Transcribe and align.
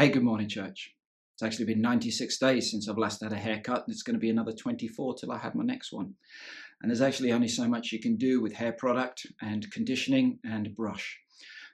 Hey, 0.00 0.08
good 0.08 0.22
morning, 0.22 0.48
church. 0.48 0.94
It's 1.34 1.42
actually 1.42 1.66
been 1.66 1.82
96 1.82 2.38
days 2.38 2.70
since 2.70 2.88
I've 2.88 2.96
last 2.96 3.22
had 3.22 3.34
a 3.34 3.36
haircut, 3.36 3.82
and 3.86 3.92
it's 3.92 4.02
going 4.02 4.14
to 4.14 4.18
be 4.18 4.30
another 4.30 4.52
24 4.52 5.16
till 5.16 5.30
I 5.30 5.36
have 5.36 5.54
my 5.54 5.62
next 5.62 5.92
one. 5.92 6.14
And 6.80 6.90
there's 6.90 7.02
actually 7.02 7.32
only 7.32 7.48
so 7.48 7.68
much 7.68 7.92
you 7.92 8.00
can 8.00 8.16
do 8.16 8.40
with 8.40 8.54
hair 8.54 8.72
product 8.72 9.26
and 9.42 9.70
conditioning 9.70 10.38
and 10.42 10.74
brush. 10.74 11.18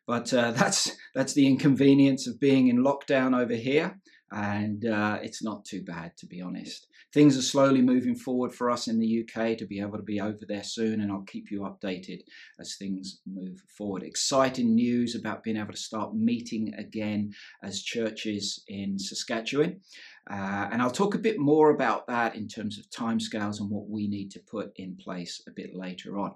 But 0.09 0.35
uh, 0.35 0.51
that's 0.57 0.91
that's 1.15 1.35
the 1.35 1.47
inconvenience 1.47 2.27
of 2.27 2.41
being 2.41 2.67
in 2.67 2.79
lockdown 2.83 3.41
over 3.41 3.54
here 3.54 4.01
and 4.33 4.85
uh, 4.85 5.19
it's 5.22 5.42
not 5.42 5.65
too 5.65 5.83
bad 5.83 6.17
to 6.19 6.27
be 6.27 6.40
honest. 6.40 6.88
Things 7.13 7.38
are 7.38 7.42
slowly 7.42 7.81
moving 7.81 8.15
forward 8.15 8.53
for 8.53 8.71
us 8.71 8.88
in 8.88 8.99
the 8.99 9.24
UK 9.24 9.56
to 9.56 9.67
be 9.67 9.81
able 9.81 9.97
to 9.97 10.03
be 10.03 10.21
over 10.21 10.45
there 10.47 10.65
soon, 10.65 11.01
and 11.01 11.10
I'll 11.10 11.22
keep 11.22 11.51
you 11.51 11.60
updated 11.60 12.21
as 12.60 12.77
things 12.77 13.21
move 13.27 13.63
forward. 13.78 14.03
Exciting 14.03 14.74
news 14.74 15.15
about 15.15 15.42
being 15.42 15.56
able 15.56 15.73
to 15.73 15.78
start 15.78 16.15
meeting 16.15 16.74
again 16.77 17.33
as 17.62 17.83
churches 17.83 18.65
in 18.69 18.98
Saskatchewan. 18.98 19.80
Uh, 20.28 20.69
and 20.72 20.83
I'll 20.83 20.91
talk 20.91 21.14
a 21.14 21.19
bit 21.19 21.38
more 21.38 21.70
about 21.70 22.06
that 22.08 22.34
in 22.34 22.48
terms 22.48 22.78
of 22.78 22.91
timescales 22.91 23.61
and 23.61 23.70
what 23.70 23.88
we 23.88 24.08
need 24.08 24.30
to 24.33 24.41
put 24.41 24.72
in 24.77 24.97
place 24.97 25.41
a 25.47 25.52
bit 25.52 25.74
later 25.74 26.19
on. 26.19 26.34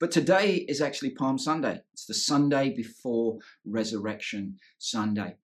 But 0.00 0.10
today 0.10 0.66
is 0.68 0.80
actually 0.80 1.10
Palm 1.10 1.38
Sunday. 1.38 1.80
It's 1.92 2.06
the 2.06 2.14
Sunday 2.14 2.74
before 2.74 3.38
Resurrection 3.64 4.56
Sunday. 4.78 5.36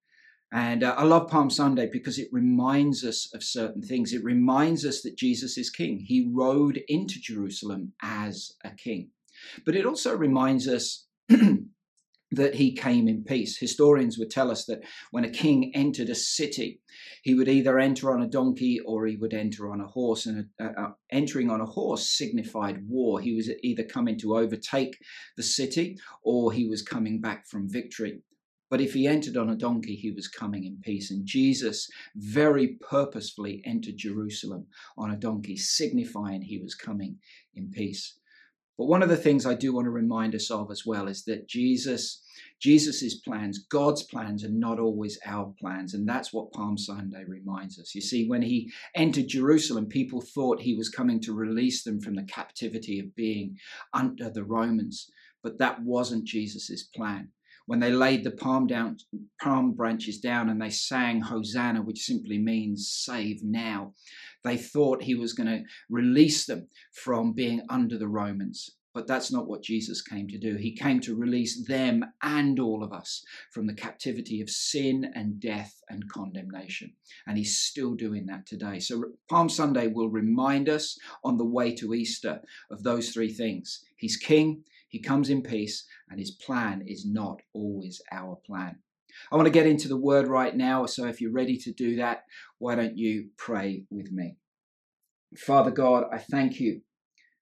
And 0.53 0.85
uh, 0.85 0.95
I 0.97 1.03
love 1.05 1.29
Palm 1.29 1.51
Sunday 1.51 1.89
because 1.93 2.19
it 2.19 2.29
reminds 2.31 3.05
us 3.05 3.29
of 3.35 3.43
certain 3.43 3.83
things. 3.83 4.13
It 4.13 4.23
reminds 4.23 4.85
us 4.85 5.03
that 5.03 5.17
Jesus 5.17 5.59
is 5.59 5.71
king. 5.71 5.99
He 5.99 6.31
rode 6.33 6.81
into 6.87 7.21
Jerusalem 7.21 7.93
as 8.03 8.53
a 8.65 8.71
king. 8.71 9.11
But 9.67 9.75
it 9.75 9.85
also 9.85 10.17
reminds 10.17 10.69
us 10.69 11.07
that 12.31 12.55
he 12.55 12.75
came 12.75 13.09
in 13.09 13.25
peace. 13.25 13.59
Historians 13.59 14.19
would 14.19 14.31
tell 14.31 14.51
us 14.51 14.65
that 14.67 14.83
when 15.11 15.25
a 15.25 15.31
king 15.31 15.73
entered 15.75 16.09
a 16.09 16.15
city, 16.15 16.81
he 17.23 17.35
would 17.35 17.49
either 17.49 17.79
enter 17.79 18.13
on 18.13 18.23
a 18.23 18.29
donkey 18.29 18.81
or 18.85 19.07
he 19.07 19.17
would 19.17 19.35
enter 19.35 19.71
on 19.71 19.81
a 19.81 19.87
horse. 19.87 20.27
And 20.27 20.49
uh, 20.61 20.69
uh, 20.77 20.91
entering 21.11 21.51
on 21.51 21.61
a 21.61 21.67
horse 21.67 22.09
signified 22.09 22.89
war. 22.89 23.21
He 23.21 23.35
was 23.35 23.51
either 23.63 23.85
coming 23.85 24.19
to 24.21 24.37
overtake 24.37 24.97
the 25.37 25.43
city 25.43 25.99
or 26.23 26.53
he 26.53 26.67
was 26.67 26.83
coming 26.83 27.21
back 27.21 27.47
from 27.49 27.69
victory. 27.69 28.23
But 28.75 28.81
if 28.81 28.95
he 28.95 29.07
entered 29.07 29.37
on 29.37 29.49
a 29.49 29.55
donkey, 29.55 29.95
he 29.95 30.11
was 30.11 30.27
coming 30.27 30.65
in 30.65 30.81
peace. 30.83 31.09
And 31.13 31.25
Jesus 31.25 31.89
very 32.17 32.77
purposefully 32.81 33.63
entered 33.65 33.97
Jerusalem 33.97 34.67
on 34.99 35.13
a 35.13 35.17
donkey, 35.17 35.57
signifying 35.57 36.43
he 36.43 36.59
was 36.59 36.75
coming 36.75 37.21
in 37.55 37.71
peace. 37.71 38.19
But 38.77 38.87
one 38.87 39.01
of 39.05 39.09
the 39.09 39.17
things 39.17 39.47
I 39.47 39.55
do 39.55 39.73
want 39.73 39.85
to 39.85 39.93
remind 39.93 40.35
us 40.35 40.51
of 40.51 40.73
as 40.73 40.85
well 40.85 41.07
is 41.07 41.23
that 41.27 41.47
Jesus, 41.47 42.21
Jesus's 42.61 43.21
plans, 43.25 43.65
God's 43.71 44.03
plans 44.03 44.43
are 44.43 44.51
not 44.51 44.81
always 44.81 45.21
our 45.25 45.55
plans. 45.61 45.95
And 45.95 46.09
that's 46.09 46.33
what 46.33 46.53
Palm 46.53 46.77
Sunday 46.77 47.23
reminds 47.29 47.79
us. 47.79 47.95
You 47.95 48.01
see, 48.01 48.27
when 48.27 48.43
he 48.43 48.73
entered 48.97 49.29
Jerusalem, 49.29 49.87
people 49.87 50.21
thought 50.21 50.63
he 50.63 50.75
was 50.75 50.89
coming 50.89 51.21
to 51.21 51.33
release 51.33 51.85
them 51.85 52.01
from 52.01 52.17
the 52.17 52.25
captivity 52.25 52.99
of 52.99 53.15
being 53.15 53.57
under 53.93 54.31
the 54.31 54.43
Romans. 54.43 55.09
But 55.45 55.59
that 55.59 55.81
wasn't 55.81 56.25
Jesus's 56.25 56.83
plan 56.83 57.29
when 57.67 57.81
they 57.81 57.91
laid 57.91 58.25
the 58.25 58.31
palm 58.31 58.67
down 58.67 58.97
palm 59.41 59.73
branches 59.73 60.19
down 60.19 60.49
and 60.49 60.61
they 60.61 60.71
sang 60.71 61.21
hosanna 61.21 61.83
which 61.83 62.05
simply 62.05 62.39
means 62.39 62.91
save 62.91 63.43
now 63.43 63.93
they 64.43 64.57
thought 64.57 65.03
he 65.03 65.15
was 65.15 65.33
going 65.33 65.47
to 65.47 65.63
release 65.89 66.47
them 66.47 66.69
from 66.93 67.33
being 67.33 67.63
under 67.69 67.99
the 67.99 68.09
romans 68.09 68.77
but 68.95 69.09
that's 69.09 69.33
not 69.33 69.49
what 69.49 69.63
Jesus 69.63 70.01
came 70.01 70.29
to 70.29 70.39
do. 70.39 70.55
He 70.55 70.73
came 70.73 71.01
to 71.01 71.17
release 71.17 71.67
them 71.67 72.05
and 72.23 72.61
all 72.61 72.85
of 72.85 72.93
us 72.93 73.25
from 73.51 73.67
the 73.67 73.75
captivity 73.75 74.41
of 74.41 74.49
sin 74.49 75.11
and 75.17 75.41
death 75.41 75.83
and 75.91 76.09
condemnation. 76.09 76.93
And 77.27 77.37
he's 77.37 77.59
still 77.59 77.95
doing 77.95 78.27
that 78.27 78.47
today. 78.47 78.79
So 78.79 79.03
Palm 79.29 79.49
Sunday 79.49 79.89
will 79.89 80.09
remind 80.09 80.69
us 80.69 80.97
on 81.25 81.39
the 81.39 81.45
way 81.45 81.75
to 81.75 81.93
Easter 81.93 82.41
of 82.71 82.85
those 82.85 83.11
three 83.11 83.33
things. 83.33 83.85
He's 83.97 84.17
king, 84.17 84.63
he 84.95 85.01
comes 85.01 85.29
in 85.29 85.43
peace, 85.43 85.89
and 86.09 86.21
his 86.21 86.31
plan 86.31 86.85
is 86.87 87.05
not 87.05 87.43
always 87.53 88.01
our 88.13 88.39
plan. 88.47 88.77
I 89.33 89.35
want 89.35 89.47
to 89.47 89.53
get 89.53 89.67
into 89.67 89.89
the 89.89 89.97
word 89.97 90.29
right 90.29 90.55
now, 90.55 90.87
so 90.87 91.07
if 91.07 91.21
you're 91.21 91.33
ready 91.33 91.57
to 91.65 91.73
do 91.73 91.97
that, 91.97 92.23
why 92.59 92.77
don't 92.77 92.97
you 92.97 93.31
pray 93.37 93.87
with 93.91 94.13
me? 94.13 94.37
Father 95.37 95.73
God, 95.73 96.05
I 96.13 96.19
thank 96.19 96.61
you 96.61 96.83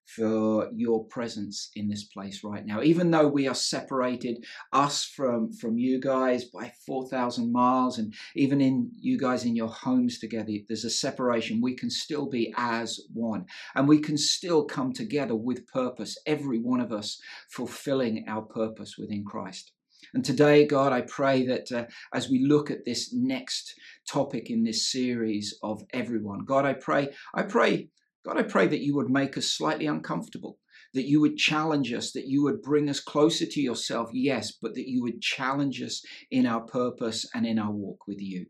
for 0.05 0.69
your 0.75 1.05
presence 1.05 1.69
in 1.75 1.87
this 1.87 2.03
place 2.03 2.43
right 2.43 2.65
now. 2.65 2.81
Even 2.81 3.11
though 3.11 3.27
we 3.27 3.47
are 3.47 3.55
separated, 3.55 4.43
us 4.71 5.03
from, 5.03 5.51
from 5.53 5.77
you 5.77 5.99
guys 5.99 6.45
by 6.45 6.71
4,000 6.85 7.51
miles, 7.51 7.97
and 7.97 8.13
even 8.35 8.61
in 8.61 8.91
you 8.99 9.17
guys 9.17 9.45
in 9.45 9.55
your 9.55 9.69
homes 9.69 10.19
together, 10.19 10.51
there's 10.67 10.85
a 10.85 10.89
separation. 10.89 11.61
We 11.61 11.75
can 11.75 11.89
still 11.89 12.29
be 12.29 12.53
as 12.57 12.99
one, 13.13 13.45
and 13.75 13.87
we 13.87 13.99
can 13.99 14.17
still 14.17 14.65
come 14.65 14.93
together 14.93 15.35
with 15.35 15.67
purpose, 15.67 16.17
every 16.25 16.59
one 16.59 16.81
of 16.81 16.91
us 16.91 17.19
fulfilling 17.49 18.25
our 18.27 18.41
purpose 18.41 18.95
within 18.97 19.23
Christ. 19.23 19.71
And 20.13 20.23
today, 20.23 20.65
God, 20.65 20.91
I 20.91 21.01
pray 21.01 21.45
that 21.47 21.71
uh, 21.71 21.85
as 22.13 22.29
we 22.29 22.45
look 22.45 22.69
at 22.69 22.85
this 22.85 23.13
next 23.13 23.73
topic 24.07 24.49
in 24.49 24.63
this 24.63 24.91
series 24.91 25.57
of 25.63 25.81
everyone, 25.91 26.45
God, 26.45 26.65
I 26.65 26.73
pray, 26.73 27.09
I 27.33 27.43
pray 27.43 27.89
God, 28.25 28.37
I 28.37 28.43
pray 28.43 28.67
that 28.67 28.81
you 28.81 28.95
would 28.95 29.09
make 29.09 29.37
us 29.37 29.47
slightly 29.47 29.85
uncomfortable, 29.85 30.57
that 30.93 31.07
you 31.07 31.19
would 31.19 31.37
challenge 31.37 31.91
us, 31.91 32.11
that 32.13 32.27
you 32.27 32.43
would 32.43 32.61
bring 32.61 32.89
us 32.89 32.99
closer 32.99 33.45
to 33.45 33.61
yourself, 33.61 34.09
yes, 34.13 34.51
but 34.51 34.75
that 34.75 34.87
you 34.87 35.01
would 35.03 35.21
challenge 35.21 35.81
us 35.81 36.03
in 36.31 36.45
our 36.45 36.61
purpose 36.61 37.29
and 37.33 37.45
in 37.45 37.59
our 37.59 37.71
walk 37.71 38.07
with 38.07 38.21
you. 38.21 38.45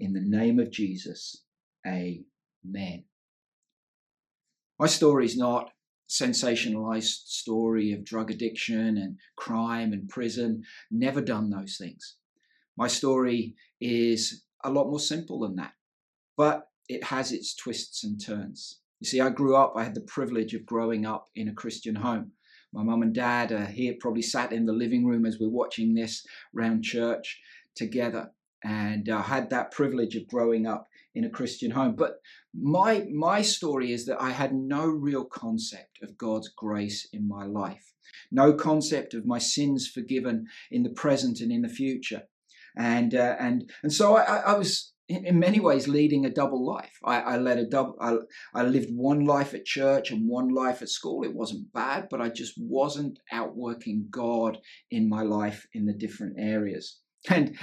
In 0.00 0.14
the 0.14 0.20
name 0.20 0.58
of 0.58 0.70
Jesus, 0.70 1.42
amen. 1.86 3.04
My 4.78 4.86
story 4.86 5.26
is 5.26 5.36
not 5.36 5.72
sensationalized 6.08 7.26
story 7.26 7.92
of 7.92 8.04
drug 8.04 8.30
addiction 8.30 8.96
and 8.96 9.18
crime 9.36 9.92
and 9.92 10.08
prison. 10.08 10.62
Never 10.90 11.20
done 11.20 11.50
those 11.50 11.76
things. 11.76 12.16
My 12.76 12.86
story 12.86 13.56
is 13.80 14.44
a 14.64 14.70
lot 14.70 14.88
more 14.88 15.00
simple 15.00 15.40
than 15.40 15.56
that, 15.56 15.72
but 16.36 16.68
it 16.88 17.04
has 17.04 17.32
its 17.32 17.54
twists 17.54 18.04
and 18.04 18.24
turns. 18.24 18.80
You 19.00 19.06
see, 19.06 19.20
I 19.20 19.30
grew 19.30 19.54
up, 19.54 19.74
I 19.76 19.84
had 19.84 19.94
the 19.94 20.00
privilege 20.00 20.54
of 20.54 20.66
growing 20.66 21.06
up 21.06 21.28
in 21.34 21.48
a 21.48 21.54
Christian 21.54 21.94
home. 21.94 22.32
My 22.72 22.82
mum 22.82 23.02
and 23.02 23.14
dad 23.14 23.52
are 23.52 23.64
here, 23.64 23.94
probably 23.98 24.22
sat 24.22 24.52
in 24.52 24.66
the 24.66 24.72
living 24.72 25.06
room 25.06 25.24
as 25.24 25.38
we're 25.38 25.48
watching 25.48 25.94
this 25.94 26.26
round 26.52 26.84
church 26.84 27.40
together. 27.74 28.32
And 28.64 29.08
I 29.08 29.22
had 29.22 29.50
that 29.50 29.70
privilege 29.70 30.16
of 30.16 30.26
growing 30.26 30.66
up 30.66 30.88
in 31.14 31.24
a 31.24 31.30
Christian 31.30 31.70
home. 31.70 31.94
But 31.94 32.20
my, 32.52 33.06
my 33.12 33.40
story 33.40 33.92
is 33.92 34.04
that 34.06 34.20
I 34.20 34.30
had 34.30 34.52
no 34.52 34.86
real 34.86 35.24
concept 35.24 35.98
of 36.02 36.18
God's 36.18 36.48
grace 36.48 37.08
in 37.12 37.26
my 37.26 37.44
life, 37.44 37.94
no 38.30 38.52
concept 38.52 39.14
of 39.14 39.24
my 39.24 39.38
sins 39.38 39.86
forgiven 39.86 40.46
in 40.70 40.82
the 40.82 40.90
present 40.90 41.40
and 41.40 41.52
in 41.52 41.62
the 41.62 41.68
future. 41.68 42.22
And, 42.76 43.14
uh, 43.14 43.36
and, 43.38 43.70
and 43.82 43.92
so 43.92 44.16
I, 44.16 44.38
I 44.38 44.58
was 44.58 44.92
in, 45.08 45.38
many 45.38 45.60
ways 45.60 45.88
leading 45.88 46.24
a 46.24 46.30
double 46.30 46.64
life. 46.64 46.98
I, 47.04 47.20
I 47.20 47.36
led 47.38 47.58
a 47.58 47.66
double. 47.66 47.96
I, 48.00 48.16
I 48.54 48.62
lived 48.62 48.90
one 48.90 49.24
life 49.24 49.54
at 49.54 49.64
church 49.64 50.10
and 50.10 50.28
one 50.28 50.48
life 50.48 50.82
at 50.82 50.88
school. 50.88 51.24
It 51.24 51.34
wasn't 51.34 51.72
bad, 51.72 52.08
but 52.10 52.20
I 52.20 52.28
just 52.28 52.54
wasn't 52.58 53.18
outworking 53.32 54.08
God 54.10 54.58
in 54.90 55.08
my 55.08 55.22
life 55.22 55.66
in 55.72 55.86
the 55.86 55.94
different 55.94 56.36
areas. 56.38 57.00
And 57.30 57.58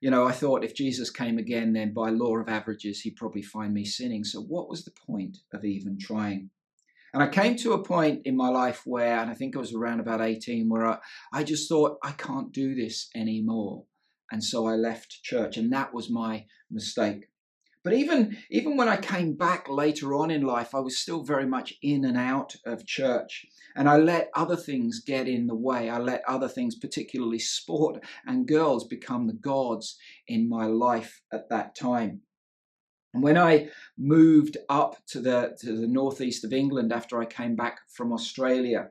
you 0.00 0.10
know, 0.10 0.26
I 0.26 0.32
thought 0.32 0.64
if 0.64 0.74
Jesus 0.74 1.10
came 1.10 1.38
again, 1.38 1.72
then 1.72 1.94
by 1.94 2.10
law 2.10 2.36
of 2.36 2.48
averages, 2.48 3.00
he'd 3.00 3.14
probably 3.14 3.42
find 3.42 3.72
me 3.72 3.84
sinning. 3.84 4.24
So 4.24 4.40
what 4.40 4.68
was 4.68 4.84
the 4.84 4.90
point 5.06 5.38
of 5.54 5.64
even 5.64 5.96
trying? 5.96 6.50
And 7.14 7.22
I 7.22 7.28
came 7.28 7.54
to 7.58 7.74
a 7.74 7.84
point 7.84 8.22
in 8.24 8.36
my 8.36 8.48
life 8.48 8.82
where, 8.84 9.18
and 9.18 9.30
I 9.30 9.34
think 9.34 9.54
I 9.54 9.60
was 9.60 9.74
around 9.74 10.00
about 10.00 10.20
18, 10.20 10.68
where 10.68 10.86
I, 10.86 10.98
I 11.32 11.44
just 11.44 11.68
thought, 11.68 11.98
I 12.02 12.12
can't 12.12 12.52
do 12.52 12.74
this 12.74 13.10
anymore 13.14 13.84
and 14.32 14.42
so 14.42 14.66
I 14.66 14.76
left 14.76 15.22
church, 15.22 15.58
and 15.58 15.70
that 15.72 15.92
was 15.92 16.08
my 16.08 16.46
mistake. 16.70 17.26
But 17.84 17.92
even, 17.92 18.38
even 18.50 18.78
when 18.78 18.88
I 18.88 18.96
came 18.96 19.34
back 19.34 19.68
later 19.68 20.14
on 20.14 20.30
in 20.30 20.42
life, 20.42 20.74
I 20.74 20.78
was 20.80 20.96
still 20.96 21.22
very 21.22 21.44
much 21.46 21.74
in 21.82 22.06
and 22.06 22.16
out 22.16 22.56
of 22.64 22.86
church. 22.86 23.44
And 23.76 23.90
I 23.90 23.98
let 23.98 24.30
other 24.34 24.56
things 24.56 25.02
get 25.04 25.28
in 25.28 25.48
the 25.48 25.54
way. 25.54 25.90
I 25.90 25.98
let 25.98 26.22
other 26.26 26.48
things, 26.48 26.76
particularly 26.76 27.40
sport 27.40 28.02
and 28.24 28.48
girls, 28.48 28.84
become 28.86 29.26
the 29.26 29.34
gods 29.34 29.98
in 30.26 30.48
my 30.48 30.64
life 30.64 31.20
at 31.30 31.50
that 31.50 31.74
time. 31.74 32.22
And 33.12 33.22
when 33.22 33.36
I 33.36 33.68
moved 33.98 34.56
up 34.70 34.96
to 35.08 35.20
the, 35.20 35.56
to 35.60 35.76
the 35.76 35.88
northeast 35.88 36.44
of 36.44 36.54
England 36.54 36.90
after 36.90 37.20
I 37.20 37.26
came 37.26 37.54
back 37.54 37.80
from 37.94 38.12
Australia, 38.14 38.90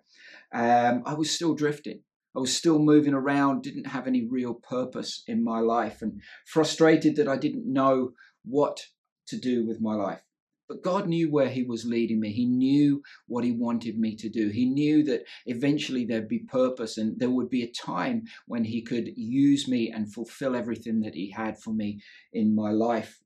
um, 0.54 1.02
I 1.06 1.16
was 1.16 1.32
still 1.32 1.56
drifting. 1.56 2.02
I 2.36 2.40
was 2.40 2.56
still 2.56 2.80
moving 2.80 3.14
around, 3.14 3.64
didn't 3.64 3.88
have 3.88 4.08
any 4.08 4.26
real 4.26 4.54
purpose 4.54 5.24
in 5.28 5.44
my 5.44 5.60
life, 5.60 6.02
and 6.02 6.22
frustrated 6.46 7.16
that 7.18 7.28
I 7.28 7.38
didn't 7.38 7.72
know 7.72 8.14
what 8.44 8.88
to 9.28 9.38
do 9.38 9.66
with 9.66 9.82
my 9.82 9.96
life. 9.96 10.24
But 10.68 10.84
God 10.84 11.10
knew 11.10 11.30
where 11.30 11.50
He 11.50 11.64
was 11.64 11.84
leading 11.84 12.22
me. 12.22 12.32
He 12.32 12.46
knew 12.46 13.04
what 13.28 13.44
He 13.44 13.52
wanted 13.52 14.00
me 14.00 14.16
to 14.16 14.30
do. 14.30 14.48
He 14.48 14.66
knew 14.66 15.04
that 15.04 15.24
eventually 15.46 16.06
there'd 16.06 16.30
be 16.30 16.40
purpose 16.40 16.98
and 16.98 17.20
there 17.20 17.30
would 17.30 17.50
be 17.50 17.64
a 17.64 17.72
time 17.72 18.24
when 18.48 18.64
He 18.64 18.82
could 18.82 19.10
use 19.18 19.68
me 19.68 19.92
and 19.92 20.14
fulfill 20.14 20.56
everything 20.56 21.02
that 21.02 21.16
He 21.16 21.30
had 21.30 21.60
for 21.60 21.74
me 21.74 22.02
in 22.32 22.56
my 22.56 22.72
life 22.72 23.20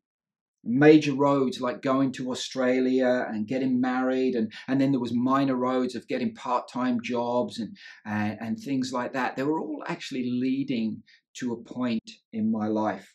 major 0.65 1.13
roads 1.13 1.61
like 1.61 1.81
going 1.81 2.11
to 2.13 2.31
Australia 2.31 3.25
and 3.29 3.47
getting 3.47 3.79
married, 3.79 4.33
and, 4.35 4.51
and 4.67 4.81
then 4.81 4.91
there 4.91 4.99
was 4.99 5.13
minor 5.13 5.55
roads 5.55 5.95
of 5.95 6.07
getting 6.07 6.33
part-time 6.33 6.99
jobs 7.03 7.59
and, 7.59 7.77
uh, 8.07 8.35
and 8.41 8.57
things 8.59 8.91
like 8.91 9.13
that. 9.13 9.35
They 9.35 9.43
were 9.43 9.61
all 9.61 9.83
actually 9.87 10.29
leading 10.29 11.03
to 11.37 11.53
a 11.53 11.63
point 11.73 12.09
in 12.33 12.51
my 12.51 12.67
life. 12.67 13.13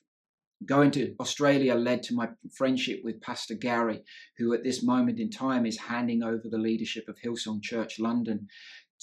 Going 0.64 0.90
to 0.92 1.14
Australia 1.18 1.74
led 1.74 2.02
to 2.04 2.14
my 2.14 2.28
friendship 2.54 3.00
with 3.02 3.22
Pastor 3.22 3.54
Gary, 3.54 4.02
who 4.36 4.52
at 4.52 4.62
this 4.62 4.82
moment 4.82 5.18
in 5.18 5.30
time 5.30 5.64
is 5.64 5.78
handing 5.78 6.22
over 6.22 6.44
the 6.50 6.58
leadership 6.58 7.08
of 7.08 7.16
Hillsong 7.24 7.62
Church 7.62 7.98
London 7.98 8.46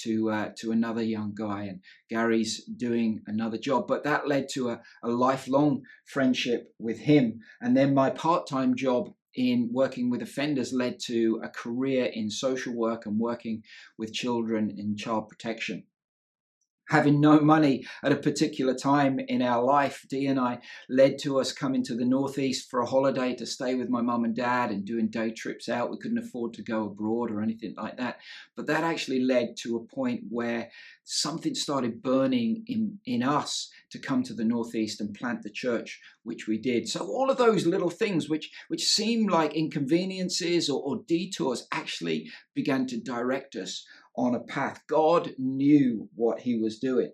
to 0.04 0.30
uh, 0.30 0.50
to 0.58 0.72
another 0.72 1.04
young 1.04 1.34
guy, 1.34 1.64
and 1.64 1.82
Gary's 2.10 2.64
doing 2.66 3.22
another 3.28 3.58
job. 3.58 3.88
But 3.88 4.04
that 4.04 4.28
led 4.28 4.50
to 4.50 4.70
a, 4.70 4.82
a 5.04 5.10
lifelong 5.10 5.84
friendship 6.06 6.74
with 6.80 7.00
him, 7.00 7.40
and 7.62 7.76
then 7.76 7.94
my 7.94 8.10
part-time 8.10 8.76
job 8.76 9.14
in 9.36 9.70
working 9.72 10.10
with 10.10 10.22
offenders 10.22 10.74
led 10.74 11.00
to 11.00 11.40
a 11.44 11.50
career 11.50 12.06
in 12.06 12.30
social 12.30 12.74
work 12.74 13.06
and 13.06 13.20
working 13.20 13.64
with 13.98 14.14
children 14.14 14.74
in 14.78 14.98
child 14.98 15.30
protection 15.30 15.84
having 16.88 17.20
no 17.20 17.40
money 17.40 17.86
at 18.04 18.12
a 18.12 18.18
particular 18.18 18.74
time 18.74 19.20
in 19.20 19.42
our 19.42 19.64
life, 19.64 20.06
Dee 20.10 20.28
and 20.28 20.40
I 20.40 20.60
led 20.90 21.20
to 21.20 21.40
us 21.40 21.52
coming 21.52 21.84
to 21.84 21.96
the 21.96 22.06
Northeast 22.06 22.70
for 22.70 22.80
a 22.80 22.86
holiday 22.86 23.36
to 23.36 23.46
stay 23.46 23.76
with 23.76 23.90
my 23.90 24.02
mum 24.02 24.24
and 24.24 24.36
dad 24.36 24.72
and 24.72 24.86
doing 24.86 25.08
day 25.08 25.32
trips 25.32 25.70
out. 25.70 25.92
We 25.92 25.98
couldn't 25.98 26.18
afford 26.18 26.54
to 26.54 26.64
go 26.64 26.86
abroad 26.86 27.32
or 27.32 27.42
anything 27.42 27.74
like 27.78 27.98
that. 27.98 28.20
But 28.56 28.68
that 28.68 28.84
actually 28.84 29.22
led 29.22 29.58
to 29.58 29.76
a 29.76 29.96
point 29.96 30.24
where 30.30 30.70
something 31.04 31.56
started 31.56 32.02
burning 32.02 32.64
in, 32.68 33.00
in 33.06 33.24
us 33.24 33.70
to 33.92 34.00
come 34.00 34.24
to 34.24 34.34
the 34.34 34.46
Northeast 34.46 35.02
and 35.02 35.14
plant 35.14 35.44
the 35.44 35.50
church, 35.50 36.00
which 36.24 36.48
we 36.48 36.58
did. 36.58 36.88
So 36.88 37.02
all 37.02 37.30
of 37.30 37.38
those 37.38 37.66
little 37.66 37.90
things 37.90 38.30
which, 38.30 38.52
which 38.68 38.86
seem 38.86 39.28
like 39.28 39.54
inconveniences 39.54 40.70
or, 40.70 40.82
or 40.82 41.04
detours 41.08 41.68
actually 41.72 42.30
began 42.54 42.88
to 42.88 43.00
direct 43.00 43.56
us 43.56 43.86
on 44.18 44.36
a 44.36 44.40
path. 44.42 44.82
God 44.88 45.32
knew 45.38 46.10
what 46.16 46.40
he 46.42 46.60
was 46.60 46.80
doing. 46.80 47.12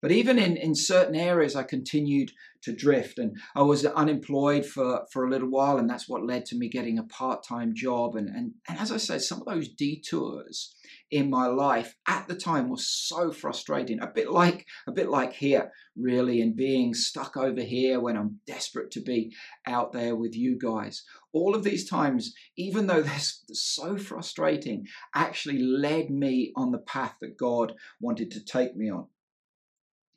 But 0.00 0.12
even 0.12 0.38
in, 0.38 0.56
in 0.56 0.74
certain 0.76 1.16
areas, 1.16 1.56
I 1.56 1.64
continued 1.64 2.30
to 2.62 2.72
drift 2.72 3.18
and 3.18 3.36
I 3.54 3.62
was 3.62 3.84
unemployed 3.84 4.64
for, 4.64 5.06
for 5.12 5.24
a 5.24 5.30
little 5.30 5.48
while. 5.48 5.78
And 5.78 5.90
that's 5.90 6.08
what 6.08 6.24
led 6.24 6.46
to 6.46 6.56
me 6.56 6.68
getting 6.68 6.98
a 6.98 7.04
part 7.04 7.42
time 7.42 7.74
job. 7.74 8.14
And, 8.14 8.28
and, 8.28 8.52
and 8.68 8.78
as 8.78 8.92
I 8.92 8.96
said, 8.96 9.22
some 9.22 9.40
of 9.40 9.46
those 9.46 9.68
detours 9.68 10.74
in 11.10 11.30
my 11.30 11.46
life 11.46 11.96
at 12.06 12.28
the 12.28 12.36
time 12.36 12.68
was 12.68 12.88
so 12.88 13.32
frustrating. 13.32 14.00
A 14.00 14.06
bit 14.06 14.30
like, 14.30 14.66
a 14.86 14.92
bit 14.92 15.08
like 15.08 15.32
here, 15.32 15.72
really, 15.96 16.40
and 16.40 16.54
being 16.54 16.94
stuck 16.94 17.36
over 17.36 17.62
here 17.62 18.00
when 18.00 18.16
I'm 18.16 18.40
desperate 18.46 18.90
to 18.92 19.00
be 19.00 19.34
out 19.66 19.92
there 19.92 20.14
with 20.14 20.36
you 20.36 20.58
guys. 20.58 21.04
All 21.32 21.54
of 21.54 21.64
these 21.64 21.88
times, 21.88 22.34
even 22.56 22.86
though 22.86 23.02
they're 23.02 23.18
so 23.18 23.96
frustrating, 23.96 24.86
actually 25.14 25.58
led 25.58 26.10
me 26.10 26.52
on 26.56 26.70
the 26.70 26.78
path 26.78 27.16
that 27.20 27.36
God 27.36 27.74
wanted 28.00 28.30
to 28.32 28.44
take 28.44 28.76
me 28.76 28.90
on. 28.90 29.06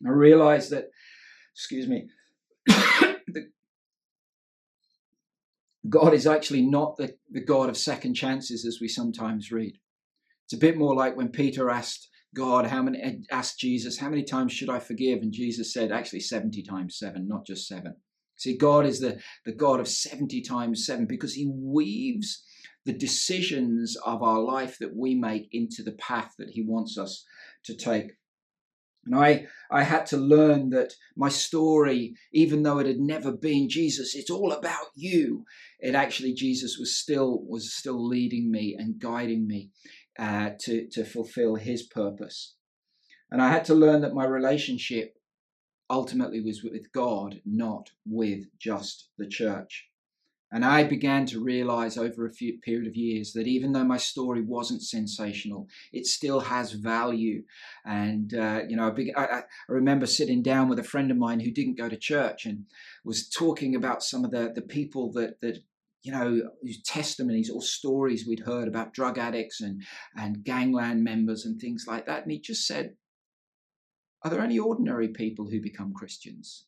I 0.06 0.10
realized 0.10 0.72
that, 0.72 0.86
excuse 1.54 1.88
me, 1.88 2.10
God 5.90 6.14
is 6.14 6.28
actually 6.28 6.62
not 6.62 6.98
the, 6.98 7.16
the 7.30 7.44
God 7.44 7.70
of 7.70 7.78
second 7.78 8.14
chances 8.16 8.66
as 8.66 8.80
we 8.82 8.88
sometimes 8.88 9.52
read. 9.52 9.78
It's 10.46 10.54
a 10.54 10.58
bit 10.58 10.78
more 10.78 10.96
like 10.96 11.16
when 11.16 11.30
Peter 11.30 11.70
asked 11.70 12.10
God, 12.34 12.68
how 12.68 12.82
many 12.82 13.24
asked 13.30 13.60
Jesus, 13.60 13.98
how 13.98 14.10
many 14.10 14.24
times 14.24 14.54
should 14.54 14.70
I 14.70 14.80
forgive? 14.80 15.22
And 15.22 15.34
Jesus 15.34 15.74
said, 15.74 15.92
actually 15.92 16.22
70 16.22 16.64
times 16.64 16.98
seven, 16.98 17.28
not 17.28 17.46
just 17.46 17.68
seven. 17.68 17.96
See, 18.38 18.58
God 18.58 18.86
is 18.86 19.00
the, 19.00 19.20
the 19.46 19.52
God 19.52 19.80
of 19.80 19.88
70 19.88 20.42
times 20.42 20.86
seven 20.86 21.06
because 21.06 21.34
he 21.34 21.52
weaves 21.54 22.44
the 22.86 22.94
decisions 22.94 23.96
of 24.06 24.24
our 24.24 24.40
life 24.40 24.78
that 24.80 24.96
we 24.96 25.14
make 25.14 25.50
into 25.52 25.84
the 25.84 25.92
path 25.94 26.34
that 26.40 26.50
he 26.50 26.64
wants 26.64 26.98
us 26.98 27.26
to 27.66 27.76
take. 27.76 28.14
And 29.06 29.16
I, 29.16 29.48
I 29.72 29.84
had 29.84 30.06
to 30.08 30.18
learn 30.18 30.70
that 30.72 30.94
my 31.16 31.30
story, 31.30 32.14
even 32.32 32.64
though 32.64 32.78
it 32.80 32.86
had 32.86 33.00
never 33.00 33.32
been 33.32 33.68
Jesus, 33.68 34.16
it's 34.16 34.30
all 34.30 34.52
about 34.52 34.88
you. 34.96 35.46
It 35.80 35.96
actually, 35.96 36.34
Jesus 36.34 36.78
was 36.78 36.96
still 36.96 37.44
was 37.48 37.74
still 37.74 38.06
leading 38.06 38.52
me 38.52 38.76
and 38.78 39.00
guiding 39.00 39.48
me 39.48 39.72
uh, 40.20 40.52
to 40.60 40.88
to 40.90 41.04
fulfill 41.04 41.56
His 41.56 41.84
purpose. 41.84 42.56
And 43.32 43.42
I 43.42 43.50
had 43.50 43.66
to 43.66 43.76
learn 43.76 44.02
that 44.02 44.14
my 44.14 44.26
relationship 44.26 45.16
ultimately 45.90 46.42
was 46.42 46.64
with 46.64 46.92
God, 46.92 47.42
not 47.46 47.90
with 48.06 48.46
just 48.60 49.10
the 49.18 49.28
church. 49.28 49.91
And 50.54 50.66
I 50.66 50.84
began 50.84 51.26
to 51.28 51.42
realize 51.42 51.98
over 51.98 52.26
a 52.26 52.34
few 52.34 52.60
period 52.60 52.86
of 52.86 52.96
years 52.96 53.32
that 53.34 53.48
even 53.48 53.72
though 53.72 53.86
my 53.86 53.96
story 53.96 54.42
wasn't 54.42 54.84
sensational, 54.84 55.70
it 55.94 56.06
still 56.06 56.42
has 56.42 56.74
value. 56.74 57.44
And, 57.86 58.34
uh, 58.34 58.62
you 58.68 58.76
know, 58.76 58.94
I, 59.16 59.22
I, 59.22 59.44
remember 59.70 60.06
sitting 60.06 60.42
down 60.42 60.68
with 60.68 60.78
a 60.78 60.84
friend 60.84 61.10
of 61.10 61.16
mine 61.16 61.40
who 61.40 61.52
didn't 61.52 61.78
go 61.78 61.88
to 61.88 61.96
church 61.96 62.46
and 62.46 62.66
was 63.06 63.30
talking 63.30 63.76
about 63.76 64.04
some 64.04 64.26
of 64.26 64.32
the, 64.32 64.52
the 64.54 64.62
people 64.62 65.14
that, 65.14 65.40
that, 65.40 65.60
you 66.04 66.12
know, 66.12 66.42
testimonies 66.84 67.50
or 67.50 67.62
stories 67.62 68.28
we'd 68.28 68.42
heard 68.42 68.68
about 68.68 68.94
drug 68.94 69.18
addicts 69.18 69.62
and, 69.62 69.84
and 70.18 70.44
gangland 70.44 71.02
members 71.02 71.46
and 71.46 71.62
things 71.62 71.86
like 71.88 72.08
that. 72.08 72.24
And 72.24 72.32
he 72.32 72.40
just 72.40 72.68
said, 72.68 72.96
Are 74.26 74.30
there 74.30 74.42
any 74.42 74.60
ordinary 74.60 75.08
people 75.08 75.50
who 75.50 75.62
become 75.62 75.94
Christians? 75.94 76.66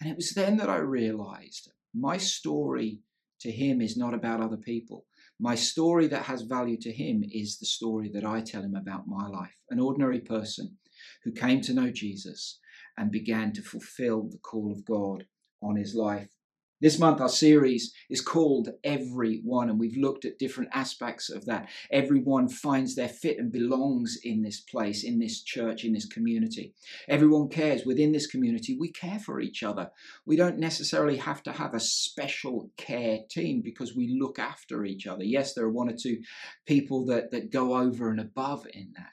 And 0.00 0.10
it 0.10 0.16
was 0.16 0.30
then 0.30 0.56
that 0.56 0.70
I 0.70 0.78
realized 0.78 1.70
my 1.94 2.16
story 2.16 3.00
to 3.40 3.50
him 3.50 3.80
is 3.80 3.96
not 3.96 4.14
about 4.14 4.40
other 4.40 4.56
people. 4.56 5.06
My 5.38 5.54
story 5.54 6.06
that 6.08 6.24
has 6.24 6.42
value 6.42 6.76
to 6.80 6.92
him 6.92 7.24
is 7.32 7.58
the 7.58 7.66
story 7.66 8.10
that 8.12 8.24
I 8.24 8.40
tell 8.40 8.62
him 8.62 8.74
about 8.74 9.08
my 9.08 9.26
life. 9.26 9.56
An 9.70 9.80
ordinary 9.80 10.20
person 10.20 10.76
who 11.24 11.32
came 11.32 11.60
to 11.62 11.72
know 11.72 11.90
Jesus 11.90 12.58
and 12.98 13.10
began 13.10 13.52
to 13.54 13.62
fulfill 13.62 14.28
the 14.28 14.38
call 14.38 14.70
of 14.70 14.84
God 14.84 15.26
on 15.62 15.76
his 15.76 15.94
life. 15.94 16.30
This 16.80 16.98
month, 16.98 17.20
our 17.20 17.28
series 17.28 17.92
is 18.08 18.22
called 18.22 18.70
Everyone, 18.82 19.68
and 19.68 19.78
we've 19.78 19.98
looked 19.98 20.24
at 20.24 20.38
different 20.38 20.70
aspects 20.72 21.28
of 21.28 21.44
that. 21.44 21.68
Everyone 21.90 22.48
finds 22.48 22.94
their 22.94 23.08
fit 23.08 23.38
and 23.38 23.52
belongs 23.52 24.18
in 24.24 24.40
this 24.40 24.60
place, 24.60 25.04
in 25.04 25.18
this 25.18 25.42
church, 25.42 25.84
in 25.84 25.92
this 25.92 26.06
community. 26.06 26.72
Everyone 27.06 27.48
cares. 27.48 27.84
Within 27.84 28.12
this 28.12 28.26
community, 28.26 28.78
we 28.78 28.90
care 28.90 29.18
for 29.18 29.40
each 29.40 29.62
other. 29.62 29.90
We 30.24 30.36
don't 30.36 30.58
necessarily 30.58 31.18
have 31.18 31.42
to 31.42 31.52
have 31.52 31.74
a 31.74 31.80
special 31.80 32.70
care 32.78 33.18
team 33.28 33.60
because 33.60 33.94
we 33.94 34.16
look 34.18 34.38
after 34.38 34.86
each 34.86 35.06
other. 35.06 35.24
Yes, 35.24 35.52
there 35.52 35.66
are 35.66 35.70
one 35.70 35.90
or 35.90 35.96
two 35.96 36.22
people 36.64 37.04
that, 37.06 37.30
that 37.32 37.52
go 37.52 37.76
over 37.76 38.08
and 38.08 38.20
above 38.20 38.66
in 38.72 38.94
that. 38.96 39.10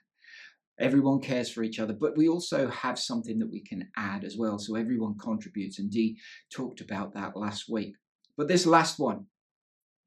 Everyone 0.80 1.20
cares 1.20 1.50
for 1.50 1.64
each 1.64 1.80
other, 1.80 1.94
but 1.94 2.18
we 2.18 2.28
also 2.28 2.70
have 2.70 3.00
something 3.00 3.40
that 3.40 3.52
we 3.52 3.62
can 3.62 3.90
add 3.98 4.24
as 4.24 4.38
well. 4.38 4.60
So 4.60 4.76
everyone 4.76 5.18
contributes, 5.18 5.80
and 5.80 5.90
Dee 5.90 6.18
talked 6.54 6.82
about 6.82 7.14
that 7.16 7.36
last 7.36 7.66
week. 7.70 7.96
But 8.38 8.48
this 8.48 8.66
last 8.66 9.00
one, 9.00 9.26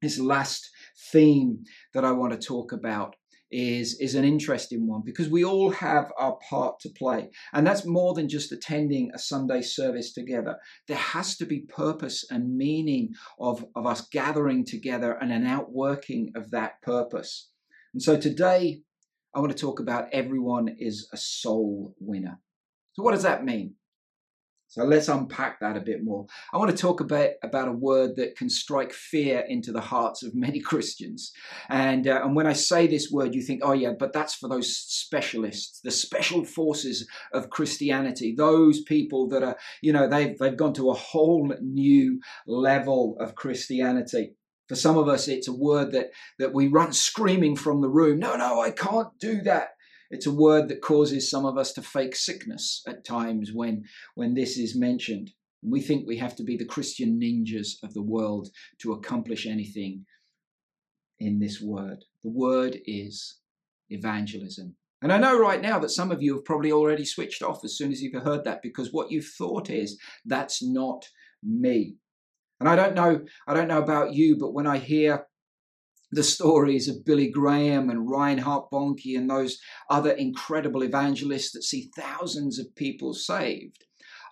this 0.01 0.19
last 0.19 0.69
theme 1.11 1.63
that 1.93 2.05
I 2.05 2.11
want 2.11 2.33
to 2.33 2.47
talk 2.47 2.71
about 2.71 3.15
is, 3.51 3.99
is 3.99 4.15
an 4.15 4.23
interesting 4.23 4.87
one 4.87 5.01
because 5.05 5.29
we 5.29 5.43
all 5.43 5.71
have 5.71 6.11
our 6.17 6.37
part 6.49 6.79
to 6.79 6.89
play. 6.89 7.29
And 7.53 7.67
that's 7.67 7.85
more 7.85 8.13
than 8.13 8.29
just 8.29 8.51
attending 8.51 9.11
a 9.13 9.19
Sunday 9.19 9.61
service 9.61 10.13
together. 10.13 10.57
There 10.87 10.97
has 10.97 11.37
to 11.37 11.45
be 11.45 11.61
purpose 11.61 12.25
and 12.29 12.57
meaning 12.57 13.13
of, 13.39 13.65
of 13.75 13.85
us 13.85 14.07
gathering 14.07 14.65
together 14.65 15.17
and 15.21 15.31
an 15.31 15.45
outworking 15.45 16.31
of 16.35 16.51
that 16.51 16.81
purpose. 16.81 17.49
And 17.93 18.01
so 18.01 18.17
today, 18.17 18.83
I 19.33 19.39
want 19.39 19.51
to 19.51 19.57
talk 19.57 19.79
about 19.79 20.09
everyone 20.11 20.75
is 20.79 21.07
a 21.13 21.17
soul 21.17 21.95
winner. 21.99 22.39
So, 22.93 23.03
what 23.03 23.11
does 23.11 23.23
that 23.23 23.45
mean? 23.45 23.75
So 24.71 24.85
let's 24.85 25.09
unpack 25.09 25.59
that 25.59 25.75
a 25.75 25.81
bit 25.81 26.01
more. 26.01 26.27
I 26.53 26.57
want 26.57 26.71
to 26.71 26.77
talk 26.77 27.01
about, 27.01 27.31
about 27.43 27.67
a 27.67 27.73
word 27.73 28.15
that 28.15 28.37
can 28.37 28.49
strike 28.49 28.93
fear 28.93 29.41
into 29.41 29.73
the 29.73 29.81
hearts 29.81 30.23
of 30.23 30.33
many 30.33 30.59
Christians. 30.71 31.33
And, 31.67 32.07
uh, 32.07 32.21
and 32.23 32.37
when 32.37 32.47
I 32.47 32.53
say 32.53 32.87
this 32.87 33.11
word, 33.11 33.35
you 33.35 33.41
think, 33.41 33.59
oh, 33.65 33.73
yeah, 33.73 33.91
but 33.99 34.13
that's 34.13 34.33
for 34.33 34.47
those 34.47 34.73
specialists, 34.73 35.81
the 35.83 35.91
special 35.91 36.45
forces 36.45 37.05
of 37.33 37.49
Christianity, 37.49 38.33
those 38.33 38.81
people 38.83 39.27
that 39.27 39.43
are, 39.43 39.57
you 39.81 39.91
know, 39.91 40.07
they've, 40.07 40.37
they've 40.37 40.55
gone 40.55 40.73
to 40.75 40.89
a 40.89 40.93
whole 40.93 41.53
new 41.59 42.21
level 42.47 43.17
of 43.19 43.35
Christianity. 43.35 44.35
For 44.71 44.77
some 44.77 44.97
of 44.97 45.09
us, 45.09 45.27
it's 45.27 45.49
a 45.49 45.53
word 45.53 45.91
that, 45.91 46.11
that 46.39 46.53
we 46.53 46.69
run 46.69 46.93
screaming 46.93 47.57
from 47.57 47.81
the 47.81 47.89
room. 47.89 48.19
No, 48.19 48.37
no, 48.37 48.61
I 48.61 48.71
can't 48.71 49.09
do 49.19 49.41
that. 49.41 49.71
It's 50.09 50.27
a 50.27 50.33
word 50.33 50.69
that 50.69 50.79
causes 50.79 51.29
some 51.29 51.43
of 51.43 51.57
us 51.57 51.73
to 51.73 51.81
fake 51.81 52.15
sickness 52.15 52.81
at 52.87 53.03
times 53.03 53.51
when, 53.53 53.83
when 54.15 54.33
this 54.33 54.57
is 54.57 54.73
mentioned. 54.73 55.31
We 55.61 55.81
think 55.81 56.07
we 56.07 56.19
have 56.19 56.37
to 56.37 56.43
be 56.43 56.55
the 56.55 56.63
Christian 56.63 57.19
ninjas 57.19 57.83
of 57.83 57.93
the 57.93 58.01
world 58.01 58.47
to 58.81 58.93
accomplish 58.93 59.45
anything 59.45 60.05
in 61.19 61.39
this 61.39 61.59
word. 61.59 62.05
The 62.23 62.31
word 62.31 62.77
is 62.85 63.39
evangelism. 63.89 64.77
And 65.01 65.11
I 65.11 65.17
know 65.17 65.37
right 65.37 65.61
now 65.61 65.79
that 65.79 65.89
some 65.89 66.13
of 66.13 66.21
you 66.21 66.35
have 66.35 66.45
probably 66.45 66.71
already 66.71 67.03
switched 67.03 67.43
off 67.43 67.65
as 67.65 67.75
soon 67.75 67.91
as 67.91 68.01
you've 68.01 68.23
heard 68.23 68.45
that 68.45 68.61
because 68.61 68.93
what 68.93 69.11
you've 69.11 69.33
thought 69.37 69.69
is 69.69 69.99
that's 70.23 70.63
not 70.63 71.09
me. 71.43 71.97
And 72.61 72.69
I 72.69 72.75
don't 72.75 72.93
know, 72.93 73.21
I 73.47 73.55
don't 73.55 73.67
know 73.67 73.81
about 73.81 74.13
you, 74.13 74.37
but 74.37 74.53
when 74.53 74.67
I 74.67 74.77
hear 74.77 75.25
the 76.11 76.21
stories 76.21 76.87
of 76.87 77.03
Billy 77.03 77.27
Graham 77.27 77.89
and 77.89 78.07
Reinhard 78.07 78.65
Bonnke 78.71 79.17
and 79.17 79.27
those 79.27 79.57
other 79.89 80.11
incredible 80.11 80.83
evangelists 80.83 81.53
that 81.53 81.63
see 81.63 81.89
thousands 81.97 82.59
of 82.59 82.75
people 82.75 83.15
saved, 83.15 83.83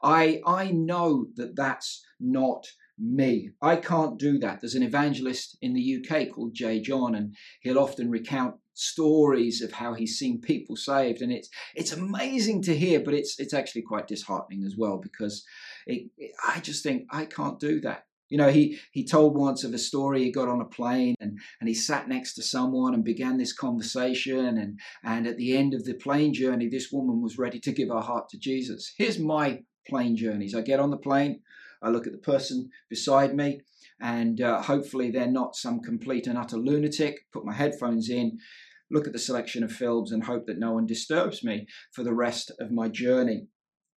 I, 0.03 0.41
I 0.45 0.69
know 0.69 1.25
that 1.37 1.55
that's 1.55 2.05
not 2.19 2.67
me. 2.99 3.49
I 3.63 3.77
can't 3.77 4.19
do 4.19 4.37
that. 4.37 4.61
There's 4.61 4.75
an 4.75 4.83
evangelist 4.83 5.57
in 5.63 5.73
the 5.73 5.97
UK 5.97 6.29
called 6.31 6.53
J.John, 6.53 7.15
and 7.15 7.35
he'll 7.61 7.79
often 7.79 8.11
recount 8.11 8.57
stories 8.75 9.63
of 9.63 9.71
how 9.71 9.95
he's 9.95 10.19
seen 10.19 10.39
people 10.39 10.75
saved, 10.75 11.23
and 11.23 11.31
it's 11.31 11.49
it's 11.75 11.93
amazing 11.93 12.61
to 12.63 12.77
hear, 12.77 12.99
but 12.99 13.15
it's 13.15 13.39
it's 13.39 13.55
actually 13.55 13.81
quite 13.81 14.07
disheartening 14.07 14.63
as 14.65 14.75
well 14.77 14.97
because 14.97 15.43
it, 15.87 16.09
it, 16.17 16.31
I 16.47 16.59
just 16.59 16.83
think 16.83 17.07
I 17.09 17.25
can't 17.25 17.59
do 17.59 17.81
that. 17.81 18.03
You 18.29 18.37
know, 18.37 18.49
he 18.49 18.79
he 18.91 19.05
told 19.05 19.35
once 19.35 19.63
of 19.63 19.73
a 19.73 19.79
story. 19.79 20.23
He 20.23 20.31
got 20.31 20.47
on 20.47 20.61
a 20.61 20.65
plane 20.65 21.15
and 21.19 21.39
and 21.59 21.67
he 21.67 21.73
sat 21.73 22.07
next 22.07 22.35
to 22.35 22.43
someone 22.43 22.93
and 22.93 23.03
began 23.03 23.37
this 23.37 23.53
conversation. 23.53 24.57
And 24.57 24.79
and 25.03 25.27
at 25.27 25.37
the 25.37 25.57
end 25.57 25.73
of 25.73 25.83
the 25.83 25.95
plane 25.95 26.33
journey, 26.33 26.69
this 26.69 26.91
woman 26.91 27.21
was 27.21 27.37
ready 27.37 27.59
to 27.61 27.71
give 27.71 27.89
her 27.89 28.01
heart 28.01 28.29
to 28.29 28.39
Jesus. 28.39 28.93
Here's 28.97 29.19
my 29.19 29.59
plane 29.87 30.15
journeys. 30.15 30.55
I 30.55 30.61
get 30.61 30.79
on 30.79 30.91
the 30.91 30.97
plane. 30.97 31.41
I 31.81 31.89
look 31.89 32.05
at 32.05 32.13
the 32.13 32.19
person 32.19 32.69
beside 32.89 33.35
me, 33.35 33.61
and 34.01 34.41
uh, 34.41 34.61
hopefully 34.61 35.11
they're 35.11 35.27
not 35.27 35.55
some 35.55 35.79
complete 35.79 36.27
and 36.27 36.37
utter 36.37 36.57
lunatic. 36.57 37.21
Put 37.31 37.45
my 37.45 37.53
headphones 37.53 38.09
in, 38.09 38.37
look 38.91 39.07
at 39.07 39.13
the 39.13 39.19
selection 39.19 39.63
of 39.63 39.71
films, 39.71 40.11
and 40.11 40.23
hope 40.23 40.45
that 40.47 40.59
no 40.59 40.73
one 40.73 40.85
disturbs 40.85 41.43
me 41.43 41.67
for 41.93 42.03
the 42.03 42.13
rest 42.13 42.51
of 42.59 42.71
my 42.71 42.89
journey. 42.89 43.47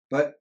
But 0.09 0.33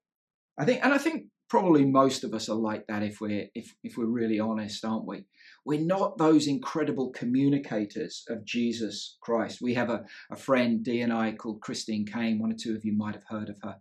I 0.58 0.64
think, 0.66 0.84
and 0.84 0.92
I 0.92 0.98
think 0.98 1.26
probably 1.50 1.84
most 1.84 2.22
of 2.24 2.32
us 2.32 2.48
are 2.48 2.56
like 2.56 2.86
that 2.86 3.02
if 3.02 3.20
we're 3.20 3.46
if, 3.54 3.74
if 3.82 3.96
we're 3.98 4.06
really 4.06 4.40
honest 4.40 4.84
aren't 4.84 5.06
we? 5.06 5.26
We're 5.66 5.80
not 5.80 6.16
those 6.16 6.46
incredible 6.46 7.10
communicators 7.10 8.24
of 8.28 8.44
jesus 8.46 9.18
christ. 9.20 9.58
We 9.60 9.74
have 9.74 9.90
a, 9.90 10.04
a 10.30 10.36
friend 10.36 10.82
Dee 10.82 11.02
and 11.02 11.12
i 11.12 11.32
called 11.32 11.60
Christine 11.60 12.06
Caine. 12.06 12.38
One 12.38 12.52
or 12.52 12.56
two 12.58 12.74
of 12.74 12.84
you 12.84 12.96
might 12.96 13.14
have 13.14 13.24
heard 13.28 13.50
of 13.50 13.58
her 13.62 13.76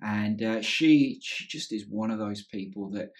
and 0.00 0.42
uh, 0.42 0.62
she 0.62 1.18
she 1.22 1.46
just 1.46 1.72
is 1.72 1.86
one 1.88 2.10
of 2.10 2.18
those 2.18 2.44
people 2.44 2.90
that 2.90 3.10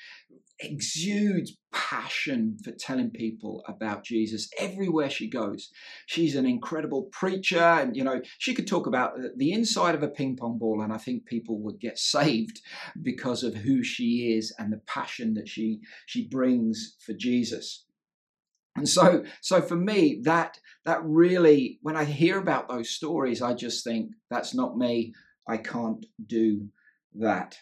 exudes 0.60 1.56
passion 1.72 2.56
for 2.64 2.72
telling 2.72 3.10
people 3.10 3.62
about 3.68 4.04
Jesus 4.04 4.48
everywhere 4.58 5.08
she 5.08 5.28
goes. 5.28 5.70
She's 6.06 6.34
an 6.34 6.46
incredible 6.46 7.08
preacher, 7.12 7.58
and 7.58 7.96
you 7.96 8.04
know, 8.04 8.20
she 8.38 8.54
could 8.54 8.66
talk 8.66 8.86
about 8.86 9.14
the 9.36 9.52
inside 9.52 9.94
of 9.94 10.02
a 10.02 10.08
ping 10.08 10.36
pong 10.36 10.58
ball, 10.58 10.82
and 10.82 10.92
I 10.92 10.98
think 10.98 11.26
people 11.26 11.60
would 11.62 11.80
get 11.80 11.98
saved 12.14 12.60
because 13.02 13.42
of 13.42 13.54
who 13.54 13.82
she 13.82 14.34
is 14.36 14.54
and 14.58 14.72
the 14.72 14.80
passion 14.86 15.34
that 15.34 15.48
she 15.48 15.80
she 16.06 16.28
brings 16.28 16.96
for 17.00 17.12
Jesus. 17.12 17.84
And 18.76 18.88
so, 18.88 19.24
so 19.40 19.60
for 19.60 19.74
me, 19.74 20.20
that 20.22 20.60
that 20.84 21.00
really, 21.02 21.78
when 21.82 21.96
I 21.96 22.04
hear 22.04 22.38
about 22.38 22.68
those 22.68 22.90
stories, 22.90 23.42
I 23.42 23.54
just 23.54 23.82
think 23.82 24.12
that's 24.30 24.54
not 24.54 24.78
me. 24.78 25.12
I 25.48 25.56
can't 25.56 26.04
do 26.26 26.68
that. 27.14 27.56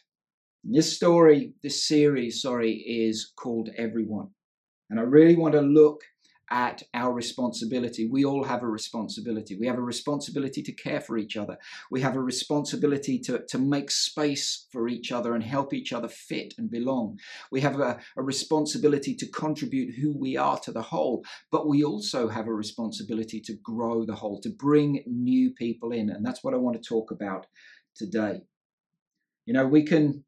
This 0.64 0.94
story, 0.94 1.54
this 1.62 1.86
series, 1.86 2.42
sorry, 2.42 2.72
is 2.72 3.32
called 3.36 3.70
Everyone. 3.78 4.30
And 4.90 4.98
I 4.98 5.04
really 5.04 5.36
want 5.36 5.54
to 5.54 5.60
look 5.60 6.02
at 6.50 6.82
our 6.94 7.12
responsibility. 7.12 8.08
We 8.08 8.24
all 8.24 8.44
have 8.44 8.62
a 8.62 8.68
responsibility. 8.68 9.56
We 9.58 9.66
have 9.66 9.78
a 9.78 9.82
responsibility 9.82 10.62
to 10.62 10.72
care 10.72 11.00
for 11.00 11.18
each 11.18 11.36
other. 11.36 11.56
We 11.90 12.00
have 12.02 12.16
a 12.16 12.20
responsibility 12.20 13.18
to, 13.20 13.44
to 13.48 13.58
make 13.58 13.90
space 13.90 14.66
for 14.70 14.88
each 14.88 15.10
other 15.10 15.34
and 15.34 15.42
help 15.42 15.74
each 15.74 15.92
other 15.92 16.08
fit 16.08 16.54
and 16.58 16.70
belong. 16.70 17.18
We 17.50 17.60
have 17.62 17.80
a, 17.80 17.98
a 18.16 18.22
responsibility 18.22 19.14
to 19.16 19.26
contribute 19.30 19.94
who 19.96 20.16
we 20.16 20.36
are 20.36 20.58
to 20.60 20.72
the 20.72 20.82
whole, 20.82 21.24
but 21.50 21.66
we 21.68 21.82
also 21.82 22.28
have 22.28 22.46
a 22.46 22.54
responsibility 22.54 23.40
to 23.40 23.54
grow 23.64 24.04
the 24.04 24.14
whole, 24.14 24.40
to 24.42 24.50
bring 24.50 25.02
new 25.06 25.52
people 25.52 25.92
in. 25.92 26.10
And 26.10 26.24
that's 26.24 26.44
what 26.44 26.54
I 26.54 26.58
want 26.58 26.80
to 26.80 26.88
talk 26.88 27.10
about 27.10 27.46
today. 27.96 28.42
You 29.44 29.54
know, 29.54 29.66
we 29.66 29.84
can 29.84 30.24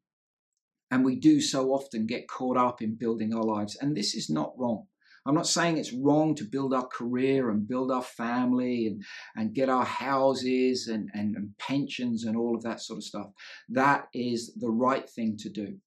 and 0.91 1.05
we 1.05 1.15
do 1.15 1.39
so 1.39 1.71
often 1.71 2.07
get 2.07 2.27
caught 2.27 2.57
up 2.57 2.81
in 2.81 2.95
building 2.95 3.33
our 3.33 3.43
lives. 3.43 3.77
And 3.79 3.95
this 3.95 4.15
is 4.15 4.29
not 4.29 4.53
wrong. 4.57 4.87
I'm 5.25 5.35
not 5.35 5.47
saying 5.47 5.77
it's 5.77 5.93
wrong 5.93 6.33
to 6.35 6.43
build 6.43 6.73
our 6.73 6.87
career 6.87 7.51
and 7.51 7.67
build 7.67 7.91
our 7.91 8.01
family 8.01 8.87
and, 8.87 9.03
and 9.35 9.53
get 9.53 9.69
our 9.69 9.85
houses 9.85 10.87
and, 10.87 11.09
and, 11.13 11.35
and 11.35 11.55
pensions 11.59 12.23
and 12.23 12.35
all 12.35 12.55
of 12.55 12.63
that 12.63 12.81
sort 12.81 12.97
of 12.97 13.03
stuff. 13.03 13.27
That 13.67 14.07
is 14.13 14.53
the 14.55 14.71
right 14.71 15.07
thing 15.07 15.37
to 15.37 15.49
do. 15.49 15.77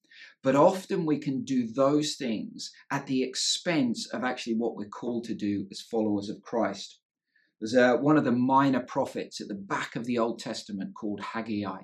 But 0.43 0.55
often 0.55 1.05
we 1.05 1.17
can 1.17 1.43
do 1.43 1.67
those 1.67 2.15
things 2.15 2.71
at 2.91 3.07
the 3.07 3.23
expense 3.23 4.07
of 4.13 4.23
actually 4.23 4.55
what 4.55 4.75
we're 4.75 4.87
called 4.87 5.25
to 5.25 5.33
do 5.33 5.67
as 5.71 5.81
followers 5.81 6.29
of 6.29 6.41
Christ. 6.41 6.99
There's 7.63 7.75
a, 7.75 7.95
one 7.95 8.17
of 8.17 8.25
the 8.25 8.33
minor 8.33 8.81
prophets 8.81 9.39
at 9.39 9.47
the 9.47 9.53
back 9.53 9.95
of 9.95 10.03
the 10.03 10.19
Old 10.19 10.39
Testament 10.39 10.93
called 10.93 11.21
Haggai. 11.21 11.83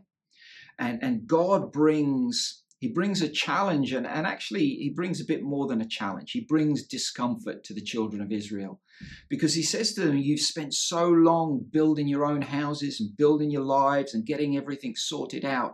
And, 0.77 1.01
and 1.01 1.25
God 1.25 1.71
brings 1.71 2.63
he 2.79 2.89
brings 2.89 3.21
a 3.21 3.29
challenge 3.29 3.93
and, 3.93 4.05
and 4.05 4.27
actually 4.27 4.65
he 4.65 4.89
brings 4.89 5.21
a 5.21 5.25
bit 5.25 5.41
more 5.41 5.67
than 5.67 5.81
a 5.81 5.88
challenge 5.88 6.31
he 6.31 6.45
brings 6.48 6.88
discomfort 6.88 7.62
to 7.65 7.74
the 7.74 7.81
children 7.81 8.21
of 8.21 8.31
israel 8.31 8.79
because 9.27 9.53
he 9.53 9.63
says 9.63 9.93
to 9.93 10.00
them 10.00 10.15
you've 10.15 10.39
spent 10.39 10.74
so 10.74 11.09
long 11.09 11.65
building 11.71 12.07
your 12.07 12.25
own 12.25 12.41
houses 12.41 13.01
and 13.01 13.17
building 13.17 13.51
your 13.51 13.65
lives 13.65 14.13
and 14.13 14.25
getting 14.25 14.55
everything 14.55 14.95
sorted 14.95 15.43
out 15.43 15.74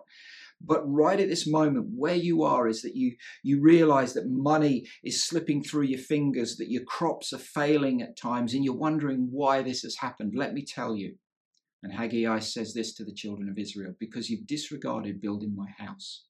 but 0.62 0.81
right 0.85 1.19
at 1.19 1.29
this 1.29 1.47
moment 1.47 1.88
where 1.95 2.15
you 2.15 2.43
are 2.43 2.67
is 2.67 2.81
that 2.81 2.95
you 2.95 3.15
you 3.43 3.62
realize 3.62 4.13
that 4.13 4.29
money 4.29 4.85
is 5.03 5.24
slipping 5.24 5.62
through 5.62 5.83
your 5.83 6.00
fingers 6.00 6.55
that 6.57 6.71
your 6.71 6.83
crops 6.83 7.33
are 7.33 7.38
failing 7.38 8.01
at 8.01 8.17
times 8.17 8.53
and 8.53 8.63
you're 8.63 8.74
wondering 8.74 9.27
why 9.31 9.62
this 9.62 9.81
has 9.81 9.97
happened 9.97 10.33
let 10.35 10.53
me 10.53 10.63
tell 10.63 10.95
you 10.95 11.15
and 11.85 11.93
Haggai 11.93 12.39
says 12.39 12.74
this 12.74 12.95
to 12.95 13.05
the 13.05 13.13
children 13.13 13.47
of 13.47 13.59
Israel 13.59 13.93
because 14.00 14.27
you've 14.27 14.47
disregarded 14.47 15.21
building 15.21 15.55
my 15.55 15.67
house. 15.77 16.25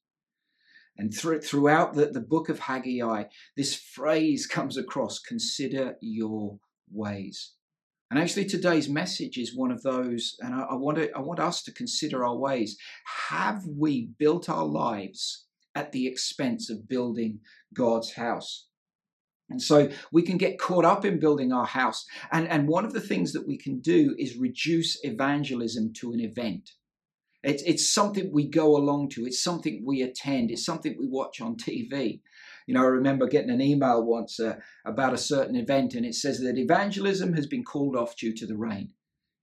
And 0.98 1.14
through, 1.14 1.40
throughout 1.40 1.94
the, 1.94 2.08
the 2.08 2.20
book 2.20 2.50
of 2.50 2.58
Haggai, 2.58 3.24
this 3.56 3.74
phrase 3.74 4.46
comes 4.46 4.76
across 4.76 5.18
consider 5.18 5.94
your 6.02 6.58
ways. 6.92 7.54
And 8.10 8.20
actually, 8.20 8.44
today's 8.44 8.88
message 8.88 9.36
is 9.36 9.56
one 9.56 9.72
of 9.72 9.82
those, 9.82 10.36
and 10.40 10.54
I, 10.54 10.62
I, 10.70 10.74
want 10.74 10.98
to, 10.98 11.10
I 11.12 11.20
want 11.20 11.40
us 11.40 11.62
to 11.64 11.72
consider 11.72 12.24
our 12.24 12.36
ways. 12.36 12.76
Have 13.30 13.64
we 13.66 14.10
built 14.18 14.48
our 14.48 14.64
lives 14.64 15.46
at 15.74 15.90
the 15.90 16.06
expense 16.06 16.70
of 16.70 16.88
building 16.88 17.40
God's 17.74 18.12
house? 18.12 18.68
And 19.48 19.60
so 19.60 19.90
we 20.12 20.22
can 20.22 20.38
get 20.38 20.58
caught 20.58 20.84
up 20.84 21.04
in 21.04 21.20
building 21.20 21.52
our 21.52 21.66
house. 21.66 22.04
And, 22.32 22.48
and 22.48 22.68
one 22.68 22.84
of 22.84 22.92
the 22.92 23.00
things 23.00 23.32
that 23.32 23.46
we 23.46 23.58
can 23.58 23.80
do 23.80 24.14
is 24.18 24.36
reduce 24.36 24.98
evangelism 25.04 25.92
to 25.94 26.12
an 26.12 26.20
event. 26.20 26.70
It's, 27.42 27.62
it's 27.62 27.88
something 27.88 28.32
we 28.32 28.48
go 28.48 28.76
along 28.76 29.10
to. 29.10 29.24
It's 29.24 29.42
something 29.42 29.84
we 29.86 30.02
attend. 30.02 30.50
It's 30.50 30.64
something 30.64 30.96
we 30.98 31.06
watch 31.06 31.40
on 31.40 31.56
TV. 31.56 32.20
You 32.66 32.74
know, 32.74 32.82
I 32.82 32.86
remember 32.86 33.28
getting 33.28 33.50
an 33.50 33.60
email 33.60 34.04
once 34.04 34.40
uh, 34.40 34.56
about 34.84 35.14
a 35.14 35.18
certain 35.18 35.56
event, 35.56 35.94
and 35.94 36.04
it 36.04 36.14
says 36.14 36.40
that 36.40 36.58
evangelism 36.58 37.34
has 37.34 37.46
been 37.46 37.64
called 37.64 37.96
off 37.96 38.16
due 38.16 38.34
to 38.34 38.46
the 38.46 38.56
rain. 38.56 38.92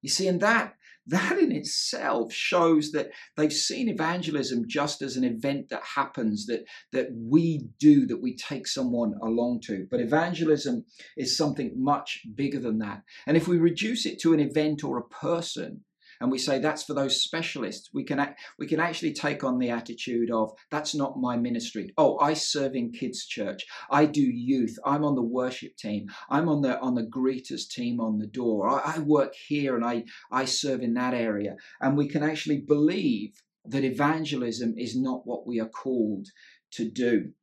You 0.02 0.10
see, 0.10 0.28
and 0.28 0.42
that 0.42 0.76
that 1.08 1.38
in 1.38 1.52
itself 1.52 2.32
shows 2.32 2.92
that 2.92 3.10
they've 3.36 3.52
seen 3.54 3.90
evangelism 3.90 4.64
just 4.68 5.02
as 5.02 5.18
an 5.18 5.24
event 5.24 5.70
that 5.70 5.84
happens 5.96 6.46
that 6.46 6.64
that 6.92 7.08
we 7.14 7.68
do 7.80 8.06
that 8.08 8.22
we 8.22 8.36
take 8.36 8.68
someone 8.68 9.14
along 9.22 9.60
to 9.60 9.86
but 9.92 10.00
evangelism 10.00 10.86
is 11.18 11.36
something 11.36 11.74
much 11.76 12.22
bigger 12.36 12.60
than 12.60 12.80
that 12.80 13.04
and 13.28 13.36
if 13.36 13.48
we 13.48 13.58
reduce 13.58 14.06
it 14.06 14.20
to 14.20 14.34
an 14.34 14.40
event 14.40 14.84
or 14.84 14.98
a 14.98 15.04
person 15.10 15.84
and 16.24 16.32
we 16.32 16.38
say 16.38 16.58
that's 16.58 16.84
for 16.84 16.94
those 16.94 17.22
specialists. 17.22 17.90
We 17.94 18.06
can 18.06 18.34
we 18.58 18.66
can 18.66 18.80
actually 18.80 19.12
take 19.12 19.44
on 19.44 19.60
the 19.60 19.70
attitude 19.70 20.32
of 20.32 20.54
that's 20.72 20.96
not 20.96 21.20
my 21.20 21.36
ministry. 21.36 21.94
Oh 21.98 22.18
i 22.18 22.34
serve 22.34 22.76
in 22.76 22.94
kids 22.94 23.26
church. 23.26 23.66
I 23.92 24.06
do 24.06 24.22
youth. 24.22 24.78
I'm 24.86 25.04
on 25.04 25.16
the 25.16 25.22
worship 25.22 25.76
team. 25.76 26.08
I'm 26.30 26.48
on 26.48 26.62
the 26.62 26.80
on 26.80 26.96
the 26.96 27.04
greeters 27.04 27.68
team 27.68 28.00
on 28.00 28.20
the 28.20 28.28
door. 28.28 28.70
I, 28.70 28.96
I 28.96 29.00
work 29.00 29.34
here 29.36 29.76
and 29.76 29.84
i 29.84 30.06
i 30.32 30.46
serve 30.46 30.82
in 30.82 30.94
that 30.94 31.14
area. 31.14 31.58
And 31.82 31.98
we 31.98 32.08
can 32.08 32.24
actually 32.24 32.62
believe 32.62 33.44
that 33.66 33.84
evangelism 33.84 34.76
is 34.78 34.98
not 34.98 35.28
what 35.28 35.46
we 35.46 35.60
are 35.60 35.68
called 35.68 36.28
to 36.72 36.90
do. 36.90 37.34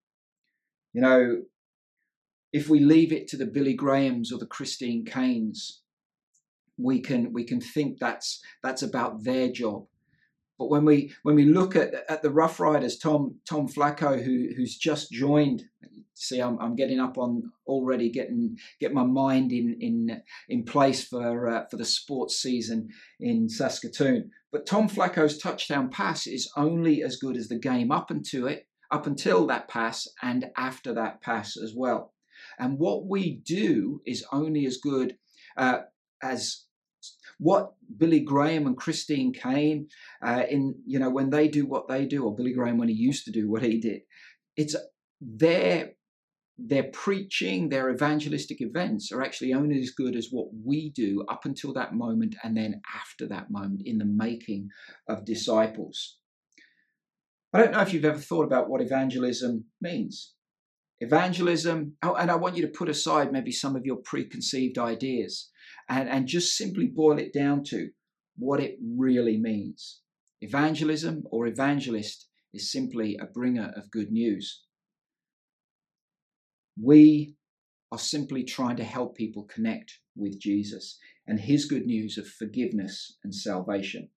You 0.95 1.03
know 1.03 1.43
if 2.51 2.71
we 2.71 2.81
leave 2.81 3.13
it 3.13 3.29
to 3.29 3.37
the 3.37 3.47
Billy 3.47 3.75
Grahams 3.75 4.33
or 4.33 4.39
the 4.39 4.47
Christine 4.47 5.05
Caines, 5.05 5.80
we 6.83 7.01
can 7.01 7.33
we 7.33 7.45
can 7.45 7.61
think 7.61 7.99
that's 7.99 8.43
that's 8.63 8.83
about 8.83 9.25
their 9.25 9.51
job. 9.51 9.87
But 10.59 10.71
when 10.71 10.85
we 10.85 11.13
when 11.23 11.37
we 11.37 11.45
look 11.45 11.75
at, 11.77 11.95
at 12.09 12.23
the 12.23 12.29
Roughriders, 12.29 13.01
Tom 13.01 13.37
Tom 13.49 13.69
Flacco, 13.69 14.23
who 14.23 14.49
who's 14.57 14.77
just 14.77 15.11
joined 15.11 15.65
See, 16.21 16.39
I'm, 16.39 16.59
I'm 16.61 16.77
getting 16.77 17.01
up 17.01 17.17
on 17.17 17.51
already 17.67 18.11
getting 18.11 18.59
get 18.79 18.93
my 18.93 19.05
mind 19.05 19.53
in 19.53 19.79
in 19.81 20.23
in 20.51 20.65
place 20.65 21.03
for 21.03 21.49
uh, 21.49 21.65
for 21.71 21.79
the 21.79 21.85
sports 21.87 22.37
season 22.37 22.91
in 23.21 23.49
Saskatoon. 23.49 24.31
But 24.53 24.67
Tom 24.67 24.87
Flacco's 24.87 25.39
touchdown 25.39 25.89
pass 25.89 26.27
is 26.27 26.53
only 26.59 27.03
as 27.03 27.17
good 27.17 27.39
as 27.39 27.49
the 27.49 27.59
game 27.59 27.91
up 27.91 28.11
until 28.11 28.49
it, 28.49 28.69
up 28.91 29.07
until 29.07 29.47
that 29.47 29.69
pass, 29.69 30.07
and 30.21 30.51
after 30.59 30.93
that 30.93 31.23
pass 31.23 31.57
as 31.57 31.73
well. 31.75 32.13
And 32.59 32.79
what 32.79 33.07
we 33.07 33.37
do 33.47 34.03
is 34.05 34.27
only 34.31 34.67
as 34.67 34.77
good 34.77 35.17
uh, 35.57 35.79
as 36.23 36.67
what 37.41 37.73
Billy 37.97 38.21
Graham 38.21 38.67
and 38.67 38.77
Christine 38.77 39.33
Caine, 39.33 39.89
uh, 40.25 40.45
in 40.49 40.75
you 40.87 40.99
know 40.99 41.11
when 41.11 41.31
they 41.31 41.49
do 41.49 41.67
what 41.67 41.89
they 41.89 42.05
do, 42.05 42.25
or 42.25 42.37
Billy 42.37 42.53
Graham 42.53 42.79
when 42.79 42.89
he 42.89 42.95
used 42.95 43.25
to 43.25 43.33
do 43.33 43.51
what 43.51 43.63
he 43.63 43.81
did, 43.81 44.03
it's 44.57 44.77
their 45.21 45.93
their 46.59 46.85
preaching, 46.85 47.71
their 47.71 47.91
evangelistic 47.91 48.61
events 48.61 49.11
are 49.11 49.23
actually 49.23 49.55
only 49.55 49.81
as 49.81 49.91
good 49.91 50.15
as 50.15 50.29
what 50.31 50.49
we 50.65 50.91
do 50.91 51.25
up 51.31 51.47
until 51.47 51.73
that 51.73 51.95
moment 51.95 52.37
and 52.45 52.55
then 52.55 52.83
after 52.95 53.27
that 53.27 53.51
moment 53.51 53.81
in 53.87 53.97
the 53.97 54.05
making 54.05 54.69
of 55.09 55.25
disciples. 55.25 56.19
I 57.55 57.59
don't 57.59 57.73
know 57.73 57.81
if 57.81 57.95
you've 57.95 58.05
ever 58.05 58.19
thought 58.19 58.45
about 58.45 58.69
what 58.69 58.83
evangelism 58.83 59.65
means. 59.81 60.35
Evangelism, 61.01 61.97
oh, 62.03 62.15
and 62.15 62.31
I 62.31 62.37
want 62.37 62.57
you 62.57 62.63
to 62.63 62.79
put 62.79 62.91
aside 62.91 63.33
maybe 63.33 63.51
some 63.51 63.75
of 63.75 63.87
your 63.87 63.97
preconceived 63.97 64.77
ideas 64.77 65.49
and, 65.91 66.09
and 66.09 66.27
just 66.29 66.57
simply 66.57 66.87
boil 66.87 67.19
it 67.19 67.35
down 67.35 67.65
to 67.65 67.91
what 68.39 68.61
it 68.61 68.79
really 68.97 69.37
means. 69.37 70.01
Evangelism 70.41 71.25
or 71.31 71.47
evangelist 71.47 72.29
is 72.55 72.73
simply 72.73 73.19
a 73.21 73.27
bringer 73.27 73.73
of 73.77 73.91
good 73.91 74.11
news. 74.11 74.63
We 76.81 77.35
are 77.93 77.99
simply 77.99 78.45
trying 78.45 78.77
to 78.77 78.85
help 78.85 79.17
people 79.17 79.49
connect 79.53 79.99
with 80.17 80.41
Jesus 80.41 80.99
and 81.27 81.41
his 81.41 81.67
good 81.67 81.87
news 81.87 82.17
of 82.17 82.27
forgiveness 82.27 83.19
and 83.25 83.35
salvation. 83.35 84.09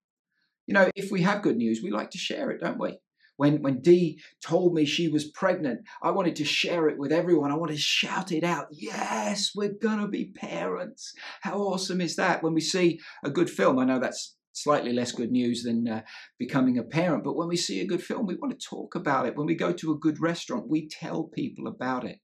You 0.68 0.76
know, 0.76 0.90
if 0.96 1.12
we 1.12 1.24
have 1.24 1.42
good 1.42 1.58
news, 1.58 1.82
we 1.84 1.92
like 1.92 2.12
to 2.12 2.18
share 2.18 2.52
it, 2.52 2.62
don't 2.62 2.80
we? 2.80 3.00
When, 3.38 3.62
when 3.62 3.82
Dee 3.82 4.22
told 4.46 4.74
me 4.74 4.86
she 4.86 5.08
was 5.08 5.32
pregnant, 5.32 5.82
I 6.02 6.12
wanted 6.12 6.36
to 6.38 6.46
share 6.46 6.88
it 6.88 6.98
with 6.98 7.12
everyone. 7.12 7.52
I 7.52 7.58
wanted 7.58 7.76
to 7.76 7.82
shout 7.82 8.32
it 8.32 8.44
out. 8.44 8.68
Yes, 8.72 9.52
we're 9.56 9.74
going 9.74 10.00
to 10.00 10.08
be 10.08 10.26
parents. 10.26 11.14
How 11.42 11.58
awesome 11.58 12.00
is 12.00 12.16
that? 12.18 12.44
When 12.44 12.54
we 12.54 12.62
see 12.62 13.00
a 13.24 13.30
good 13.30 13.50
film, 13.50 13.80
I 13.80 13.86
know 13.86 14.00
that's 14.00 14.36
slightly 14.54 14.94
less 14.94 15.12
good 15.12 15.32
news 15.32 15.64
than 15.64 15.88
uh, 15.88 16.02
becoming 16.38 16.78
a 16.78 16.84
parent, 16.84 17.24
but 17.24 17.36
when 17.36 17.48
we 17.48 17.58
see 17.58 17.82
a 17.82 17.88
good 17.88 18.04
film, 18.04 18.28
we 18.28 18.36
want 18.36 18.58
to 18.58 18.68
talk 18.68 18.94
about 18.96 19.26
it. 19.26 19.36
When 19.36 19.48
we 19.48 19.56
go 19.56 19.74
to 19.74 19.92
a 19.92 19.98
good 19.98 20.22
restaurant, 20.22 20.70
we 20.70 20.88
tell 20.88 21.24
people 21.24 21.68
about 21.68 22.06
it. 22.06 22.20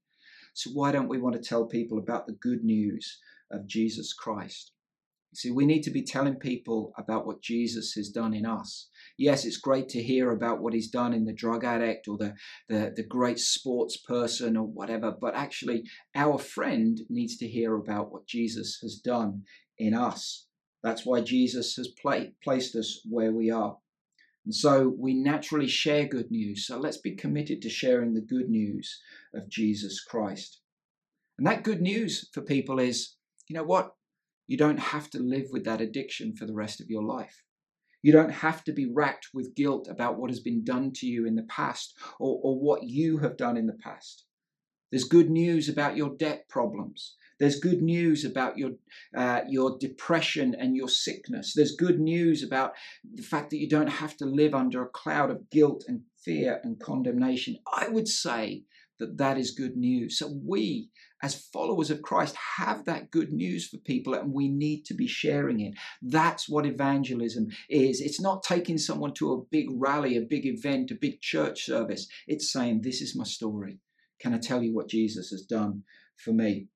So 0.53 0.69
why 0.71 0.91
don't 0.91 1.09
we 1.09 1.19
want 1.19 1.35
to 1.35 1.41
tell 1.41 1.65
people 1.65 1.97
about 1.97 2.27
the 2.27 2.33
good 2.33 2.63
news 2.63 3.19
of 3.51 3.65
Jesus 3.65 4.13
Christ? 4.13 4.73
See, 5.33 5.51
we 5.51 5.65
need 5.65 5.83
to 5.83 5.91
be 5.91 6.03
telling 6.03 6.35
people 6.35 6.91
about 6.97 7.25
what 7.25 7.41
Jesus 7.41 7.93
has 7.93 8.09
done 8.09 8.33
in 8.33 8.45
us. 8.45 8.89
Yes, 9.17 9.45
it's 9.45 9.57
great 9.57 9.87
to 9.89 10.01
hear 10.01 10.31
about 10.31 10.59
what 10.59 10.73
he's 10.73 10.89
done 10.89 11.13
in 11.13 11.25
the 11.25 11.33
drug 11.33 11.63
addict 11.63 12.07
or 12.07 12.17
the, 12.17 12.33
the, 12.67 12.93
the 12.95 13.03
great 13.03 13.37
sports 13.37 13.97
person 13.97 14.57
or 14.57 14.65
whatever, 14.65 15.11
but 15.11 15.35
actually, 15.35 15.83
our 16.15 16.39
friend 16.39 17.01
needs 17.09 17.37
to 17.37 17.47
hear 17.47 17.75
about 17.75 18.11
what 18.11 18.25
Jesus 18.25 18.79
has 18.81 18.95
done 18.95 19.43
in 19.77 19.93
us. 19.93 20.47
That's 20.81 21.05
why 21.05 21.21
Jesus 21.21 21.75
has 21.75 21.89
pla- 22.01 22.31
placed 22.43 22.75
us 22.75 23.01
where 23.07 23.31
we 23.31 23.51
are. 23.51 23.77
And 24.45 24.55
so 24.55 24.95
we 24.97 25.13
naturally 25.13 25.67
share 25.67 26.07
good 26.07 26.31
news. 26.31 26.65
So 26.65 26.79
let's 26.79 26.97
be 26.97 27.15
committed 27.15 27.61
to 27.61 27.69
sharing 27.69 28.13
the 28.13 28.21
good 28.21 28.49
news 28.49 28.99
of 29.35 29.47
Jesus 29.49 30.03
Christ. 30.03 30.61
And 31.37 31.45
that 31.45 31.63
good 31.63 31.81
news 31.81 32.29
for 32.33 32.41
people 32.41 32.79
is 32.79 33.15
you 33.47 33.55
know 33.55 33.63
what? 33.63 33.93
You 34.49 34.57
don't 34.57 34.79
have 34.79 35.11
to 35.11 35.19
live 35.19 35.45
with 35.51 35.63
that 35.65 35.79
addiction 35.79 36.35
for 36.35 36.47
the 36.47 36.55
rest 36.55 36.81
of 36.81 36.89
your 36.89 37.03
life. 37.03 37.43
You 38.01 38.11
don't 38.11 38.31
have 38.31 38.63
to 38.63 38.73
be 38.73 38.91
racked 38.91 39.27
with 39.31 39.53
guilt 39.53 39.87
about 39.87 40.17
what 40.17 40.31
has 40.31 40.39
been 40.39 40.63
done 40.63 40.91
to 40.95 41.05
you 41.05 41.27
in 41.27 41.35
the 41.35 41.43
past 41.43 41.95
or, 42.19 42.39
or 42.41 42.59
what 42.59 42.81
you 42.83 43.19
have 43.19 43.37
done 43.37 43.57
in 43.57 43.67
the 43.67 43.77
past. 43.83 44.25
There's 44.91 45.03
good 45.03 45.29
news 45.29 45.69
about 45.69 45.97
your 45.97 46.15
debt 46.17 46.49
problems. 46.49 47.15
There's 47.39 47.59
good 47.59 47.83
news 47.83 48.25
about 48.25 48.57
your 48.57 48.71
uh, 49.15 49.41
your 49.47 49.77
depression 49.77 50.55
and 50.59 50.75
your 50.75 50.89
sickness. 50.89 51.53
There's 51.55 51.75
good 51.75 51.99
news 51.99 52.41
about 52.41 52.73
the 53.03 53.21
fact 53.21 53.51
that 53.51 53.59
you 53.59 53.69
don't 53.69 53.87
have 53.87 54.17
to 54.17 54.25
live 54.25 54.55
under 54.55 54.81
a 54.81 54.89
cloud 54.89 55.29
of 55.29 55.47
guilt 55.51 55.85
and 55.87 56.01
fear 56.25 56.59
and 56.63 56.79
condemnation. 56.79 57.57
I 57.71 57.87
would 57.87 58.07
say 58.07 58.63
that 58.99 59.17
that 59.17 59.37
is 59.37 59.51
good 59.51 59.75
news. 59.75 60.17
So 60.17 60.39
we, 60.45 60.89
as 61.23 61.47
followers 61.51 61.89
of 61.89 62.01
Christ, 62.01 62.35
have 62.57 62.85
that 62.85 63.11
good 63.11 63.31
news 63.31 63.67
for 63.67 63.77
people 63.77 64.13
and 64.13 64.33
we 64.33 64.49
need 64.49 64.85
to 64.85 64.93
be 64.93 65.07
sharing 65.07 65.59
it. 65.61 65.73
That's 66.01 66.47
what 66.47 66.65
evangelism 66.65 67.47
is. 67.69 68.01
It's 68.01 68.21
not 68.21 68.43
taking 68.43 68.77
someone 68.77 69.13
to 69.15 69.33
a 69.33 69.41
big 69.51 69.67
rally, 69.71 70.17
a 70.17 70.21
big 70.21 70.45
event, 70.45 70.91
a 70.91 70.95
big 70.95 71.21
church 71.21 71.65
service. 71.65 72.07
It's 72.27 72.51
saying, 72.51 72.81
This 72.81 73.01
is 73.01 73.15
my 73.15 73.25
story. 73.25 73.79
Can 74.19 74.33
I 74.33 74.37
tell 74.37 74.61
you 74.61 74.73
what 74.73 74.89
Jesus 74.89 75.29
has 75.29 75.43
done 75.43 75.83
for 76.17 76.31
me? 76.31 76.67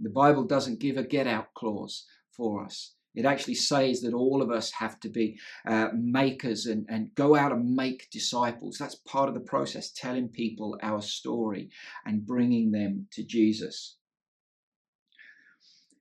The 0.00 0.10
Bible 0.10 0.44
doesn't 0.44 0.80
give 0.80 0.96
a 0.96 1.04
get 1.04 1.26
out 1.26 1.54
clause 1.54 2.06
for 2.36 2.64
us. 2.64 2.94
It 3.14 3.24
actually 3.24 3.56
says 3.56 4.02
that 4.02 4.14
all 4.14 4.40
of 4.40 4.50
us 4.50 4.70
have 4.72 5.00
to 5.00 5.08
be 5.08 5.38
uh, 5.66 5.88
makers 5.94 6.66
and, 6.66 6.86
and 6.88 7.14
go 7.14 7.34
out 7.34 7.50
and 7.50 7.74
make 7.74 8.08
disciples. 8.10 8.76
That's 8.78 8.94
part 8.94 9.28
of 9.28 9.34
the 9.34 9.40
process, 9.40 9.90
telling 9.90 10.28
people 10.28 10.78
our 10.82 11.02
story 11.02 11.70
and 12.06 12.26
bringing 12.26 12.70
them 12.70 13.08
to 13.12 13.24
Jesus. 13.24 13.96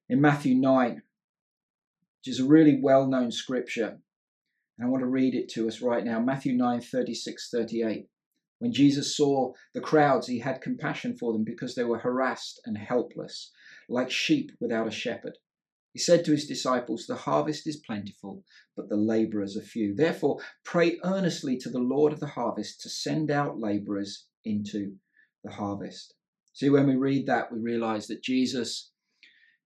In 0.07 0.21
Matthew 0.21 0.55
9, 0.55 1.01
which 2.19 2.27
is 2.27 2.39
a 2.39 2.45
really 2.45 2.79
well 2.81 3.07
known 3.07 3.31
scripture, 3.31 3.99
and 4.77 4.87
I 4.87 4.89
want 4.89 5.01
to 5.01 5.07
read 5.07 5.35
it 5.35 5.49
to 5.49 5.67
us 5.67 5.81
right 5.81 6.05
now 6.05 6.19
Matthew 6.19 6.53
9 6.53 6.81
36 6.81 7.49
38. 7.51 8.07
When 8.59 8.73
Jesus 8.73 9.15
saw 9.15 9.53
the 9.73 9.81
crowds, 9.81 10.27
he 10.27 10.39
had 10.39 10.61
compassion 10.61 11.17
for 11.17 11.31
them 11.31 11.43
because 11.43 11.75
they 11.75 11.83
were 11.85 11.99
harassed 11.99 12.59
and 12.65 12.77
helpless, 12.77 13.51
like 13.87 14.11
sheep 14.11 14.51
without 14.59 14.87
a 14.87 14.91
shepherd. 14.91 15.37
He 15.93 15.99
said 15.99 16.23
to 16.25 16.31
his 16.31 16.47
disciples, 16.47 17.05
The 17.07 17.15
harvest 17.15 17.65
is 17.65 17.77
plentiful, 17.77 18.43
but 18.75 18.89
the 18.89 18.97
laborers 18.97 19.57
are 19.57 19.61
few. 19.61 19.95
Therefore, 19.95 20.39
pray 20.63 20.99
earnestly 21.03 21.57
to 21.57 21.69
the 21.69 21.79
Lord 21.79 22.13
of 22.13 22.19
the 22.19 22.27
harvest 22.27 22.81
to 22.81 22.89
send 22.89 23.31
out 23.31 23.59
laborers 23.59 24.27
into 24.45 24.97
the 25.43 25.51
harvest. 25.51 26.13
See, 26.53 26.69
when 26.69 26.87
we 26.87 26.95
read 26.95 27.25
that, 27.25 27.51
we 27.51 27.59
realize 27.59 28.07
that 28.07 28.21
Jesus, 28.21 28.91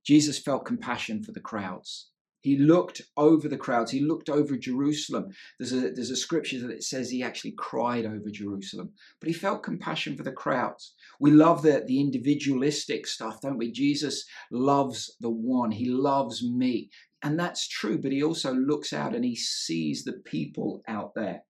Jesus 0.05 0.39
felt 0.39 0.65
compassion 0.65 1.23
for 1.23 1.31
the 1.31 1.41
crowds. 1.41 2.09
He 2.43 2.57
looked 2.57 3.01
over 3.15 3.47
the 3.47 3.57
crowds. 3.57 3.89
He 3.89 4.01
looked 4.01 4.29
over 4.29 4.57
Jerusalem. 4.57 5.31
There's 5.57 5.71
a, 5.71 5.91
there's 5.91 6.11
a 6.11 6.17
scripture 6.17 6.67
that 6.67 6.83
says 6.83 7.09
he 7.09 7.23
actually 7.23 7.53
cried 7.57 8.05
over 8.05 8.29
Jerusalem, 8.29 8.91
but 9.21 9.27
he 9.27 9.33
felt 9.33 9.63
compassion 9.63 10.17
for 10.17 10.23
the 10.23 10.31
crowds. 10.33 10.93
We 11.21 11.31
love 11.31 11.61
the, 11.61 11.85
the 11.87 12.01
individualistic 12.01 13.07
stuff, 13.07 13.39
don't 13.39 13.57
we? 13.57 13.71
Jesus 13.71 14.25
loves 14.51 15.15
the 15.21 15.29
one, 15.29 15.71
he 15.71 15.85
loves 15.89 16.43
me. 16.43 16.89
And 17.21 17.39
that's 17.39 17.65
true, 17.65 17.97
but 17.97 18.11
he 18.11 18.21
also 18.21 18.53
looks 18.53 18.91
out 18.91 19.15
and 19.15 19.23
he 19.23 19.37
sees 19.37 20.03
the 20.03 20.19
people 20.25 20.83
out 20.85 21.15
there. 21.15 21.43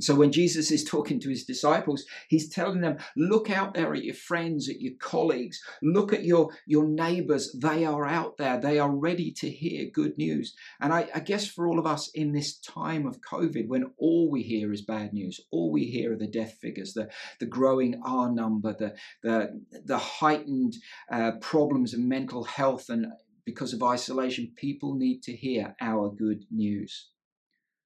So 0.00 0.14
when 0.14 0.32
Jesus 0.32 0.70
is 0.70 0.84
talking 0.84 1.20
to 1.20 1.28
his 1.28 1.44
disciples, 1.44 2.04
he's 2.28 2.48
telling 2.48 2.80
them, 2.80 2.98
look 3.16 3.50
out 3.50 3.74
there 3.74 3.94
at 3.94 4.04
your 4.04 4.14
friends, 4.14 4.68
at 4.68 4.80
your 4.80 4.94
colleagues, 4.98 5.60
look 5.82 6.12
at 6.12 6.24
your, 6.24 6.50
your 6.66 6.86
neighbors. 6.86 7.52
They 7.52 7.84
are 7.84 8.06
out 8.06 8.36
there. 8.36 8.60
They 8.60 8.78
are 8.78 8.90
ready 8.90 9.30
to 9.32 9.50
hear 9.50 9.90
good 9.92 10.16
news. 10.18 10.54
And 10.80 10.92
I, 10.92 11.08
I 11.14 11.20
guess 11.20 11.46
for 11.46 11.66
all 11.66 11.78
of 11.78 11.86
us 11.86 12.08
in 12.14 12.32
this 12.32 12.58
time 12.58 13.06
of 13.06 13.20
COVID, 13.20 13.68
when 13.68 13.92
all 13.98 14.30
we 14.30 14.42
hear 14.42 14.72
is 14.72 14.82
bad 14.82 15.12
news, 15.12 15.40
all 15.50 15.70
we 15.70 15.84
hear 15.84 16.12
are 16.12 16.16
the 16.16 16.26
death 16.26 16.58
figures, 16.60 16.94
the, 16.94 17.08
the 17.38 17.46
growing 17.46 18.00
R 18.04 18.30
number, 18.30 18.74
the, 18.74 18.94
the, 19.22 19.60
the 19.84 19.98
heightened 19.98 20.76
uh, 21.10 21.32
problems 21.40 21.94
of 21.94 22.00
mental 22.00 22.44
health 22.44 22.88
and 22.88 23.06
because 23.44 23.72
of 23.72 23.82
isolation, 23.82 24.52
people 24.54 24.94
need 24.94 25.22
to 25.22 25.32
hear 25.32 25.74
our 25.80 26.08
good 26.10 26.44
news. 26.50 27.10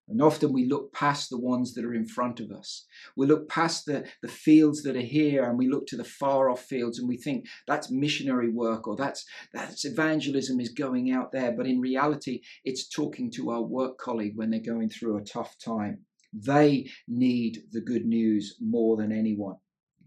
And 0.07 0.21
often 0.21 0.53
we 0.53 0.67
look 0.67 0.93
past 0.93 1.31
the 1.31 1.41
ones 1.41 1.73
that 1.75 1.85
are 1.85 1.95
in 1.95 2.07
front 2.07 2.39
of 2.39 2.51
us. 2.51 2.87
We 3.17 3.27
look 3.27 3.49
past 3.49 3.87
the, 3.87 4.07
the 4.21 4.29
fields 4.29 4.83
that 4.83 4.97
are 4.97 5.01
here 5.01 5.45
and 5.45 5.57
we 5.57 5.69
look 5.69 5.87
to 5.89 5.97
the 5.97 6.05
far 6.05 6.51
off 6.51 6.61
fields 6.61 6.99
and 6.99 7.09
we 7.09 7.17
think 7.17 7.47
that's 7.67 7.91
missionary 7.91 8.51
work 8.51 8.87
or 8.87 8.97
that's, 8.97 9.25
that's 9.55 9.87
evangelism 9.87 10.61
is 10.61 10.69
going 10.69 11.11
out 11.11 11.33
there. 11.33 11.53
But 11.53 11.67
in 11.67 11.81
reality, 11.81 12.43
it's 12.65 12.89
talking 12.89 13.31
to 13.33 13.51
our 13.51 13.63
work 13.63 13.97
colleague 13.97 14.37
when 14.37 14.51
they're 14.51 14.61
going 14.61 14.91
through 14.91 15.17
a 15.17 15.25
tough 15.25 15.57
time. 15.59 16.01
They 16.35 16.91
need 17.09 17.63
the 17.73 17.81
good 17.81 18.05
news 18.05 18.57
more 18.61 18.97
than 18.97 19.11
anyone. 19.11 19.57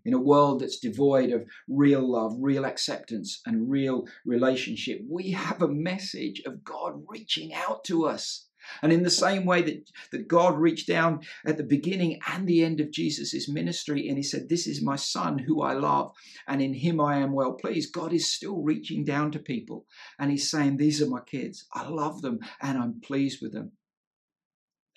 In 0.06 0.14
a 0.14 0.20
world 0.20 0.62
that's 0.62 0.80
devoid 0.80 1.32
of 1.32 1.46
real 1.68 2.10
love, 2.10 2.34
real 2.40 2.66
acceptance, 2.66 3.42
and 3.46 3.70
real 3.70 4.06
relationship, 4.26 5.02
we 5.10 5.32
have 5.32 5.62
a 5.62 5.68
message 5.68 6.42
of 6.46 6.64
God 6.64 7.04
reaching 7.10 7.54
out 7.54 7.84
to 7.86 8.06
us 8.06 8.47
And 8.82 8.92
in 8.92 9.04
the 9.04 9.10
same 9.10 9.46
way 9.46 9.62
that, 9.62 9.90
that 10.12 10.28
God 10.28 10.58
reached 10.58 10.88
down 10.88 11.22
at 11.46 11.58
the 11.58 11.64
beginning 11.64 12.20
and 12.28 12.48
the 12.48 12.64
end 12.64 12.80
of 12.80 12.92
Jesus' 12.92 13.48
ministry 13.50 14.08
and 14.08 14.18
he 14.18 14.24
said, 14.24 14.50
This 14.50 14.68
is 14.68 14.82
my 14.82 14.96
son 14.96 15.40
who 15.40 15.62
I 15.62 15.74
love, 15.74 16.14
and 16.48 16.62
in 16.62 16.74
him 16.74 17.00
I 17.00 17.18
am 17.18 17.34
well 17.34 17.54
pleased, 17.54 17.94
God 17.94 18.14
is 18.14 18.32
still 18.32 18.62
reaching 18.62 19.04
down 19.04 19.32
to 19.32 19.40
people 19.40 19.86
and 20.20 20.32
he's 20.32 20.50
saying, 20.50 20.78
These 20.78 21.02
are 21.02 21.10
my 21.10 21.22
kids. 21.22 21.66
I 21.74 21.88
love 21.88 22.22
them 22.22 22.40
and 22.62 22.78
I'm 22.78 23.02
pleased 23.02 23.42
with 23.42 23.54
them. 23.54 23.72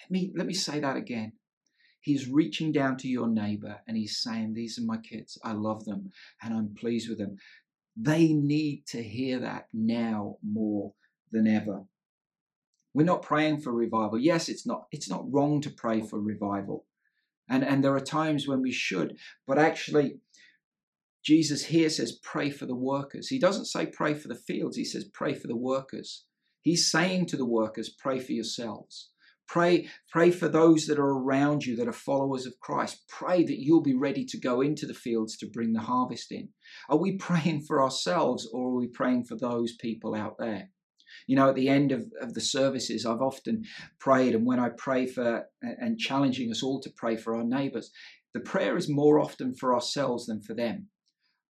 Let 0.03 0.11
me, 0.11 0.33
let 0.35 0.47
me 0.47 0.55
say 0.55 0.81
that 0.81 0.97
again. 0.97 1.33
He's 2.01 2.29
reaching 2.29 2.73
down 2.73 2.97
to 2.99 3.09
your 3.09 3.29
neighbor 3.29 3.81
and 3.87 3.97
he's 3.97 4.19
saying, 4.19 4.55
These 4.55 4.79
are 4.79 4.85
my 4.85 4.97
kids. 4.99 5.39
I 5.45 5.53
love 5.53 5.85
them 5.85 6.11
and 6.43 6.55
I'm 6.55 6.75
pleased 6.75 7.09
with 7.09 7.19
them. 7.19 7.37
They 7.97 8.33
need 8.33 8.87
to 8.89 9.03
hear 9.03 9.41
that 9.41 9.69
now 9.73 10.37
more 10.43 10.95
than 11.31 11.47
ever. 11.47 11.85
We're 12.93 13.05
not 13.05 13.23
praying 13.23 13.61
for 13.61 13.73
revival. 13.73 14.19
Yes, 14.19 14.49
it's 14.49 14.67
not 14.67 14.87
it's 14.91 15.09
not 15.09 15.31
wrong 15.31 15.61
to 15.63 15.71
pray 15.71 16.01
for 16.01 16.21
revival. 16.21 16.87
And 17.49 17.65
and 17.65 17.85
there 17.85 17.95
are 17.95 18.01
times 18.01 18.49
when 18.49 18.63
we 18.63 18.73
should, 18.73 19.17
but 19.47 19.59
actually 19.59 20.21
Jesus 21.23 21.67
here 21.67 21.91
says 21.91 22.19
pray 22.23 22.51
for 22.51 22.67
the 22.67 22.75
workers. 22.75 23.29
He 23.29 23.39
doesn't 23.39 23.67
say 23.67 23.87
pray 23.87 24.15
for 24.15 24.29
the 24.29 24.35
fields, 24.35 24.77
he 24.77 24.85
says 24.85 25.05
pray 25.13 25.35
for 25.35 25.47
the 25.47 25.57
workers. 25.57 26.25
He's 26.63 26.91
saying 26.91 27.27
to 27.27 27.37
the 27.37 27.47
workers, 27.47 27.89
pray 27.89 28.19
for 28.19 28.33
yourselves. 28.33 29.11
Pray, 29.49 29.89
pray 30.11 30.31
for 30.31 30.47
those 30.47 30.87
that 30.87 30.99
are 30.99 31.11
around 31.11 31.65
you 31.65 31.75
that 31.77 31.89
are 31.89 31.93
followers 31.93 32.47
of 32.47 32.61
Christ. 32.61 33.05
Pray 33.09 33.43
that 33.43 33.59
you'll 33.59 33.83
be 33.83 33.97
ready 33.97 34.25
to 34.27 34.39
go 34.39 34.61
into 34.61 34.87
the 34.87 34.95
fields 34.95 35.37
to 35.39 35.51
bring 35.51 35.73
the 35.73 35.81
harvest 35.81 36.31
in. 36.31 36.51
Are 36.89 36.99
we 36.99 37.17
praying 37.17 37.63
for 37.63 37.83
ourselves 37.83 38.49
or 38.53 38.69
are 38.69 38.79
we 38.79 38.87
praying 38.87 39.25
for 39.25 39.37
those 39.37 39.75
people 39.81 40.15
out 40.15 40.37
there? 40.39 40.71
You 41.27 41.37
know, 41.37 41.49
at 41.49 41.55
the 41.55 41.69
end 41.69 41.93
of, 41.93 42.07
of 42.21 42.35
the 42.35 42.41
services, 42.41 43.07
I've 43.07 43.23
often 43.23 43.65
prayed, 43.99 44.35
and 44.35 44.47
when 44.47 44.61
I 44.61 44.71
pray 44.71 45.07
for 45.07 45.47
and 45.63 45.99
challenging 45.99 46.51
us 46.51 46.63
all 46.63 46.81
to 46.81 46.91
pray 46.91 47.17
for 47.17 47.35
our 47.35 47.45
neighbors, 47.45 47.91
the 48.35 48.41
prayer 48.41 48.77
is 48.77 48.89
more 48.89 49.19
often 49.21 49.55
for 49.55 49.75
ourselves 49.75 50.27
than 50.27 50.41
for 50.41 50.55
them. 50.55 50.89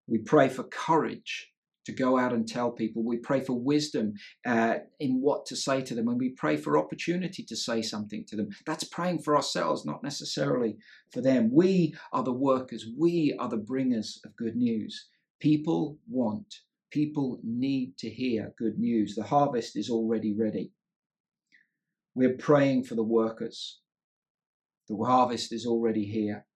We 0.06 0.18
pray 0.18 0.48
for 0.48 0.64
courage 0.64 1.50
to 1.86 1.92
go 1.92 2.18
out 2.18 2.32
and 2.32 2.46
tell 2.46 2.70
people. 2.70 3.04
We 3.04 3.18
pray 3.18 3.40
for 3.40 3.58
wisdom 3.58 4.14
uh, 4.46 4.76
in 4.98 5.20
what 5.20 5.46
to 5.46 5.56
say 5.56 5.82
to 5.82 5.94
them, 5.94 6.08
and 6.08 6.18
we 6.18 6.30
pray 6.30 6.56
for 6.56 6.78
opportunity 6.78 7.42
to 7.44 7.56
say 7.56 7.82
something 7.82 8.24
to 8.28 8.36
them. 8.36 8.48
That's 8.66 8.84
praying 8.84 9.20
for 9.20 9.36
ourselves, 9.36 9.84
not 9.84 10.02
necessarily 10.02 10.76
for 11.12 11.20
them. 11.20 11.50
We 11.52 11.94
are 12.12 12.22
the 12.22 12.32
workers, 12.32 12.86
we 12.96 13.36
are 13.38 13.48
the 13.48 13.56
bringers 13.56 14.20
of 14.24 14.36
good 14.36 14.56
news. 14.56 15.08
People 15.40 15.98
want 16.08 16.60
People 16.90 17.38
need 17.44 17.96
to 17.98 18.10
hear 18.10 18.52
good 18.58 18.78
news. 18.78 19.14
The 19.14 19.24
harvest 19.24 19.76
is 19.76 19.90
already 19.90 20.34
ready. 20.34 20.72
We're 22.14 22.36
praying 22.36 22.84
for 22.84 22.96
the 22.96 23.04
workers. 23.04 23.80
The 24.88 24.96
harvest 24.96 25.52
is 25.52 25.66
already 25.66 26.04
here. 26.04 26.46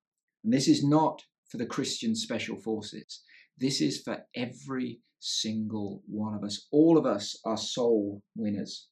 And 0.42 0.52
this 0.52 0.66
is 0.66 0.84
not 0.84 1.22
for 1.48 1.58
the 1.58 1.66
Christian 1.66 2.16
special 2.16 2.56
forces. 2.56 3.22
This 3.56 3.80
is 3.80 4.02
for 4.02 4.24
every 4.34 5.00
single 5.20 6.02
one 6.06 6.34
of 6.34 6.42
us. 6.42 6.66
All 6.72 6.98
of 6.98 7.06
us 7.06 7.38
are 7.44 7.56
soul 7.56 8.22
winners. 8.36 8.88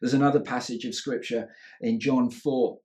There's 0.00 0.14
another 0.14 0.40
passage 0.40 0.86
of 0.86 0.94
scripture 0.94 1.50
in 1.82 2.00
John 2.00 2.30
4 2.30 2.78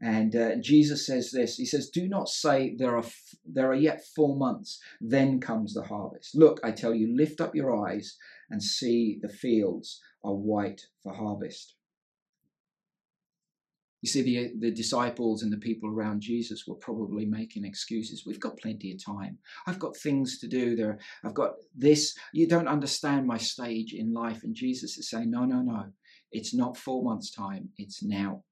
and 0.00 0.34
uh, 0.34 0.56
Jesus 0.56 1.06
says 1.06 1.30
this 1.30 1.56
He 1.56 1.66
says, 1.66 1.90
Do 1.90 2.08
not 2.08 2.28
say 2.28 2.74
there 2.76 2.94
are, 2.94 3.04
f- 3.04 3.34
there 3.44 3.70
are 3.70 3.74
yet 3.74 4.02
four 4.16 4.36
months, 4.36 4.80
then 5.00 5.40
comes 5.40 5.74
the 5.74 5.82
harvest. 5.82 6.34
Look, 6.34 6.60
I 6.64 6.70
tell 6.70 6.94
you, 6.94 7.14
lift 7.14 7.40
up 7.40 7.54
your 7.54 7.86
eyes 7.86 8.16
and 8.48 8.62
see 8.62 9.18
the 9.20 9.28
fields 9.28 10.00
are 10.24 10.34
white 10.34 10.82
for 11.02 11.14
harvest. 11.14 11.74
You 14.02 14.08
see, 14.08 14.22
the, 14.22 14.52
the 14.58 14.70
disciples 14.70 15.42
and 15.42 15.52
the 15.52 15.58
people 15.58 15.90
around 15.90 16.22
Jesus 16.22 16.64
were 16.66 16.76
probably 16.76 17.26
making 17.26 17.66
excuses. 17.66 18.24
We've 18.24 18.40
got 18.40 18.56
plenty 18.58 18.92
of 18.92 19.04
time. 19.04 19.36
I've 19.66 19.78
got 19.78 19.94
things 19.94 20.38
to 20.38 20.48
do. 20.48 20.74
There, 20.74 20.98
I've 21.22 21.34
got 21.34 21.56
this. 21.76 22.16
You 22.32 22.48
don't 22.48 22.68
understand 22.68 23.26
my 23.26 23.36
stage 23.36 23.92
in 23.92 24.14
life. 24.14 24.42
And 24.42 24.54
Jesus 24.54 24.96
is 24.96 25.10
saying, 25.10 25.30
No, 25.30 25.44
no, 25.44 25.60
no. 25.60 25.92
It's 26.32 26.54
not 26.54 26.78
four 26.78 27.02
months' 27.02 27.30
time. 27.30 27.68
It's 27.76 28.02
now. 28.02 28.44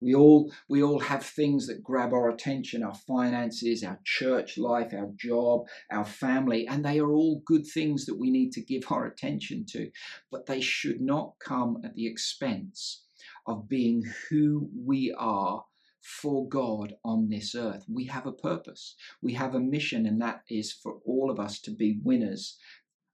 We 0.00 0.14
all, 0.14 0.52
we 0.68 0.82
all 0.82 1.00
have 1.00 1.24
things 1.24 1.66
that 1.66 1.82
grab 1.82 2.12
our 2.12 2.30
attention 2.30 2.82
our 2.82 2.94
finances, 2.94 3.84
our 3.84 4.00
church 4.04 4.56
life, 4.58 4.92
our 4.94 5.10
job, 5.16 5.66
our 5.90 6.04
family, 6.04 6.66
and 6.66 6.84
they 6.84 6.98
are 6.98 7.12
all 7.12 7.42
good 7.44 7.66
things 7.66 8.06
that 8.06 8.18
we 8.18 8.30
need 8.30 8.52
to 8.52 8.62
give 8.62 8.84
our 8.90 9.06
attention 9.06 9.66
to. 9.70 9.90
But 10.30 10.46
they 10.46 10.60
should 10.60 11.00
not 11.00 11.34
come 11.38 11.82
at 11.84 11.94
the 11.94 12.06
expense 12.06 13.04
of 13.46 13.68
being 13.68 14.04
who 14.28 14.70
we 14.74 15.14
are 15.18 15.64
for 16.00 16.48
God 16.48 16.94
on 17.04 17.28
this 17.28 17.54
earth. 17.54 17.84
We 17.88 18.04
have 18.06 18.26
a 18.26 18.32
purpose, 18.32 18.96
we 19.20 19.34
have 19.34 19.54
a 19.54 19.60
mission, 19.60 20.06
and 20.06 20.20
that 20.22 20.42
is 20.48 20.72
for 20.72 20.98
all 21.04 21.30
of 21.30 21.38
us 21.38 21.60
to 21.60 21.70
be 21.70 22.00
winners 22.02 22.56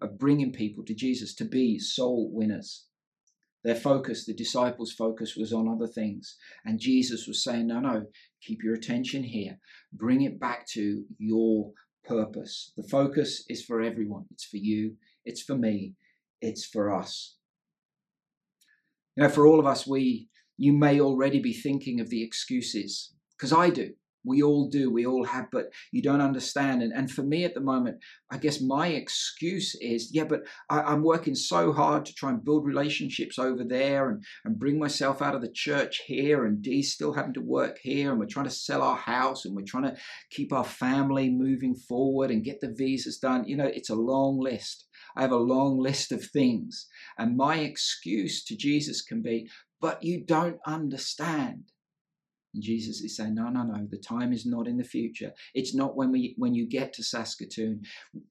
of 0.00 0.18
bringing 0.18 0.52
people 0.52 0.84
to 0.84 0.94
Jesus, 0.94 1.34
to 1.34 1.44
be 1.44 1.78
soul 1.78 2.30
winners. 2.32 2.85
Their 3.66 3.74
focus, 3.74 4.24
the 4.24 4.32
disciples' 4.32 4.92
focus, 4.92 5.34
was 5.34 5.52
on 5.52 5.68
other 5.68 5.88
things. 5.88 6.36
And 6.64 6.78
Jesus 6.78 7.26
was 7.26 7.42
saying, 7.42 7.66
No, 7.66 7.80
no, 7.80 8.06
keep 8.40 8.62
your 8.62 8.74
attention 8.74 9.24
here. 9.24 9.58
Bring 9.92 10.22
it 10.22 10.38
back 10.38 10.68
to 10.68 11.02
your 11.18 11.72
purpose. 12.04 12.72
The 12.76 12.84
focus 12.84 13.44
is 13.48 13.64
for 13.64 13.82
everyone. 13.82 14.26
It's 14.30 14.44
for 14.44 14.58
you, 14.58 14.94
it's 15.24 15.42
for 15.42 15.56
me, 15.56 15.94
it's 16.40 16.64
for 16.64 16.94
us. 16.94 17.38
You 19.16 19.24
know, 19.24 19.28
for 19.28 19.48
all 19.48 19.58
of 19.58 19.66
us, 19.66 19.84
we 19.84 20.28
you 20.56 20.72
may 20.72 21.00
already 21.00 21.40
be 21.40 21.52
thinking 21.52 22.00
of 22.00 22.08
the 22.08 22.22
excuses, 22.22 23.14
because 23.36 23.52
I 23.52 23.70
do. 23.70 23.94
We 24.26 24.42
all 24.42 24.68
do, 24.68 24.90
we 24.90 25.06
all 25.06 25.24
have, 25.24 25.46
but 25.52 25.66
you 25.92 26.02
don't 26.02 26.20
understand. 26.20 26.82
And, 26.82 26.92
and 26.92 27.10
for 27.10 27.22
me 27.22 27.44
at 27.44 27.54
the 27.54 27.60
moment, 27.60 27.98
I 28.30 28.38
guess 28.38 28.60
my 28.60 28.88
excuse 28.88 29.76
is, 29.80 30.10
yeah, 30.12 30.24
but 30.24 30.42
I, 30.68 30.92
am 30.92 31.02
working 31.02 31.34
so 31.34 31.72
hard 31.72 32.04
to 32.06 32.14
try 32.14 32.30
and 32.30 32.44
build 32.44 32.66
relationships 32.66 33.38
over 33.38 33.62
there 33.64 34.10
and, 34.10 34.24
and 34.44 34.58
bring 34.58 34.78
myself 34.78 35.22
out 35.22 35.34
of 35.34 35.42
the 35.42 35.52
church 35.52 36.02
here, 36.06 36.44
and 36.44 36.60
Dee's 36.60 36.92
still 36.92 37.12
having 37.12 37.34
to 37.34 37.40
work 37.40 37.78
here, 37.82 38.10
and 38.10 38.18
we're 38.18 38.26
trying 38.26 38.46
to 38.46 38.50
sell 38.50 38.82
our 38.82 38.96
house, 38.96 39.44
and 39.44 39.54
we're 39.54 39.62
trying 39.66 39.84
to 39.84 39.96
keep 40.30 40.52
our 40.52 40.64
family 40.64 41.30
moving 41.30 41.74
forward 41.74 42.30
and 42.30 42.44
get 42.44 42.60
the 42.60 42.74
visas 42.76 43.18
done. 43.18 43.46
You 43.46 43.56
know, 43.56 43.66
it's 43.72 43.90
a 43.90 43.94
long 43.94 44.40
list. 44.40 44.86
I 45.16 45.22
have 45.22 45.32
a 45.32 45.36
long 45.36 45.78
list 45.78 46.12
of 46.12 46.24
things. 46.24 46.88
And 47.16 47.36
my 47.36 47.56
excuse 47.58 48.44
to 48.44 48.56
Jesus 48.56 49.02
can 49.02 49.22
be, 49.22 49.48
but 49.80 50.02
you 50.02 50.24
don't 50.24 50.58
understand. 50.66 51.72
And 52.56 52.62
Jesus 52.62 53.02
is 53.02 53.14
saying, 53.14 53.34
no, 53.34 53.50
no, 53.50 53.62
no, 53.64 53.86
the 53.90 53.98
time 53.98 54.32
is 54.32 54.46
not 54.46 54.66
in 54.66 54.78
the 54.78 54.82
future. 54.82 55.32
It's 55.54 55.74
not 55.74 55.94
when 55.94 56.10
we 56.10 56.34
when 56.38 56.54
you 56.54 56.66
get 56.66 56.94
to 56.94 57.02
Saskatoon. 57.02 57.82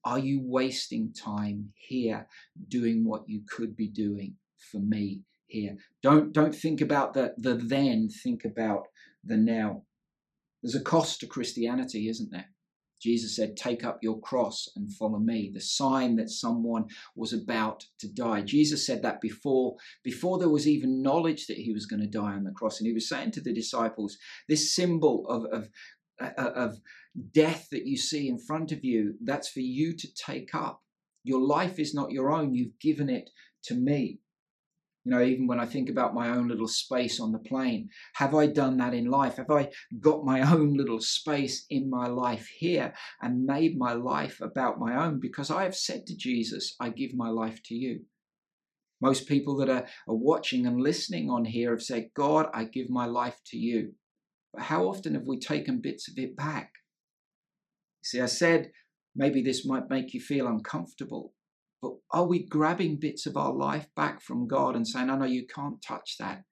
Are 0.04 0.18
you 0.18 0.40
wasting 0.42 1.12
time 1.12 1.72
here 1.76 2.26
doing 2.68 3.04
what 3.04 3.22
you 3.28 3.42
could 3.48 3.76
be 3.76 3.88
doing 3.88 4.34
for 4.72 4.80
me 4.80 5.22
here? 5.46 5.76
Don't 6.02 6.32
don't 6.32 6.54
think 6.54 6.80
about 6.80 7.14
the 7.14 7.34
the 7.38 7.54
then, 7.54 8.08
think 8.08 8.44
about 8.44 8.88
the 9.22 9.36
now. 9.36 9.84
There's 10.60 10.74
a 10.74 10.80
cost 10.80 11.20
to 11.20 11.28
Christianity, 11.28 12.08
isn't 12.08 12.32
there? 12.32 12.50
Jesus 13.00 13.36
said, 13.36 13.56
Take 13.56 13.84
up 13.84 13.98
your 14.02 14.20
cross 14.20 14.68
and 14.76 14.92
follow 14.92 15.18
me, 15.18 15.50
the 15.52 15.60
sign 15.60 16.16
that 16.16 16.30
someone 16.30 16.86
was 17.14 17.32
about 17.32 17.84
to 18.00 18.08
die. 18.08 18.42
Jesus 18.42 18.86
said 18.86 19.02
that 19.02 19.20
before, 19.20 19.76
before 20.02 20.38
there 20.38 20.48
was 20.48 20.66
even 20.66 21.02
knowledge 21.02 21.46
that 21.46 21.58
he 21.58 21.72
was 21.72 21.86
going 21.86 22.00
to 22.00 22.06
die 22.06 22.32
on 22.32 22.44
the 22.44 22.52
cross. 22.52 22.78
And 22.78 22.86
he 22.86 22.92
was 22.92 23.08
saying 23.08 23.32
to 23.32 23.40
the 23.40 23.52
disciples, 23.52 24.16
This 24.48 24.74
symbol 24.74 25.26
of, 25.28 25.44
of, 25.52 25.68
uh, 26.20 26.50
of 26.50 26.80
death 27.32 27.68
that 27.70 27.86
you 27.86 27.96
see 27.96 28.28
in 28.28 28.38
front 28.38 28.72
of 28.72 28.84
you, 28.84 29.14
that's 29.22 29.48
for 29.48 29.60
you 29.60 29.94
to 29.96 30.14
take 30.14 30.54
up. 30.54 30.82
Your 31.24 31.40
life 31.40 31.78
is 31.78 31.94
not 31.94 32.12
your 32.12 32.30
own, 32.30 32.54
you've 32.54 32.78
given 32.80 33.08
it 33.08 33.30
to 33.64 33.74
me. 33.74 34.20
You 35.06 35.12
know, 35.12 35.22
even 35.22 35.46
when 35.46 35.60
I 35.60 35.66
think 35.66 35.88
about 35.88 36.16
my 36.16 36.30
own 36.30 36.48
little 36.48 36.66
space 36.66 37.20
on 37.20 37.30
the 37.30 37.38
plane, 37.38 37.90
have 38.14 38.34
I 38.34 38.48
done 38.48 38.76
that 38.78 38.92
in 38.92 39.04
life? 39.08 39.36
Have 39.36 39.52
I 39.52 39.70
got 40.00 40.24
my 40.24 40.40
own 40.52 40.74
little 40.74 41.00
space 41.00 41.64
in 41.70 41.88
my 41.88 42.08
life 42.08 42.48
here 42.48 42.92
and 43.22 43.46
made 43.46 43.78
my 43.78 43.92
life 43.92 44.40
about 44.40 44.80
my 44.80 44.96
own? 44.96 45.20
Because 45.20 45.48
I 45.48 45.62
have 45.62 45.76
said 45.76 46.06
to 46.06 46.16
Jesus, 46.16 46.74
I 46.80 46.88
give 46.88 47.14
my 47.14 47.28
life 47.28 47.62
to 47.66 47.74
you. 47.76 48.00
Most 49.00 49.28
people 49.28 49.56
that 49.58 49.68
are, 49.68 49.86
are 50.08 50.14
watching 50.16 50.66
and 50.66 50.80
listening 50.80 51.30
on 51.30 51.44
here 51.44 51.70
have 51.70 51.82
said, 51.82 52.10
God, 52.12 52.48
I 52.52 52.64
give 52.64 52.90
my 52.90 53.06
life 53.06 53.38
to 53.52 53.56
you. 53.56 53.92
But 54.52 54.64
how 54.64 54.88
often 54.88 55.14
have 55.14 55.28
we 55.28 55.38
taken 55.38 55.80
bits 55.80 56.08
of 56.08 56.18
it 56.18 56.36
back? 56.36 56.72
See, 58.02 58.20
I 58.20 58.26
said 58.26 58.72
maybe 59.14 59.40
this 59.40 59.64
might 59.64 59.88
make 59.88 60.14
you 60.14 60.20
feel 60.20 60.48
uncomfortable. 60.48 61.32
But 61.86 61.98
are 62.18 62.26
we 62.26 62.42
grabbing 62.42 62.96
bits 62.96 63.26
of 63.26 63.36
our 63.36 63.52
life 63.52 63.86
back 63.94 64.20
from 64.20 64.48
God 64.48 64.74
and 64.74 64.86
saying, 64.86 65.08
oh, 65.08 65.18
no, 65.18 65.24
you 65.24 65.46
can't 65.46 65.80
touch 65.80 66.16
that? 66.18 66.42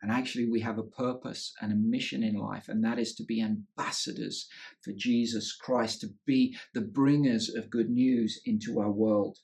And 0.00 0.10
actually, 0.10 0.48
we 0.48 0.60
have 0.60 0.78
a 0.78 0.82
purpose 0.82 1.52
and 1.60 1.70
a 1.72 1.76
mission 1.76 2.22
in 2.22 2.34
life, 2.36 2.70
and 2.70 2.82
that 2.82 2.98
is 2.98 3.14
to 3.16 3.22
be 3.22 3.42
ambassadors 3.42 4.48
for 4.82 4.92
Jesus 4.96 5.54
Christ, 5.54 6.00
to 6.00 6.08
be 6.24 6.56
the 6.72 6.80
bringers 6.80 7.54
of 7.54 7.68
good 7.68 7.90
news 7.90 8.40
into 8.46 8.80
our 8.80 8.90
world. 8.90 9.36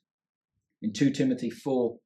In 0.80 0.94
2 0.94 1.10
Timothy 1.10 1.50
4, 1.50 1.98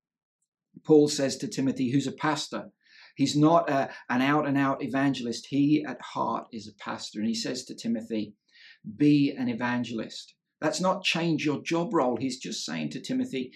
Paul 0.84 1.06
says 1.06 1.36
to 1.36 1.46
Timothy, 1.46 1.92
who's 1.92 2.08
a 2.08 2.12
pastor, 2.12 2.72
He's 3.14 3.36
not 3.36 3.70
a, 3.70 3.90
an 4.08 4.22
out 4.22 4.48
and 4.48 4.58
out 4.58 4.82
evangelist. 4.82 5.46
He 5.46 5.84
at 5.86 6.00
heart 6.00 6.48
is 6.52 6.66
a 6.66 6.82
pastor. 6.82 7.20
And 7.20 7.28
he 7.28 7.34
says 7.34 7.64
to 7.66 7.74
Timothy, 7.74 8.34
Be 8.96 9.32
an 9.36 9.48
evangelist. 9.48 10.34
That's 10.60 10.80
not 10.80 11.04
change 11.04 11.44
your 11.44 11.62
job 11.62 11.94
role. 11.94 12.16
He's 12.16 12.38
just 12.38 12.64
saying 12.64 12.90
to 12.90 13.00
Timothy, 13.00 13.52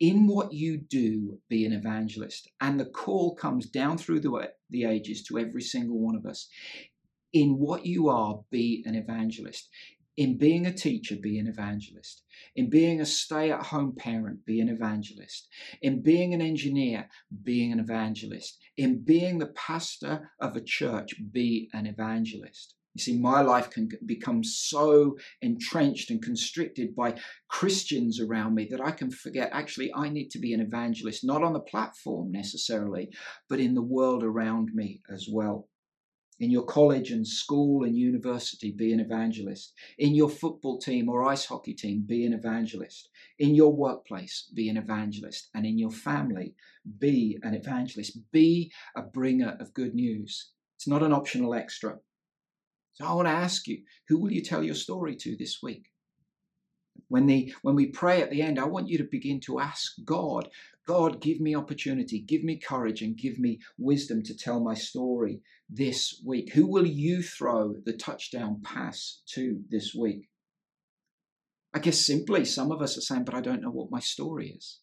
in 0.00 0.26
what 0.26 0.52
you 0.52 0.78
do, 0.78 1.38
be 1.48 1.64
an 1.64 1.72
evangelist. 1.72 2.48
And 2.60 2.78
the 2.78 2.84
call 2.84 3.34
comes 3.34 3.66
down 3.66 3.98
through 3.98 4.20
the, 4.20 4.50
the 4.70 4.84
ages 4.84 5.22
to 5.24 5.38
every 5.38 5.62
single 5.62 5.98
one 5.98 6.16
of 6.16 6.26
us. 6.26 6.48
In 7.32 7.58
what 7.58 7.86
you 7.86 8.08
are, 8.08 8.40
be 8.50 8.82
an 8.86 8.94
evangelist. 8.94 9.68
In 10.16 10.38
being 10.38 10.64
a 10.66 10.72
teacher, 10.72 11.16
be 11.16 11.38
an 11.38 11.48
evangelist. 11.48 12.22
In 12.54 12.70
being 12.70 13.00
a 13.00 13.06
stay 13.06 13.50
at 13.50 13.66
home 13.66 13.94
parent, 13.96 14.46
be 14.46 14.60
an 14.60 14.68
evangelist. 14.68 15.48
In 15.82 16.02
being 16.02 16.34
an 16.34 16.40
engineer, 16.40 17.08
being 17.42 17.72
an 17.72 17.80
evangelist. 17.80 18.58
In 18.76 19.02
being 19.02 19.38
the 19.38 19.52
pastor 19.54 20.30
of 20.40 20.54
a 20.54 20.60
church, 20.60 21.14
be 21.32 21.68
an 21.72 21.86
evangelist. 21.86 22.74
You 22.94 23.02
see, 23.02 23.18
my 23.18 23.40
life 23.40 23.70
can 23.70 23.88
become 24.06 24.44
so 24.44 25.18
entrenched 25.42 26.10
and 26.10 26.22
constricted 26.22 26.94
by 26.94 27.18
Christians 27.48 28.20
around 28.20 28.54
me 28.54 28.68
that 28.70 28.80
I 28.80 28.92
can 28.92 29.10
forget 29.10 29.50
actually 29.52 29.92
I 29.92 30.08
need 30.08 30.30
to 30.30 30.38
be 30.38 30.52
an 30.54 30.60
evangelist, 30.60 31.24
not 31.24 31.42
on 31.42 31.54
the 31.54 31.60
platform 31.60 32.30
necessarily, 32.30 33.10
but 33.48 33.58
in 33.58 33.74
the 33.74 33.82
world 33.82 34.22
around 34.22 34.70
me 34.74 35.02
as 35.12 35.28
well. 35.28 35.68
In 36.40 36.50
your 36.50 36.64
college 36.64 37.10
and 37.10 37.26
school 37.26 37.84
and 37.84 37.96
university, 37.96 38.72
be 38.72 38.92
an 38.92 39.00
evangelist. 39.00 39.72
In 39.98 40.14
your 40.14 40.28
football 40.28 40.78
team 40.78 41.08
or 41.08 41.24
ice 41.24 41.46
hockey 41.46 41.74
team, 41.74 42.04
be 42.06 42.26
an 42.26 42.32
evangelist. 42.32 43.08
In 43.38 43.54
your 43.54 43.72
workplace, 43.72 44.50
be 44.52 44.68
an 44.68 44.76
evangelist. 44.76 45.48
And 45.54 45.64
in 45.64 45.78
your 45.78 45.92
family, 45.92 46.54
be 46.98 47.38
an 47.42 47.54
evangelist. 47.54 48.18
Be 48.32 48.72
a 48.96 49.02
bringer 49.02 49.56
of 49.60 49.74
good 49.74 49.94
news. 49.94 50.50
It's 50.76 50.88
not 50.88 51.04
an 51.04 51.12
optional 51.12 51.54
extra. 51.54 51.98
So 52.94 53.04
I 53.04 53.12
want 53.12 53.26
to 53.26 53.32
ask 53.32 53.66
you, 53.66 53.82
who 54.08 54.20
will 54.20 54.32
you 54.32 54.42
tell 54.42 54.62
your 54.62 54.74
story 54.74 55.16
to 55.16 55.36
this 55.36 55.58
week? 55.62 55.86
When, 57.08 57.26
the, 57.26 57.52
when 57.62 57.74
we 57.74 57.86
pray 57.86 58.22
at 58.22 58.30
the 58.30 58.40
end, 58.40 58.58
I 58.58 58.64
want 58.64 58.88
you 58.88 58.98
to 58.98 59.08
begin 59.10 59.40
to 59.42 59.58
ask 59.58 59.92
God, 60.04 60.48
God, 60.86 61.20
give 61.20 61.40
me 61.40 61.56
opportunity, 61.56 62.20
give 62.20 62.44
me 62.44 62.58
courage, 62.58 63.02
and 63.02 63.16
give 63.16 63.38
me 63.38 63.58
wisdom 63.78 64.22
to 64.24 64.36
tell 64.36 64.60
my 64.60 64.74
story 64.74 65.40
this 65.68 66.22
week. 66.24 66.52
Who 66.54 66.66
will 66.66 66.86
you 66.86 67.22
throw 67.22 67.74
the 67.84 67.94
touchdown 67.94 68.60
pass 68.62 69.22
to 69.34 69.62
this 69.70 69.94
week? 69.94 70.28
I 71.74 71.80
guess 71.80 71.98
simply, 71.98 72.44
some 72.44 72.70
of 72.70 72.80
us 72.80 72.96
are 72.96 73.00
saying, 73.00 73.24
but 73.24 73.34
I 73.34 73.40
don't 73.40 73.60
know 73.60 73.70
what 73.70 73.90
my 73.90 74.00
story 74.00 74.50
is. 74.50 74.78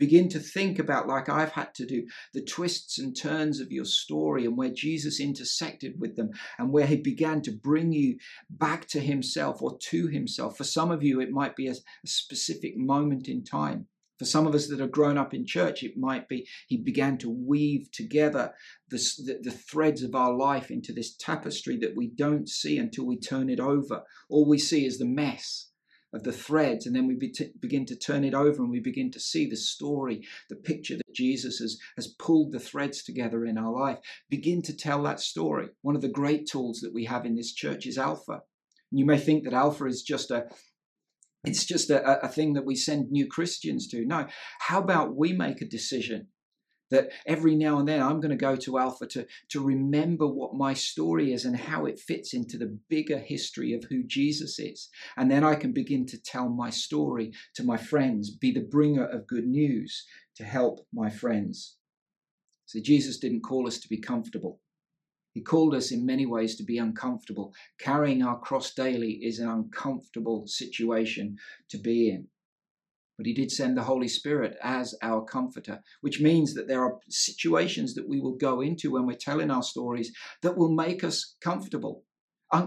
Begin 0.00 0.30
to 0.30 0.38
think 0.38 0.78
about, 0.78 1.06
like 1.06 1.28
I've 1.28 1.52
had 1.52 1.74
to 1.74 1.84
do, 1.84 2.06
the 2.32 2.42
twists 2.42 2.98
and 2.98 3.14
turns 3.14 3.60
of 3.60 3.70
your 3.70 3.84
story 3.84 4.46
and 4.46 4.56
where 4.56 4.70
Jesus 4.70 5.20
intersected 5.20 6.00
with 6.00 6.16
them 6.16 6.30
and 6.58 6.72
where 6.72 6.86
he 6.86 6.96
began 6.96 7.42
to 7.42 7.52
bring 7.52 7.92
you 7.92 8.16
back 8.48 8.88
to 8.88 9.00
himself 9.00 9.60
or 9.60 9.76
to 9.90 10.06
himself. 10.06 10.56
For 10.56 10.64
some 10.64 10.90
of 10.90 11.02
you, 11.02 11.20
it 11.20 11.30
might 11.30 11.54
be 11.54 11.68
a, 11.68 11.72
a 11.72 12.06
specific 12.06 12.78
moment 12.78 13.28
in 13.28 13.44
time. 13.44 13.88
For 14.18 14.24
some 14.24 14.46
of 14.46 14.54
us 14.54 14.68
that 14.68 14.80
have 14.80 14.90
grown 14.90 15.18
up 15.18 15.34
in 15.34 15.46
church, 15.46 15.82
it 15.82 15.98
might 15.98 16.28
be 16.28 16.48
he 16.66 16.78
began 16.78 17.18
to 17.18 17.30
weave 17.30 17.90
together 17.92 18.54
the, 18.88 18.96
the, 18.96 19.40
the, 19.42 19.50
threads 19.50 20.02
of 20.02 20.14
our 20.14 20.34
life 20.34 20.70
into 20.70 20.94
this 20.94 21.14
tapestry 21.14 21.76
that 21.78 21.96
we 21.96 22.08
don't 22.08 22.48
see 22.48 22.78
until 22.78 23.06
we 23.06 23.18
turn 23.18 23.50
it 23.50 23.60
over. 23.60 24.02
All 24.30 24.46
we 24.46 24.58
see 24.58 24.86
is 24.86 24.98
the 24.98 25.06
mess 25.06 25.69
of 26.12 26.24
the 26.24 26.32
threads, 26.32 26.86
and 26.86 26.94
then 26.94 27.06
we 27.06 27.14
be 27.14 27.30
t- 27.30 27.52
begin 27.60 27.86
to 27.86 27.96
turn 27.96 28.24
it 28.24 28.34
over 28.34 28.62
and 28.62 28.70
we 28.70 28.80
begin 28.80 29.10
to 29.12 29.20
see 29.20 29.48
the 29.48 29.56
story, 29.56 30.26
the 30.48 30.56
picture 30.56 30.96
that 30.96 31.14
Jesus 31.14 31.58
has, 31.58 31.78
has 31.96 32.08
pulled 32.08 32.52
the 32.52 32.60
threads 32.60 33.02
together 33.02 33.44
in 33.44 33.56
our 33.56 33.72
life. 33.72 33.98
Begin 34.28 34.62
to 34.62 34.76
tell 34.76 35.02
that 35.04 35.20
story. 35.20 35.68
One 35.82 35.94
of 35.94 36.02
the 36.02 36.08
great 36.08 36.46
tools 36.46 36.80
that 36.80 36.94
we 36.94 37.04
have 37.04 37.24
in 37.24 37.36
this 37.36 37.52
church 37.52 37.86
is 37.86 37.98
Alpha. 37.98 38.42
You 38.90 39.04
may 39.04 39.18
think 39.18 39.44
that 39.44 39.52
Alpha 39.52 39.86
is 39.86 40.02
just 40.02 40.30
a 40.30 40.46
it's 41.44 41.64
just 41.64 41.88
a, 41.88 42.22
a 42.22 42.28
thing 42.28 42.52
that 42.52 42.66
we 42.66 42.76
send 42.76 43.10
new 43.10 43.26
Christians 43.26 43.88
to. 43.88 44.04
No, 44.04 44.26
how 44.58 44.78
about 44.78 45.16
we 45.16 45.32
make 45.32 45.62
a 45.62 45.66
decision 45.66 46.28
that 46.90 47.10
every 47.26 47.54
now 47.54 47.78
and 47.78 47.88
then 47.88 48.02
I'm 48.02 48.20
going 48.20 48.30
to 48.30 48.36
go 48.36 48.56
to 48.56 48.78
Alpha 48.78 49.06
to, 49.08 49.26
to 49.50 49.64
remember 49.64 50.26
what 50.26 50.54
my 50.54 50.74
story 50.74 51.32
is 51.32 51.44
and 51.44 51.56
how 51.56 51.86
it 51.86 51.98
fits 51.98 52.34
into 52.34 52.58
the 52.58 52.78
bigger 52.88 53.18
history 53.18 53.72
of 53.72 53.84
who 53.84 54.02
Jesus 54.02 54.58
is. 54.58 54.88
And 55.16 55.30
then 55.30 55.44
I 55.44 55.54
can 55.54 55.72
begin 55.72 56.06
to 56.06 56.20
tell 56.20 56.48
my 56.48 56.70
story 56.70 57.32
to 57.54 57.64
my 57.64 57.76
friends, 57.76 58.30
be 58.30 58.52
the 58.52 58.60
bringer 58.60 59.06
of 59.06 59.26
good 59.26 59.46
news 59.46 60.06
to 60.36 60.44
help 60.44 60.86
my 60.92 61.10
friends. 61.10 61.76
So 62.66 62.80
Jesus 62.80 63.18
didn't 63.18 63.42
call 63.42 63.66
us 63.66 63.78
to 63.80 63.88
be 63.88 63.98
comfortable. 63.98 64.60
He 65.32 65.42
called 65.42 65.74
us 65.74 65.92
in 65.92 66.04
many 66.04 66.26
ways 66.26 66.56
to 66.56 66.64
be 66.64 66.78
uncomfortable. 66.78 67.54
Carrying 67.78 68.22
our 68.22 68.38
cross 68.38 68.74
daily 68.74 69.12
is 69.22 69.38
an 69.38 69.48
uncomfortable 69.48 70.46
situation 70.46 71.36
to 71.68 71.78
be 71.78 72.10
in. 72.10 72.26
But 73.20 73.26
he 73.26 73.34
did 73.34 73.52
send 73.52 73.76
the 73.76 73.82
Holy 73.82 74.08
Spirit 74.08 74.56
as 74.62 74.94
our 75.02 75.22
comforter, 75.22 75.82
which 76.00 76.22
means 76.22 76.54
that 76.54 76.68
there 76.68 76.82
are 76.82 76.98
situations 77.10 77.92
that 77.92 78.08
we 78.08 78.18
will 78.18 78.34
go 78.34 78.62
into 78.62 78.92
when 78.92 79.04
we're 79.04 79.12
telling 79.12 79.50
our 79.50 79.62
stories 79.62 80.10
that 80.40 80.56
will 80.56 80.74
make 80.74 81.04
us 81.04 81.36
comfortable, 81.42 82.04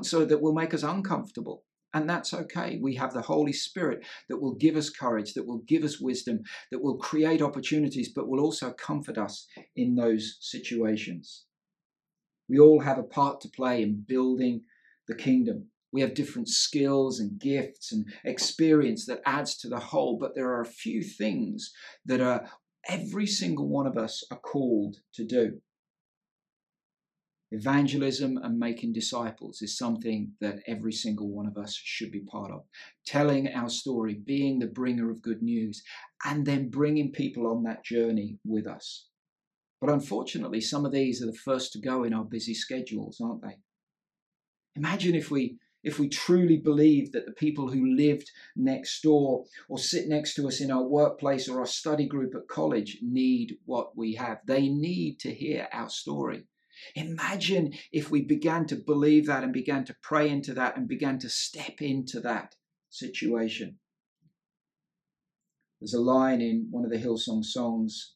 so 0.04 0.26
that 0.26 0.44
will 0.44 0.54
make 0.54 0.76
us 0.76 0.84
uncomfortable. 0.84 1.64
And 1.96 2.08
that's 2.08 2.36
okay. 2.36 2.78
We 2.80 2.94
have 2.98 3.16
the 3.16 3.24
Holy 3.24 3.52
Spirit 3.52 4.06
that 4.30 4.40
will 4.40 4.54
give 4.54 4.76
us 4.76 4.92
courage, 4.92 5.34
that 5.34 5.48
will 5.48 5.64
give 5.68 5.84
us 5.84 6.00
wisdom, 6.00 6.42
that 6.70 6.84
will 6.84 6.98
create 6.98 7.42
opportunities, 7.42 8.14
but 8.16 8.28
will 8.28 8.40
also 8.40 8.74
comfort 8.74 9.18
us 9.18 9.48
in 9.76 9.96
those 9.96 10.38
situations. 10.40 11.46
We 12.48 12.60
all 12.60 12.82
have 12.82 13.00
a 13.00 13.04
part 13.04 13.42
to 13.42 13.50
play 13.50 13.82
in 13.82 14.06
building 14.08 14.66
the 15.08 15.16
kingdom. 15.16 15.72
We 15.94 16.02
have 16.02 16.16
different 16.16 16.50
skills 16.50 17.20
and 17.20 17.40
gifts 17.40 17.92
and 17.92 18.12
experience 18.26 19.06
that 19.06 19.22
adds 19.28 19.56
to 19.60 19.70
the 19.70 19.80
whole, 19.80 20.18
but 20.18 20.34
there 20.34 20.50
are 20.50 20.62
a 20.62 20.66
few 20.66 21.04
things 21.04 21.72
that 22.06 22.20
are 22.20 22.50
every 22.90 23.28
single 23.28 23.70
one 23.70 23.86
of 23.86 23.96
us 23.96 24.24
are 24.32 24.40
called 24.40 24.98
to 25.14 25.24
do. 25.24 25.62
Evangelism 27.52 28.38
and 28.38 28.58
making 28.58 28.94
disciples 28.94 29.62
is 29.62 29.78
something 29.78 30.32
that 30.42 30.64
every 30.66 30.92
single 30.92 31.30
one 31.30 31.46
of 31.46 31.56
us 31.56 31.76
should 31.76 32.12
be 32.12 32.22
part 32.22 32.52
of. 32.52 32.64
Telling 33.06 33.48
our 33.50 33.70
story, 33.70 34.16
being 34.16 34.58
the 34.58 34.66
bringer 34.66 35.12
of 35.12 35.22
good 35.22 35.44
news, 35.44 35.84
and 36.26 36.48
then 36.48 36.72
bringing 36.72 37.12
people 37.12 37.46
on 37.46 37.62
that 37.66 37.86
journey 37.86 38.40
with 38.44 38.66
us. 38.66 39.10
But 39.80 39.92
unfortunately, 39.92 40.62
some 40.62 40.84
of 40.84 40.92
these 40.92 41.22
are 41.22 41.28
the 41.28 41.38
first 41.46 41.74
to 41.74 41.80
go 41.80 42.04
in 42.04 42.14
our 42.16 42.26
busy 42.26 42.56
schedules, 42.56 43.22
aren't 43.24 43.44
they? 43.44 43.58
Imagine 44.76 45.14
if 45.14 45.30
we 45.30 45.60
if 45.84 46.00
we 46.00 46.08
truly 46.08 46.58
believe 46.58 47.12
that 47.12 47.26
the 47.26 47.34
people 47.34 47.70
who 47.70 47.96
lived 47.96 48.32
next 48.56 49.02
door 49.02 49.46
or 49.68 49.78
sit 49.78 50.08
next 50.08 50.36
to 50.36 50.48
us 50.48 50.62
in 50.62 50.72
our 50.72 50.84
workplace 50.84 51.50
or 51.50 51.60
our 51.60 51.66
study 51.66 52.08
group 52.08 52.34
at 52.36 52.48
college 52.48 53.00
need 53.02 53.58
what 53.66 53.98
we 53.98 54.16
have. 54.16 54.40
They 54.46 54.70
need 54.70 55.20
to 55.20 55.34
hear 55.34 55.68
our 55.74 55.90
story. 55.90 56.46
Imagine 56.96 57.74
if 57.92 58.10
we 58.10 58.22
began 58.22 58.66
to 58.68 58.76
believe 58.76 59.28
that 59.28 59.44
and 59.44 59.54
began 59.54 59.86
to 59.86 59.96
pray 60.02 60.30
into 60.30 60.54
that 60.54 60.78
and 60.78 60.88
began 60.88 61.20
to 61.20 61.30
step 61.30 61.82
into 61.82 62.20
that 62.22 62.56
situation. 62.90 63.80
There's 65.80 65.94
a 65.94 66.02
line 66.02 66.42
in 66.42 66.68
one 66.72 66.86
of 66.86 66.92
the 66.92 66.98
Hillsong 66.98 67.44
songs, 67.44 68.16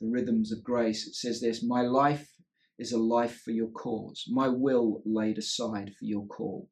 The 0.00 0.06
Rhythms 0.06 0.52
of 0.52 0.62
Grace. 0.62 1.06
It 1.06 1.14
says 1.14 1.40
this 1.40 1.64
My 1.64 1.82
life 1.82 2.32
is 2.78 2.92
a 2.92 2.98
life 2.98 3.40
for 3.40 3.50
your 3.50 3.68
cause, 3.68 4.24
my 4.28 4.46
will 4.46 5.02
laid 5.04 5.36
aside 5.36 5.92
for 5.98 6.04
your 6.04 6.26
call. 6.26 6.68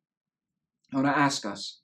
I 0.92 0.96
want 0.96 1.08
to 1.08 1.18
ask 1.18 1.44
us, 1.44 1.80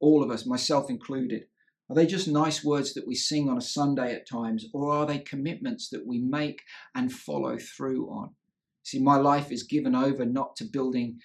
all 0.00 0.22
of 0.22 0.30
us, 0.30 0.46
myself 0.46 0.90
included, 0.90 1.44
are 1.90 1.96
they 1.96 2.06
just 2.06 2.28
nice 2.28 2.62
words 2.62 2.94
that 2.94 3.06
we 3.06 3.14
sing 3.14 3.48
on 3.48 3.56
a 3.56 3.62
Sunday 3.62 4.14
at 4.14 4.28
times, 4.28 4.66
or 4.72 4.92
are 4.92 5.06
they 5.06 5.18
commitments 5.18 5.88
that 5.90 6.06
we 6.06 6.18
make 6.18 6.62
and 6.94 7.12
follow 7.12 7.56
through 7.58 8.10
on? 8.10 8.34
See, 8.82 9.00
my 9.00 9.16
life 9.16 9.50
is 9.50 9.62
given 9.64 9.94
over 9.94 10.24
not 10.24 10.56
to 10.56 10.64
building 10.64 11.18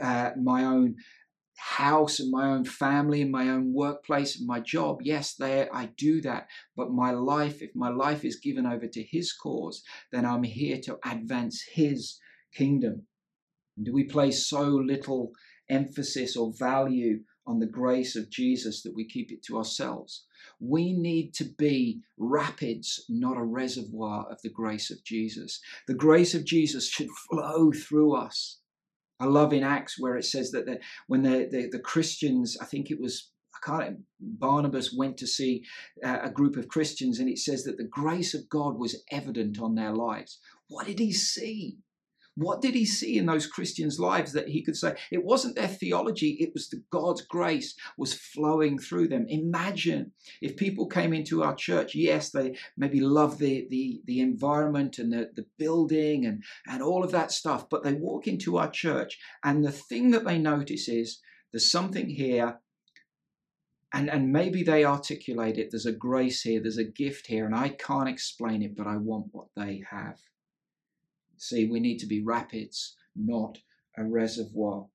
uh, 0.00 0.30
my 0.40 0.64
own 0.64 0.96
house 1.56 2.18
and 2.18 2.30
my 2.30 2.50
own 2.50 2.64
family 2.64 3.20
and 3.20 3.30
my 3.30 3.48
own 3.48 3.72
workplace 3.74 4.38
and 4.38 4.46
my 4.46 4.60
job. 4.60 5.00
Yes, 5.02 5.34
there 5.34 5.68
I 5.74 5.90
do 5.98 6.22
that. 6.22 6.46
But 6.76 6.90
my 6.90 7.10
life, 7.10 7.60
if 7.60 7.70
my 7.74 7.90
life 7.90 8.24
is 8.24 8.40
given 8.40 8.66
over 8.66 8.86
to 8.86 9.02
His 9.02 9.32
cause, 9.32 9.82
then 10.12 10.24
I'm 10.24 10.42
here 10.42 10.80
to 10.84 10.98
advance 11.04 11.62
His 11.72 12.18
kingdom. 12.54 13.06
And 13.76 13.86
do 13.86 13.92
we 13.92 14.04
place 14.04 14.46
so 14.46 14.62
little 14.62 15.32
emphasis 15.70 16.36
or 16.36 16.52
value 16.52 17.20
on 17.46 17.58
the 17.58 17.66
grace 17.66 18.16
of 18.16 18.30
Jesus 18.30 18.82
that 18.82 18.94
we 18.94 19.04
keep 19.04 19.32
it 19.32 19.42
to 19.44 19.56
ourselves. 19.56 20.24
We 20.60 20.92
need 20.92 21.34
to 21.34 21.44
be 21.44 22.02
rapids, 22.18 23.04
not 23.08 23.36
a 23.36 23.42
reservoir 23.42 24.26
of 24.30 24.40
the 24.42 24.50
grace 24.50 24.90
of 24.90 25.02
Jesus. 25.04 25.60
The 25.88 25.94
grace 25.94 26.34
of 26.34 26.44
Jesus 26.44 26.88
should 26.88 27.08
flow 27.10 27.72
through 27.72 28.14
us. 28.14 28.60
I 29.18 29.26
love 29.26 29.52
in 29.52 29.64
Acts 29.64 29.98
where 29.98 30.16
it 30.16 30.24
says 30.24 30.50
that 30.52 30.66
the, 30.66 30.80
when 31.06 31.22
the, 31.22 31.48
the, 31.50 31.68
the 31.72 31.78
Christians, 31.78 32.56
I 32.60 32.64
think 32.64 32.90
it 32.90 33.00
was, 33.00 33.30
I 33.54 33.58
I 33.60 33.66
can't, 33.66 33.98
Barnabas 34.18 34.94
went 34.96 35.18
to 35.18 35.26
see 35.26 35.64
uh, 36.04 36.18
a 36.22 36.30
group 36.30 36.56
of 36.56 36.68
Christians 36.68 37.18
and 37.18 37.28
it 37.28 37.38
says 37.38 37.64
that 37.64 37.76
the 37.76 37.84
grace 37.84 38.32
of 38.32 38.48
God 38.48 38.78
was 38.78 39.02
evident 39.10 39.60
on 39.60 39.74
their 39.74 39.92
lives. 39.92 40.38
What 40.68 40.86
did 40.86 40.98
he 40.98 41.12
see? 41.12 41.78
What 42.36 42.62
did 42.62 42.74
he 42.74 42.84
see 42.84 43.18
in 43.18 43.26
those 43.26 43.46
Christians' 43.46 43.98
lives 43.98 44.32
that 44.32 44.48
he 44.48 44.62
could 44.62 44.76
say 44.76 44.96
it 45.10 45.24
wasn't 45.24 45.56
their 45.56 45.68
theology, 45.68 46.36
it 46.40 46.52
was 46.54 46.68
the 46.68 46.82
God's 46.90 47.22
grace 47.22 47.74
was 47.98 48.14
flowing 48.14 48.78
through 48.78 49.08
them? 49.08 49.26
Imagine 49.28 50.12
if 50.40 50.56
people 50.56 50.86
came 50.86 51.12
into 51.12 51.42
our 51.42 51.54
church, 51.54 51.94
yes, 51.94 52.30
they 52.30 52.56
maybe 52.76 53.00
love 53.00 53.38
the, 53.38 53.66
the, 53.68 54.00
the 54.06 54.20
environment 54.20 54.98
and 54.98 55.12
the, 55.12 55.30
the 55.34 55.46
building 55.58 56.24
and, 56.24 56.42
and 56.66 56.82
all 56.82 57.04
of 57.04 57.10
that 57.10 57.32
stuff, 57.32 57.68
but 57.68 57.82
they 57.82 57.94
walk 57.94 58.26
into 58.26 58.56
our 58.56 58.70
church 58.70 59.18
and 59.44 59.64
the 59.64 59.72
thing 59.72 60.10
that 60.12 60.24
they 60.24 60.38
notice 60.38 60.88
is 60.88 61.20
there's 61.52 61.70
something 61.70 62.08
here 62.08 62.60
and 63.92 64.08
and 64.08 64.32
maybe 64.32 64.62
they 64.62 64.84
articulate 64.84 65.58
it 65.58 65.70
there's 65.70 65.86
a 65.86 65.92
grace 65.92 66.42
here 66.42 66.60
there's 66.60 66.78
a 66.78 66.84
gift 66.84 67.26
here 67.26 67.44
and 67.44 67.54
i 67.54 67.68
can't 67.68 68.08
explain 68.08 68.62
it 68.62 68.76
but 68.76 68.86
i 68.86 68.96
want 68.96 69.26
what 69.32 69.48
they 69.56 69.82
have 69.90 70.18
see 71.40 71.66
we 71.66 71.80
need 71.80 71.98
to 71.98 72.06
be 72.06 72.22
rapids 72.22 72.96
not 73.16 73.58
a 73.96 74.04
reservoir. 74.04 74.86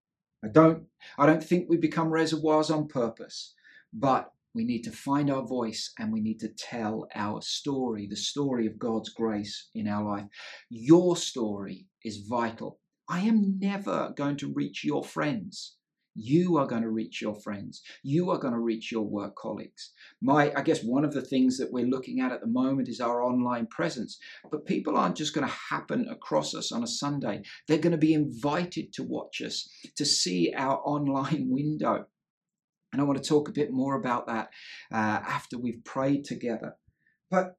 I 0.44 0.48
don't 0.48 0.84
i 1.18 1.26
don't 1.26 1.44
think 1.44 1.68
we 1.68 1.78
become 1.78 2.10
reservoirs 2.10 2.70
on 2.70 2.88
purpose 2.88 3.54
but 3.94 4.32
we 4.54 4.64
need 4.64 4.84
to 4.84 4.92
find 4.92 5.30
our 5.30 5.46
voice 5.46 5.92
and 6.00 6.14
we 6.14 6.22
need 6.22 6.40
to 6.40 6.48
tell 6.48 7.08
our 7.14 7.42
story 7.42 8.08
the 8.08 8.16
story 8.16 8.66
of 8.68 8.80
god's 8.80 9.10
grace 9.10 9.70
in 9.76 9.88
our 9.88 10.04
life. 10.04 10.28
Your 10.70 11.18
story 11.18 11.88
is 12.04 12.26
vital. 12.30 12.80
I 13.10 13.20
am 13.22 13.60
never 13.60 14.14
going 14.16 14.38
to 14.38 14.54
reach 14.54 14.84
your 14.84 15.04
friends 15.04 15.76
you 16.16 16.58
are 16.58 16.66
going 16.66 16.82
to 16.82 16.90
reach 16.90 17.22
your 17.22 17.36
friends. 17.36 17.82
You 18.02 18.32
are 18.32 18.40
going 18.40 18.54
to 18.54 18.60
reach 18.60 18.92
your 18.92 19.04
work 19.04 19.36
colleagues. 19.36 19.92
My, 20.22 20.52
I 20.56 20.62
guess 20.62 20.82
one 20.84 21.04
of 21.04 21.14
the 21.14 21.22
things 21.22 21.58
that 21.58 21.72
we're 21.72 21.86
looking 21.86 22.22
at 22.22 22.32
at 22.32 22.42
the 22.42 22.48
moment 22.48 22.88
is 22.88 23.02
our 23.02 23.22
online 23.22 23.68
presence. 23.68 24.18
But 24.50 24.66
people 24.66 24.98
aren't 24.98 25.18
just 25.18 25.34
going 25.34 25.48
to 25.48 25.54
happen 25.54 26.08
across 26.10 26.56
us 26.56 26.72
on 26.72 26.84
a 26.84 26.88
Sunday. 26.88 27.44
They're 27.68 27.78
going 27.78 27.92
to 27.92 27.98
be 27.98 28.14
invited 28.14 28.94
to 28.94 29.04
watch 29.04 29.42
us, 29.42 29.70
to 29.98 30.06
see 30.06 30.54
our 30.56 30.82
online 30.86 31.48
window. 31.50 32.06
And 32.94 33.02
I 33.02 33.06
want 33.06 33.22
to 33.22 33.28
talk 33.28 33.50
a 33.50 33.54
bit 33.54 33.72
more 33.72 33.96
about 33.96 34.28
that 34.28 34.50
uh, 34.92 34.96
after 34.96 35.58
we've 35.58 35.84
prayed 35.84 36.24
together. 36.24 36.76
But 37.30 37.58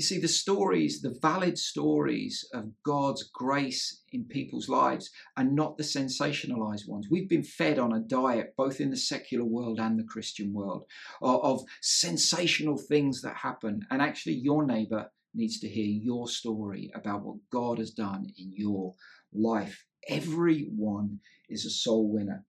you 0.00 0.04
see, 0.04 0.18
the 0.18 0.28
stories, 0.28 1.02
the 1.02 1.18
valid 1.20 1.58
stories 1.58 2.48
of 2.54 2.70
God's 2.82 3.22
grace 3.22 4.00
in 4.12 4.24
people's 4.24 4.66
lives 4.66 5.10
are 5.36 5.44
not 5.44 5.76
the 5.76 5.82
sensationalized 5.82 6.88
ones. 6.88 7.08
We've 7.10 7.28
been 7.28 7.42
fed 7.42 7.78
on 7.78 7.92
a 7.92 8.00
diet, 8.00 8.54
both 8.56 8.80
in 8.80 8.88
the 8.88 8.96
secular 8.96 9.44
world 9.44 9.78
and 9.78 9.98
the 9.98 10.04
Christian 10.04 10.54
world, 10.54 10.86
of, 11.20 11.66
sensational 11.82 12.78
things 12.78 13.20
that 13.20 13.36
happen. 13.36 13.86
And 13.90 14.00
actually, 14.00 14.36
your 14.36 14.64
neighbor 14.64 15.12
needs 15.34 15.60
to 15.60 15.68
hear 15.68 15.84
your 15.84 16.28
story 16.28 16.90
about 16.94 17.22
what 17.22 17.36
God 17.52 17.76
has 17.76 17.90
done 17.90 18.32
in 18.38 18.54
your 18.56 18.94
life. 19.34 19.84
Everyone 20.08 21.20
is 21.50 21.66
a 21.66 21.70
soul 21.70 22.10
winner. 22.10 22.46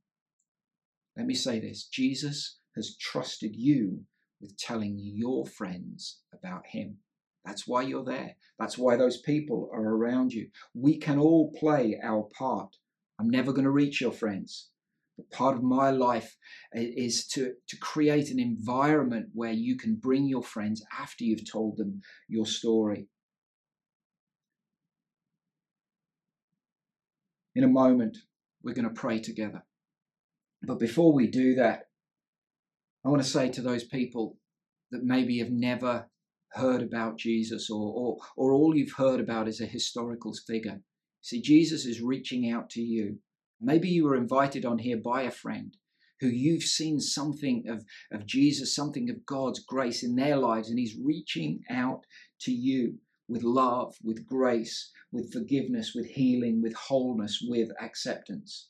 Let 1.17 1.25
me 1.25 1.33
say 1.33 1.59
this 1.59 1.83
Jesus 1.83 2.59
has 2.77 2.95
trusted 2.95 3.57
you 3.57 4.05
with 4.39 4.57
telling 4.57 4.97
your 4.97 5.45
friends 5.45 6.21
about 6.31 6.65
him. 6.67 6.99
That's 7.45 7.67
why 7.67 7.81
you're 7.81 8.03
there. 8.03 8.35
That's 8.59 8.77
why 8.77 8.95
those 8.95 9.21
people 9.21 9.69
are 9.73 9.83
around 9.83 10.33
you. 10.33 10.49
We 10.73 10.97
can 10.97 11.17
all 11.17 11.51
play 11.59 11.99
our 12.03 12.27
part. 12.37 12.75
I'm 13.19 13.29
never 13.29 13.51
going 13.51 13.65
to 13.65 13.71
reach 13.71 14.01
your 14.01 14.11
friends. 14.11 14.69
But 15.17 15.29
part 15.31 15.55
of 15.55 15.63
my 15.63 15.91
life 15.91 16.37
is 16.73 17.27
to, 17.29 17.53
to 17.67 17.77
create 17.77 18.29
an 18.29 18.39
environment 18.39 19.29
where 19.33 19.51
you 19.51 19.77
can 19.77 19.95
bring 19.95 20.27
your 20.27 20.43
friends 20.43 20.83
after 20.99 21.23
you've 21.23 21.51
told 21.51 21.77
them 21.77 22.01
your 22.27 22.45
story. 22.45 23.07
In 27.55 27.63
a 27.63 27.67
moment, 27.67 28.17
we're 28.63 28.73
going 28.75 28.87
to 28.87 28.93
pray 28.93 29.19
together. 29.19 29.63
But 30.63 30.79
before 30.79 31.11
we 31.11 31.27
do 31.27 31.55
that, 31.55 31.87
I 33.03 33.09
want 33.09 33.21
to 33.21 33.27
say 33.27 33.49
to 33.49 33.61
those 33.61 33.83
people 33.83 34.37
that 34.91 35.03
maybe 35.03 35.39
have 35.39 35.51
never 35.51 36.07
heard 36.53 36.81
about 36.81 37.17
Jesus 37.17 37.69
or, 37.69 37.93
or, 37.93 38.17
or 38.35 38.53
all 38.53 38.75
you've 38.75 38.93
heard 38.93 39.19
about 39.19 39.47
is 39.47 39.61
a 39.61 39.65
historical 39.65 40.33
figure. 40.33 40.81
See, 41.21 41.41
Jesus 41.41 41.85
is 41.85 42.01
reaching 42.01 42.49
out 42.49 42.69
to 42.71 42.81
you. 42.81 43.19
Maybe 43.59 43.89
you 43.89 44.05
were 44.05 44.15
invited 44.15 44.65
on 44.65 44.79
here 44.79 44.97
by 44.97 45.23
a 45.23 45.31
friend 45.31 45.75
who 46.19 46.27
you've 46.27 46.63
seen 46.63 46.99
something 46.99 47.67
of, 47.67 47.83
of 48.11 48.25
Jesus, 48.25 48.75
something 48.75 49.09
of 49.09 49.25
God's 49.25 49.59
grace 49.59 50.03
in 50.03 50.15
their 50.15 50.37
lives, 50.37 50.69
and 50.69 50.77
He's 50.77 50.97
reaching 51.03 51.63
out 51.69 52.05
to 52.41 52.51
you 52.51 52.99
with 53.27 53.43
love, 53.43 53.95
with 54.03 54.25
grace, 54.25 54.91
with 55.11 55.33
forgiveness, 55.33 55.93
with 55.95 56.05
healing, 56.05 56.61
with 56.61 56.73
wholeness, 56.73 57.43
with 57.47 57.69
acceptance. 57.81 58.69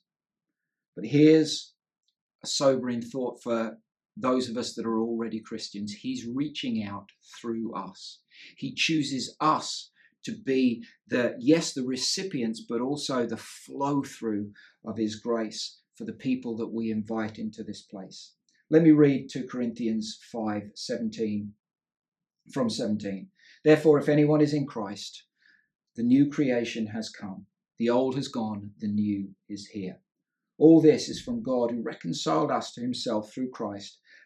But 0.95 1.05
here's 1.05 1.73
a 2.43 2.47
sobering 2.47 3.01
thought 3.01 3.41
for 3.41 3.77
those 4.17 4.50
of 4.50 4.58
us 4.58 4.74
that 4.76 4.86
are 4.86 5.00
already 5.00 5.39
Christians. 5.39 5.93
He's 5.93 6.26
reaching 6.26 6.84
out 6.84 7.10
through 7.39 7.74
us. 7.74 8.19
He 8.58 8.74
chooses 8.74 9.36
us 9.39 9.91
to 10.24 10.34
be 10.34 10.84
the, 11.08 11.36
yes, 11.39 11.74
the 11.74 11.84
recipients, 11.84 12.62
but 12.62 12.82
also 12.82 13.26
the 13.26 13.38
flow 13.38 14.04
through 14.04 14.52
of 14.86 14.97
His 14.97 15.15
grace 15.15 15.80
for 15.95 16.06
the 16.06 16.13
people 16.13 16.56
that 16.58 16.71
we 16.71 16.91
invite 16.91 17.39
into 17.39 17.63
this 17.63 17.82
place. 17.82 18.34
Let 18.69 18.84
me 18.84 18.91
read 18.91 19.30
2 19.30 19.47
Corinthians 19.47 20.19
5 20.32 20.71
17 20.76 21.54
from 22.54 22.69
17. 22.69 23.28
Therefore, 23.63 24.00
if 24.00 24.10
anyone 24.10 24.41
is 24.41 24.54
in 24.54 24.65
Christ, 24.65 25.24
the 25.95 26.04
new 26.04 26.30
creation 26.30 26.88
has 26.88 27.10
come. 27.10 27.45
The 27.78 27.89
old 27.89 28.15
has 28.15 28.28
gone, 28.28 28.71
the 28.80 28.88
new 28.88 29.30
is 29.50 29.67
here. 29.67 30.00
All 30.58 30.82
this 30.82 31.10
is 31.10 31.21
from 31.21 31.41
God 31.41 31.71
who 31.71 31.82
reconciled 31.82 32.52
us 32.52 32.74
to 32.74 32.82
himself 32.82 33.34
through 33.34 33.50
Christ 33.50 34.00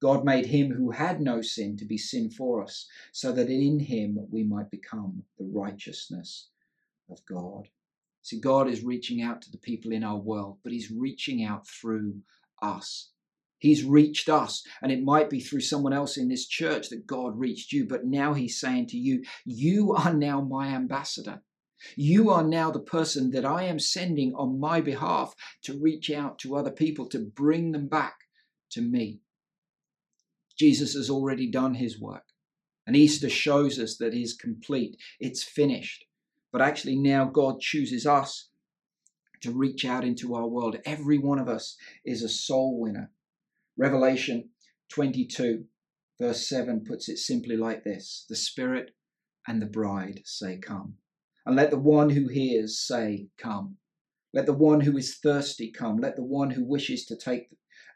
God 0.00 0.24
made 0.24 0.46
him 0.46 0.70
who 0.70 0.90
had 0.90 1.20
no 1.20 1.42
sin 1.42 1.76
to 1.78 1.84
be 1.84 1.98
sin 1.98 2.30
for 2.30 2.62
us, 2.62 2.86
so 3.12 3.32
that 3.32 3.50
in 3.50 3.80
him 3.80 4.26
we 4.30 4.44
might 4.44 4.70
become 4.70 5.24
the 5.38 5.44
righteousness 5.44 6.48
of 7.10 7.24
God. 7.26 7.68
See, 8.22 8.38
God 8.38 8.68
is 8.68 8.84
reaching 8.84 9.22
out 9.22 9.42
to 9.42 9.50
the 9.50 9.58
people 9.58 9.92
in 9.92 10.04
our 10.04 10.18
world, 10.18 10.58
but 10.62 10.72
he's 10.72 10.90
reaching 10.90 11.42
out 11.42 11.66
through 11.66 12.20
us. 12.62 13.10
He's 13.58 13.82
reached 13.82 14.28
us, 14.28 14.64
and 14.80 14.92
it 14.92 15.02
might 15.02 15.28
be 15.28 15.40
through 15.40 15.62
someone 15.62 15.92
else 15.92 16.16
in 16.16 16.28
this 16.28 16.46
church 16.46 16.90
that 16.90 17.06
God 17.06 17.38
reached 17.38 17.72
you, 17.72 17.86
but 17.86 18.06
now 18.06 18.34
he's 18.34 18.60
saying 18.60 18.86
to 18.88 18.96
you, 18.96 19.24
You 19.44 19.94
are 19.94 20.14
now 20.14 20.40
my 20.40 20.68
ambassador. 20.68 21.42
You 21.96 22.30
are 22.30 22.44
now 22.44 22.70
the 22.70 22.80
person 22.80 23.30
that 23.32 23.44
I 23.44 23.64
am 23.64 23.78
sending 23.78 24.34
on 24.34 24.60
my 24.60 24.80
behalf 24.80 25.34
to 25.62 25.78
reach 25.78 26.10
out 26.10 26.38
to 26.40 26.54
other 26.54 26.70
people, 26.70 27.06
to 27.06 27.18
bring 27.18 27.72
them 27.72 27.88
back 27.88 28.28
to 28.70 28.80
me. 28.80 29.20
Jesus 30.58 30.94
has 30.94 31.08
already 31.08 31.50
done 31.50 31.74
his 31.74 32.00
work. 32.00 32.24
And 32.86 32.96
Easter 32.96 33.28
shows 33.28 33.78
us 33.78 33.96
that 33.98 34.14
he's 34.14 34.34
complete, 34.34 34.96
it's 35.20 35.42
finished. 35.42 36.04
But 36.50 36.62
actually, 36.62 36.96
now 36.96 37.26
God 37.26 37.60
chooses 37.60 38.06
us 38.06 38.48
to 39.42 39.52
reach 39.52 39.84
out 39.84 40.04
into 40.04 40.34
our 40.34 40.48
world. 40.48 40.78
Every 40.84 41.18
one 41.18 41.38
of 41.38 41.48
us 41.48 41.76
is 42.04 42.22
a 42.22 42.28
soul 42.28 42.80
winner. 42.80 43.12
Revelation 43.76 44.50
22, 44.88 45.64
verse 46.18 46.48
7 46.48 46.84
puts 46.84 47.08
it 47.08 47.18
simply 47.18 47.56
like 47.56 47.84
this 47.84 48.24
The 48.28 48.36
Spirit 48.36 48.92
and 49.46 49.62
the 49.62 49.66
bride 49.66 50.22
say, 50.24 50.58
Come. 50.58 50.94
And 51.46 51.54
let 51.56 51.70
the 51.70 51.78
one 51.78 52.10
who 52.10 52.28
hears 52.28 52.78
say, 52.78 53.28
Come. 53.38 53.76
Let 54.34 54.46
the 54.46 54.52
one 54.52 54.82
who 54.82 54.96
is 54.96 55.16
thirsty 55.16 55.70
come. 55.70 55.96
Let 55.96 56.16
the 56.16 56.24
one 56.24 56.50
who 56.50 56.64
wishes 56.64 57.06
to 57.06 57.16
take 57.16 57.48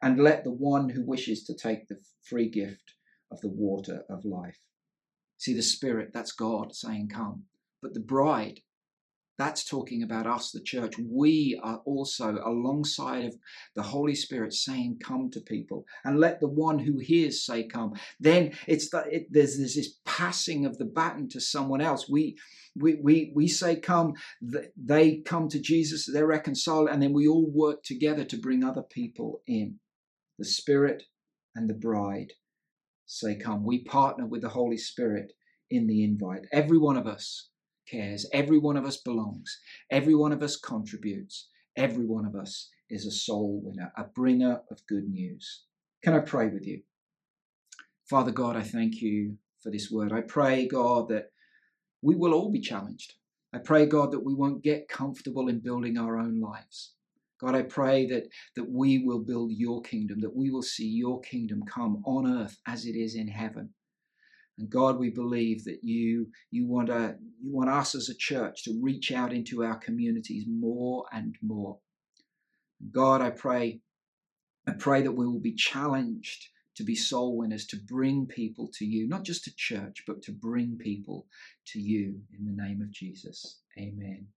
and 0.03 0.21
let 0.21 0.45
the 0.45 0.53
one 0.53 0.91
who 0.91 1.05
wishes 1.05 1.45
to 1.45 1.55
take 1.55 1.89
the 1.89 1.99
free 2.23 2.49
gift 2.51 2.95
of 3.33 3.41
the 3.41 3.49
water 3.49 4.05
of 4.11 4.25
life. 4.25 4.59
See, 5.39 5.55
the 5.55 5.63
Spirit, 5.63 6.11
that's 6.15 6.33
God 6.33 6.75
saying, 6.75 7.09
Come. 7.11 7.45
But 7.83 7.95
the 7.95 8.01
bride, 8.01 8.61
That's 9.39 9.65
talking 9.65 10.05
about 10.05 10.29
us, 10.29 10.53
the 10.53 10.61
church. 10.63 10.95
We 10.99 11.61
are 11.65 11.83
also 11.87 12.39
alongside 12.45 13.25
of 13.27 13.35
the 13.75 13.83
Holy 13.83 14.15
Spirit 14.15 14.55
saying, 14.55 15.01
Come 15.03 15.31
to 15.33 15.41
people, 15.41 15.87
and 16.05 16.21
let 16.21 16.41
the 16.41 16.49
one 16.49 16.79
who 16.81 16.99
hears 16.99 17.45
say, 17.45 17.65
Come. 17.65 17.95
Then 18.21 18.53
it's 18.69 18.91
that 18.91 19.13
it, 19.13 19.29
there's, 19.33 19.59
there's 19.59 19.75
this 19.77 19.97
passing 20.07 20.67
of 20.67 20.79
the 20.79 20.87
baton 20.87 21.29
to 21.31 21.41
someone 21.41 21.81
else. 21.83 22.09
We 22.09 22.39
we, 22.77 22.97
we, 23.03 23.33
we 23.35 23.49
say 23.49 23.77
come, 23.77 24.15
they 24.77 25.19
come 25.19 25.49
to 25.51 25.61
Jesus, 25.61 26.07
they're 26.07 26.27
reconciled, 26.27 26.89
and 26.91 27.03
then 27.03 27.15
we 27.15 27.29
all 27.29 27.51
work 27.51 27.85
together 27.85 28.25
to 28.25 28.39
bring 28.39 28.65
other 28.65 28.83
people 28.83 29.43
in. 29.47 29.79
The 30.43 30.49
Spirit 30.49 31.05
and 31.55 31.71
the 31.71 31.75
bride 31.75 32.33
say 33.07 33.37
come. 33.37 33.65
We 33.65 33.85
partner 33.85 34.27
with 34.27 34.43
the 34.43 34.49
Holy 34.49 34.77
Spirit 34.77 35.35
in 35.71 35.87
the 35.87 36.03
invite. 36.03 36.47
Every 36.51 36.79
one 36.79 36.97
of 36.97 37.07
us 37.07 37.51
cares. 37.89 38.29
Every 38.33 38.59
one 38.59 38.77
of 38.77 38.85
us 38.85 38.97
belongs. 38.97 39.57
Every 39.89 40.17
one 40.17 40.33
of 40.33 40.43
us 40.43 40.57
contributes. 40.57 41.49
Every 41.77 42.07
one 42.07 42.27
of 42.27 42.35
us 42.35 42.71
is 42.91 43.07
a 43.07 43.13
soul 43.13 43.61
winner, 43.63 43.93
a 43.97 44.03
bringer 44.03 44.63
of 44.69 44.85
good 44.89 45.09
news. 45.09 45.63
Can 46.03 46.13
I 46.13 46.19
pray 46.19 46.49
with 46.49 46.67
you? 46.67 46.83
Father 48.11 48.33
God, 48.33 48.57
I 48.57 48.63
thank 48.63 49.01
you 49.01 49.37
for 49.63 49.71
this 49.71 49.93
word. 49.93 50.13
I 50.13 50.23
pray, 50.23 50.67
God, 50.67 51.09
that 51.11 51.31
we 52.03 52.17
will 52.17 52.35
all 52.35 52.51
be 52.51 52.61
challenged. 52.61 53.15
I 53.53 53.59
pray, 53.59 53.87
God, 53.87 54.11
that 54.11 54.25
we 54.25 54.35
won't 54.35 54.65
get 54.65 54.89
comfortable 54.89 55.47
in 55.47 55.61
building 55.61 55.97
our 55.97 56.19
own 56.19 56.41
lives. 56.41 56.95
God, 57.43 57.57
I 57.57 57.63
pray 57.63 58.07
that, 58.07 58.29
that 58.55 58.71
we 58.71 58.99
will 59.05 59.19
build 59.19 59.51
your 59.53 59.83
kingdom, 59.83 60.21
that 60.21 60.35
we 60.35 60.51
will 60.51 60.63
see 60.63 60.87
your 60.87 61.21
kingdom 61.23 61.65
come 61.67 62.03
on 62.07 62.27
earth 62.27 62.57
as 62.67 62.87
it 62.87 62.95
is 62.95 63.17
in 63.17 63.27
heaven. 63.27 63.71
And 64.59 64.71
God, 64.71 64.99
we 64.99 65.11
believe 65.11 65.65
that 65.65 65.81
you, 65.83 66.29
you, 66.53 66.69
want, 66.69 66.89
a, 66.89 67.17
you 67.43 67.53
want 67.53 67.71
us 67.71 67.97
as 67.97 68.09
a 68.09 68.15
church 68.15 68.63
to 68.65 68.79
reach 68.81 69.11
out 69.11 69.33
into 69.33 69.65
our 69.65 69.77
communities 69.77 70.45
more 70.47 71.05
and 71.13 71.35
more. 71.43 71.79
God, 72.93 73.21
I 73.21 73.31
pray, 73.31 73.81
I 74.69 74.73
pray 74.73 75.03
that 75.03 75.13
we 75.13 75.27
will 75.27 75.41
be 75.41 75.55
challenged 75.55 76.49
to 76.77 76.85
be 76.85 76.95
soul 76.95 77.37
winners, 77.37 77.67
to 77.67 77.77
bring 77.77 78.27
people 78.27 78.71
to 78.75 78.85
you, 78.85 79.09
not 79.09 79.25
just 79.25 79.45
to 79.45 79.57
church, 79.57 80.05
but 80.07 80.23
to 80.23 80.33
bring 80.33 80.79
people 80.79 81.27
to 81.67 81.81
you 81.81 82.21
in 82.39 82.45
the 82.45 82.63
name 82.63 82.81
of 82.81 82.93
Jesus. 82.93 83.61
Amen. 83.79 84.29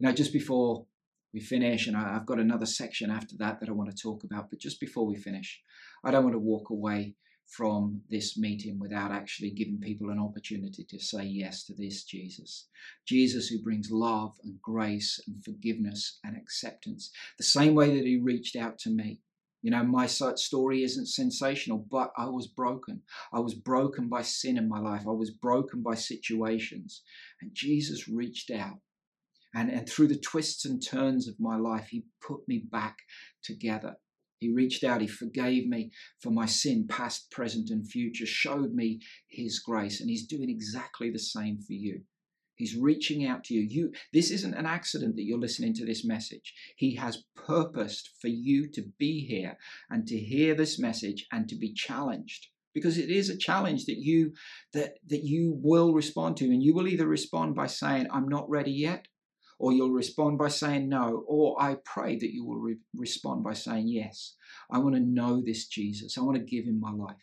Now, 0.00 0.10
just 0.10 0.32
before 0.32 0.86
we 1.32 1.40
finish, 1.40 1.86
and 1.86 1.96
I've 1.96 2.26
got 2.26 2.38
another 2.38 2.66
section 2.66 3.10
after 3.10 3.36
that 3.38 3.60
that 3.60 3.68
I 3.68 3.72
want 3.72 3.90
to 3.90 4.02
talk 4.02 4.24
about, 4.24 4.50
but 4.50 4.58
just 4.58 4.80
before 4.80 5.06
we 5.06 5.16
finish, 5.16 5.60
I 6.04 6.10
don't 6.10 6.24
want 6.24 6.34
to 6.34 6.38
walk 6.38 6.70
away 6.70 7.14
from 7.46 8.00
this 8.08 8.38
meeting 8.38 8.78
without 8.78 9.12
actually 9.12 9.50
giving 9.50 9.78
people 9.78 10.10
an 10.10 10.18
opportunity 10.18 10.84
to 10.88 10.98
say 10.98 11.24
yes 11.24 11.64
to 11.64 11.74
this 11.74 12.04
Jesus. 12.04 12.68
Jesus 13.06 13.48
who 13.48 13.62
brings 13.62 13.90
love 13.90 14.32
and 14.42 14.60
grace 14.62 15.20
and 15.26 15.44
forgiveness 15.44 16.18
and 16.24 16.36
acceptance, 16.36 17.10
the 17.36 17.44
same 17.44 17.74
way 17.74 17.94
that 17.94 18.06
he 18.06 18.16
reached 18.16 18.56
out 18.56 18.78
to 18.78 18.90
me. 18.90 19.20
You 19.60 19.70
know, 19.70 19.84
my 19.84 20.06
story 20.06 20.82
isn't 20.82 21.06
sensational, 21.06 21.86
but 21.90 22.10
I 22.16 22.26
was 22.26 22.46
broken. 22.48 23.02
I 23.32 23.40
was 23.40 23.54
broken 23.54 24.08
by 24.08 24.22
sin 24.22 24.58
in 24.58 24.68
my 24.68 24.80
life. 24.80 25.02
I 25.06 25.12
was 25.12 25.30
broken 25.30 25.82
by 25.82 25.94
situations. 25.94 27.02
And 27.40 27.50
Jesus 27.54 28.08
reached 28.08 28.50
out. 28.50 28.78
And, 29.54 29.70
and 29.70 29.88
through 29.88 30.08
the 30.08 30.18
twists 30.18 30.64
and 30.64 30.82
turns 30.82 31.28
of 31.28 31.38
my 31.38 31.56
life, 31.56 31.88
He 31.90 32.04
put 32.26 32.40
me 32.48 32.64
back 32.70 32.98
together. 33.42 33.96
He 34.38 34.52
reached 34.52 34.82
out, 34.82 35.00
He 35.00 35.06
forgave 35.06 35.68
me 35.68 35.90
for 36.20 36.30
my 36.30 36.46
sin, 36.46 36.86
past, 36.88 37.30
present, 37.30 37.70
and 37.70 37.88
future, 37.88 38.26
showed 38.26 38.72
me 38.72 39.00
His 39.28 39.58
grace. 39.58 40.00
And 40.00 40.10
He's 40.10 40.26
doing 40.26 40.50
exactly 40.50 41.10
the 41.10 41.18
same 41.18 41.58
for 41.58 41.74
you. 41.74 42.02
He's 42.56 42.76
reaching 42.76 43.26
out 43.26 43.44
to 43.44 43.54
you. 43.54 43.62
You 43.62 43.92
this 44.12 44.30
isn't 44.30 44.54
an 44.54 44.66
accident 44.66 45.16
that 45.16 45.24
you're 45.24 45.38
listening 45.38 45.74
to 45.74 45.86
this 45.86 46.04
message. 46.04 46.54
He 46.76 46.94
has 46.96 47.24
purposed 47.34 48.10
for 48.20 48.28
you 48.28 48.70
to 48.72 48.82
be 48.98 49.26
here 49.26 49.56
and 49.90 50.06
to 50.06 50.16
hear 50.16 50.54
this 50.54 50.78
message 50.78 51.26
and 51.32 51.48
to 51.48 51.56
be 51.56 51.72
challenged 51.72 52.48
because 52.74 52.98
it 52.98 53.10
is 53.10 53.28
a 53.28 53.36
challenge 53.36 53.86
that 53.86 53.98
you 53.98 54.32
that 54.72 54.94
that 55.08 55.24
you 55.24 55.58
will 55.62 55.92
respond 55.92 56.36
to 56.36 56.44
and 56.46 56.62
you 56.62 56.74
will 56.74 56.88
either 56.88 57.06
respond 57.06 57.54
by 57.54 57.66
saying 57.66 58.06
I'm 58.12 58.28
not 58.28 58.48
ready 58.48 58.72
yet 58.72 59.08
or 59.58 59.72
you'll 59.72 59.90
respond 59.90 60.38
by 60.38 60.48
saying 60.48 60.88
no 60.88 61.24
or 61.26 61.60
I 61.60 61.76
pray 61.84 62.16
that 62.16 62.32
you 62.32 62.44
will 62.44 62.58
re- 62.58 62.78
respond 62.94 63.44
by 63.44 63.54
saying 63.54 63.88
yes. 63.88 64.34
I 64.70 64.78
want 64.78 64.94
to 64.94 65.00
know 65.00 65.42
this 65.44 65.66
Jesus. 65.66 66.18
I 66.18 66.22
want 66.22 66.36
to 66.36 66.44
give 66.44 66.64
him 66.64 66.80
my 66.80 66.92
life. 66.92 67.16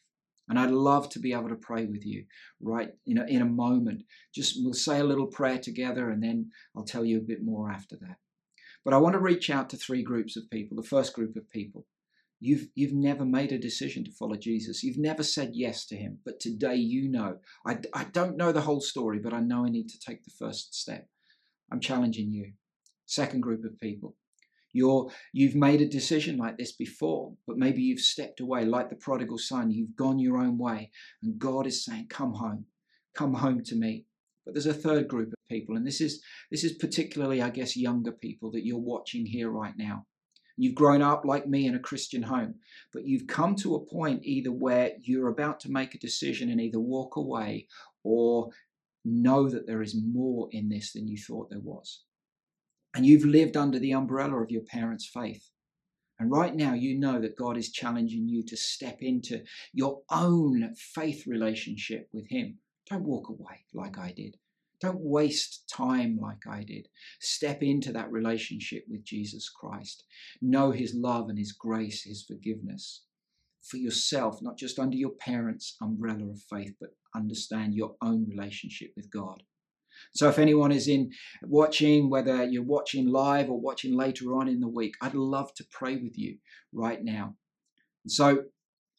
And 0.50 0.58
I'd 0.58 0.72
love 0.72 1.10
to 1.10 1.20
be 1.20 1.34
able 1.34 1.50
to 1.50 1.56
pray 1.56 1.86
with 1.86 2.04
you 2.04 2.26
right 2.60 2.90
in 3.06 3.20
a, 3.20 3.26
in 3.26 3.42
a 3.42 3.46
moment. 3.46 4.04
Just 4.34 4.56
we'll 4.58 4.74
say 4.74 5.00
a 5.00 5.04
little 5.04 5.28
prayer 5.28 5.60
together 5.60 6.10
and 6.10 6.24
then 6.24 6.52
I'll 6.76 6.84
tell 6.84 7.06
you 7.06 7.18
a 7.18 7.22
bit 7.22 7.44
more 7.44 7.70
after 7.72 7.96
that. 7.98 8.18
But 8.84 8.94
I 8.94 8.98
want 8.98 9.14
to 9.14 9.20
reach 9.20 9.50
out 9.50 9.70
to 9.70 9.78
three 9.78 10.02
groups 10.02 10.36
of 10.36 10.50
people. 10.50 10.76
The 10.76 10.88
first 10.88 11.14
group 11.14 11.36
of 11.36 11.50
people, 11.52 11.86
you've, 12.40 12.68
you've 12.74 12.94
never 12.94 13.26
made 13.26 13.52
a 13.52 13.60
decision 13.60 14.04
to 14.06 14.12
follow 14.12 14.36
Jesus. 14.36 14.84
You've 14.84 14.98
never 14.98 15.22
said 15.22 15.52
yes 15.54 15.86
to 15.88 15.96
him. 15.96 16.20
But 16.26 16.40
today 16.40 16.76
you 16.76 17.10
know. 17.10 17.38
I, 17.68 17.78
I 17.94 18.06
don't 18.06 18.38
know 18.38 18.52
the 18.52 18.62
whole 18.62 18.82
story, 18.82 19.20
but 19.20 19.34
I 19.34 19.42
know 19.42 19.66
I 19.66 19.70
need 19.70 19.90
to 19.90 20.00
take 20.00 20.24
the 20.24 20.32
first 20.32 20.74
step. 20.74 21.08
I'm 21.72 21.80
challenging 21.80 22.32
you. 22.32 22.54
Second 23.06 23.42
group 23.42 23.66
of 23.66 23.80
people, 23.80 24.16
you're, 24.72 25.10
you've 25.34 25.56
made 25.56 25.82
a 25.82 25.88
decision 25.88 26.38
like 26.38 26.58
this 26.58 26.72
before, 26.72 27.34
but 27.48 27.58
maybe 27.58 27.82
you've 27.82 28.00
stepped 28.00 28.40
away 28.40 28.66
like 28.66 28.90
the 28.90 28.96
prodigal 28.96 29.40
son. 29.40 29.72
You've 29.72 29.96
gone 29.96 30.20
your 30.20 30.38
own 30.38 30.58
way. 30.58 30.92
And 31.24 31.40
God 31.40 31.66
is 31.66 31.84
saying, 31.84 32.08
Come 32.10 32.34
home, 32.34 32.66
come 33.16 33.34
home 33.34 33.64
to 33.66 33.76
me. 33.76 34.06
But 34.46 34.54
there's 34.54 34.66
a 34.66 34.74
third 34.74 35.08
group 35.08 35.30
of 35.30 35.38
people, 35.50 35.76
and 35.76 35.86
this 35.86 36.02
is, 36.02 36.24
this 36.50 36.64
is 36.64 36.74
particularly, 36.74 37.42
I 37.42 37.50
guess, 37.50 37.78
younger 37.78 38.12
people 38.12 38.52
that 38.52 38.66
you're 38.66 38.80
watching 38.80 39.26
here 39.26 39.50
right 39.50 39.74
now. 39.78 40.06
You've 40.58 40.76
grown 40.76 41.02
up 41.02 41.24
like 41.24 41.48
me 41.48 41.68
in 41.68 41.76
a 41.76 41.80
Christian 41.80 42.24
home, 42.24 42.56
but 42.92 43.06
you've 43.06 43.28
come 43.28 43.56
to 43.58 43.76
a 43.76 43.86
point 43.86 44.26
either 44.26 44.52
where 44.52 44.92
you're 45.02 45.30
about 45.30 45.60
to 45.62 45.72
make 45.72 45.96
a 45.96 46.00
decision 46.00 46.50
and 46.50 46.60
either 46.60 46.80
walk 46.80 47.16
away 47.16 47.68
or 48.04 48.50
know 49.10 49.49
that 49.49 49.68
there 49.68 49.82
is 49.82 49.95
more 49.95 50.47
in 50.51 50.70
this 50.70 50.93
than 50.93 51.07
you 51.07 51.18
thought 51.18 51.49
there 51.49 51.60
was 51.60 52.03
and 52.95 53.05
you've 53.05 53.26
lived 53.26 53.55
under 53.55 53.80
the 53.80 53.91
umbrella 53.91 54.41
of 54.41 54.51
your 54.51 54.64
parents' 54.64 55.05
faith. 55.05 55.51
And 56.20 56.32
right 56.32 56.53
now, 56.53 56.74
you 56.74 56.99
know 56.99 57.22
that 57.22 57.38
God 57.38 57.57
is 57.57 57.72
challenging 57.72 58.28
you 58.28 58.43
to 58.47 58.57
step 58.57 58.97
into 58.99 59.43
your 59.74 60.01
own 60.12 60.76
faith 60.76 61.26
relationship 61.28 62.10
with 62.12 62.28
Him. 62.30 62.57
Don't 62.89 63.05
walk 63.05 63.30
away 63.30 63.66
like 63.74 63.97
I 63.97 64.12
did. 64.12 64.38
Don't 64.82 64.99
waste 64.99 65.70
time 65.70 66.18
like 66.22 66.47
I 66.47 66.64
did. 66.64 66.88
Step 67.20 67.62
into 67.62 67.91
that 67.93 68.12
relationship 68.12 68.86
with 68.89 69.03
Jesus 69.03 69.49
Christ. 69.49 70.03
Know 70.41 70.72
His 70.72 70.93
love 70.93 71.30
and 71.30 71.38
His 71.38 71.51
grace, 71.53 72.03
His 72.03 72.24
forgiveness 72.24 73.03
for 73.64 73.78
yourself, 73.78 74.39
not 74.41 74.57
just 74.57 74.80
under 74.80 74.97
your 74.97 75.12
parents' 75.12 75.76
umbrella 75.82 76.30
of 76.30 76.41
faith, 76.49 76.74
but 76.80 76.89
understand 77.16 77.74
your 77.74 77.95
own 78.01 78.28
relationship 78.28 78.91
with 78.95 79.12
God. 79.12 79.43
So 80.14 80.30
if 80.30 80.39
anyone 80.39 80.72
is 80.72 80.88
in 80.88 81.12
watching, 81.43 82.10
whether 82.10 82.43
you're 82.43 82.64
watching 82.64 83.07
live 83.07 83.49
or 83.49 83.60
watching 83.60 83.95
later 83.95 84.36
on 84.36 84.47
in 84.47 84.60
the 84.60 84.68
week, 84.68 84.95
I'd 85.01 85.14
love 85.16 85.53
to 85.55 85.66
pray 85.72 85.97
with 85.97 86.18
you 86.18 86.38
right 86.72 87.03
now. 87.03 87.36
So 88.07 88.43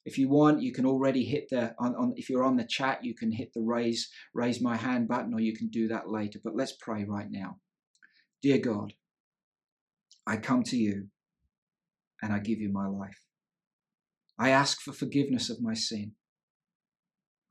if 0.04 0.18
you 0.18 0.28
want, 0.28 0.62
you 0.62 0.72
can 0.72 0.86
already 0.86 1.24
hit 1.24 1.48
the 1.50 1.74
on, 1.78 1.94
on, 1.94 2.12
if 2.16 2.28
you're 2.28 2.44
on 2.44 2.56
the 2.56 2.64
chat, 2.64 3.04
you 3.04 3.14
can 3.14 3.32
hit 3.32 3.52
the 3.54 3.62
raise 3.62 4.10
raise 4.34 4.60
my 4.60 4.76
hand 4.76 5.08
button, 5.08 5.34
or 5.34 5.40
you 5.40 5.54
can 5.54 5.68
do 5.68 5.88
that 5.88 6.08
later. 6.08 6.38
But 6.42 6.56
let's 6.56 6.72
pray 6.72 7.04
right 7.04 7.30
now. 7.30 7.58
Dear 8.42 8.58
God, 8.58 8.94
I 10.26 10.36
come 10.36 10.62
to 10.64 10.76
you 10.76 11.08
and 12.22 12.32
I 12.32 12.38
give 12.38 12.60
you 12.60 12.70
my 12.70 12.86
life. 12.86 13.18
I 14.40 14.48
ask 14.48 14.80
for 14.80 14.92
forgiveness 14.92 15.50
of 15.50 15.60
my 15.60 15.74
sin. 15.74 16.12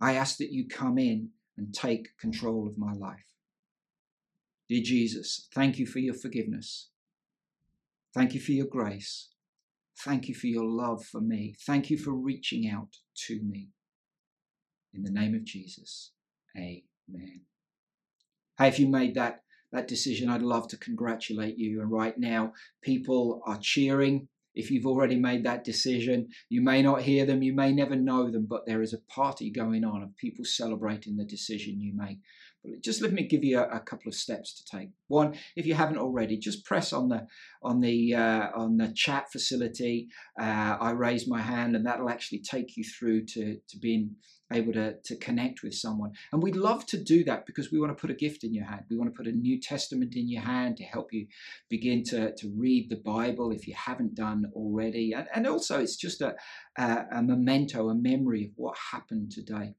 I 0.01 0.15
ask 0.15 0.37
that 0.37 0.51
you 0.51 0.67
come 0.67 0.97
in 0.97 1.29
and 1.55 1.71
take 1.71 2.17
control 2.17 2.67
of 2.67 2.79
my 2.79 2.93
life. 2.93 3.27
Dear 4.67 4.81
Jesus, 4.83 5.47
thank 5.53 5.77
you 5.77 5.85
for 5.85 5.99
your 5.99 6.15
forgiveness. 6.15 6.89
Thank 8.15 8.33
you 8.33 8.39
for 8.39 8.53
your 8.53 8.65
grace. 8.65 9.29
Thank 10.03 10.27
you 10.27 10.33
for 10.33 10.47
your 10.47 10.65
love 10.65 11.05
for 11.05 11.21
me. 11.21 11.53
Thank 11.63 11.91
you 11.91 11.97
for 11.97 12.11
reaching 12.11 12.67
out 12.67 12.97
to 13.27 13.39
me. 13.43 13.69
In 14.91 15.03
the 15.03 15.11
name 15.11 15.35
of 15.35 15.43
Jesus, 15.43 16.11
amen. 16.57 17.41
Hey, 18.57 18.67
if 18.67 18.79
you 18.79 18.87
made 18.87 19.13
that, 19.13 19.43
that 19.71 19.87
decision, 19.87 20.27
I'd 20.27 20.41
love 20.41 20.67
to 20.69 20.77
congratulate 20.77 21.59
you. 21.59 21.81
And 21.81 21.91
right 21.91 22.17
now, 22.17 22.53
people 22.81 23.43
are 23.45 23.59
cheering. 23.61 24.27
If 24.55 24.71
you've 24.71 24.85
already 24.85 25.15
made 25.15 25.43
that 25.43 25.63
decision, 25.63 26.29
you 26.49 26.61
may 26.61 26.81
not 26.81 27.03
hear 27.03 27.25
them, 27.25 27.43
you 27.43 27.53
may 27.53 27.71
never 27.71 27.95
know 27.95 28.29
them, 28.29 28.45
but 28.49 28.65
there 28.65 28.81
is 28.81 28.93
a 28.93 29.01
party 29.13 29.51
going 29.51 29.83
on 29.83 30.01
of 30.01 30.17
people 30.17 30.45
celebrating 30.45 31.17
the 31.17 31.25
decision 31.25 31.81
you 31.81 31.93
made. 31.95 32.19
But 32.63 32.81
just 32.81 33.01
let 33.01 33.13
me 33.13 33.23
give 33.23 33.43
you 33.43 33.59
a, 33.59 33.67
a, 33.77 33.79
couple 33.79 34.09
of 34.09 34.15
steps 34.15 34.53
to 34.55 34.77
take. 34.77 34.89
One, 35.07 35.35
if 35.55 35.65
you 35.65 35.75
haven't 35.75 35.97
already, 35.97 36.37
just 36.37 36.65
press 36.65 36.91
on 36.91 37.09
the 37.09 37.27
on 37.63 37.79
the 37.79 38.15
uh, 38.15 38.49
on 38.55 38.77
the 38.77 38.91
chat 38.93 39.31
facility. 39.31 40.09
Uh, 40.39 40.77
I 40.79 40.91
raise 40.91 41.27
my 41.27 41.41
hand, 41.41 41.75
and 41.75 41.85
that'll 41.85 42.09
actually 42.09 42.39
take 42.39 42.75
you 42.75 42.83
through 42.83 43.25
to 43.27 43.59
to 43.67 43.77
being 43.77 44.15
able 44.51 44.73
to, 44.73 44.95
to 45.03 45.15
connect 45.15 45.63
with 45.63 45.73
someone. 45.75 46.11
And 46.31 46.41
we'd 46.41 46.55
love 46.55 46.85
to 46.87 46.97
do 46.97 47.23
that 47.25 47.45
because 47.45 47.71
we 47.71 47.79
want 47.79 47.95
to 47.95 47.99
put 48.01 48.09
a 48.09 48.15
gift 48.15 48.43
in 48.43 48.53
your 48.53 48.65
hand. 48.65 48.85
We 48.89 48.97
want 48.97 49.13
to 49.13 49.17
put 49.17 49.27
a 49.27 49.31
New 49.31 49.59
Testament 49.59 50.15
in 50.15 50.27
your 50.27 50.41
hand 50.41 50.77
to 50.77 50.83
help 50.83 51.13
you 51.13 51.27
begin 51.69 52.03
to, 52.05 52.33
to 52.35 52.53
read 52.57 52.89
the 52.89 52.95
Bible 52.95 53.51
if 53.51 53.67
you 53.67 53.75
haven't 53.75 54.15
done 54.15 54.51
already. 54.55 55.13
And, 55.13 55.27
and 55.33 55.47
also, 55.47 55.79
it's 55.79 55.95
just 55.95 56.21
a, 56.21 56.35
a, 56.77 57.05
a 57.11 57.21
memento, 57.21 57.89
a 57.89 57.95
memory 57.95 58.45
of 58.45 58.51
what 58.55 58.77
happened 58.91 59.31
today. 59.31 59.75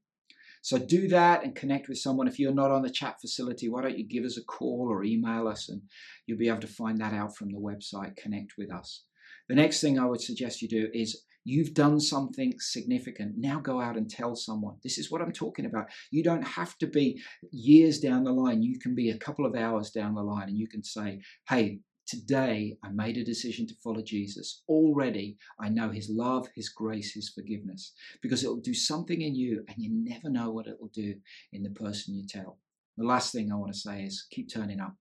So 0.61 0.77
do 0.77 1.07
that 1.07 1.43
and 1.43 1.55
connect 1.55 1.89
with 1.89 1.97
someone. 1.97 2.27
If 2.27 2.39
you're 2.39 2.53
not 2.53 2.71
on 2.71 2.83
the 2.83 2.89
chat 2.89 3.19
facility, 3.19 3.67
why 3.69 3.81
don't 3.81 3.97
you 3.97 4.07
give 4.07 4.23
us 4.23 4.37
a 4.37 4.43
call 4.43 4.87
or 4.89 5.03
email 5.03 5.47
us 5.47 5.69
and 5.69 5.81
you'll 6.25 6.37
be 6.37 6.49
able 6.49 6.61
to 6.61 6.67
find 6.67 6.99
that 6.99 7.13
out 7.13 7.35
from 7.35 7.49
the 7.49 7.57
website. 7.57 8.15
Connect 8.15 8.53
with 8.57 8.71
us. 8.71 9.03
The 9.49 9.55
next 9.55 9.81
thing 9.81 9.99
I 9.99 10.05
would 10.05 10.21
suggest 10.21 10.61
you 10.61 10.67
do 10.67 10.89
is 10.93 11.23
You've 11.43 11.73
done 11.73 11.99
something 11.99 12.53
significant. 12.59 13.33
Now 13.37 13.59
go 13.59 13.81
out 13.81 13.97
and 13.97 14.09
tell 14.09 14.35
someone. 14.35 14.75
This 14.83 14.97
is 14.97 15.09
what 15.09 15.21
I'm 15.21 15.31
talking 15.31 15.65
about. 15.65 15.87
You 16.11 16.23
don't 16.23 16.45
have 16.45 16.77
to 16.79 16.87
be 16.87 17.21
years 17.51 17.99
down 17.99 18.23
the 18.23 18.31
line. 18.31 18.61
You 18.61 18.79
can 18.79 18.93
be 18.93 19.09
a 19.09 19.17
couple 19.17 19.45
of 19.45 19.55
hours 19.55 19.89
down 19.89 20.13
the 20.13 20.21
line 20.21 20.49
and 20.49 20.57
you 20.57 20.67
can 20.67 20.83
say, 20.83 21.21
hey, 21.49 21.79
Today, 22.07 22.77
I 22.83 22.89
made 22.89 23.17
a 23.17 23.23
decision 23.23 23.67
to 23.67 23.75
follow 23.75 24.01
Jesus. 24.01 24.63
Already, 24.67 25.37
I 25.59 25.69
know 25.69 25.89
His 25.89 26.09
love, 26.09 26.47
His 26.55 26.69
grace, 26.69 27.13
His 27.13 27.29
forgiveness, 27.29 27.93
because 28.21 28.43
it'll 28.43 28.57
do 28.57 28.73
something 28.73 29.21
in 29.21 29.35
you, 29.35 29.63
and 29.67 29.77
you 29.77 29.89
never 29.93 30.29
know 30.29 30.51
what 30.51 30.67
it 30.67 30.77
will 30.79 30.91
do 30.93 31.15
in 31.53 31.63
the 31.63 31.69
person 31.69 32.15
you 32.15 32.25
tell. 32.27 32.57
The 32.97 33.05
last 33.05 33.31
thing 33.31 33.51
I 33.51 33.55
want 33.55 33.73
to 33.73 33.79
say 33.79 34.03
is 34.03 34.27
keep 34.29 34.51
turning 34.51 34.79
up. 34.79 34.95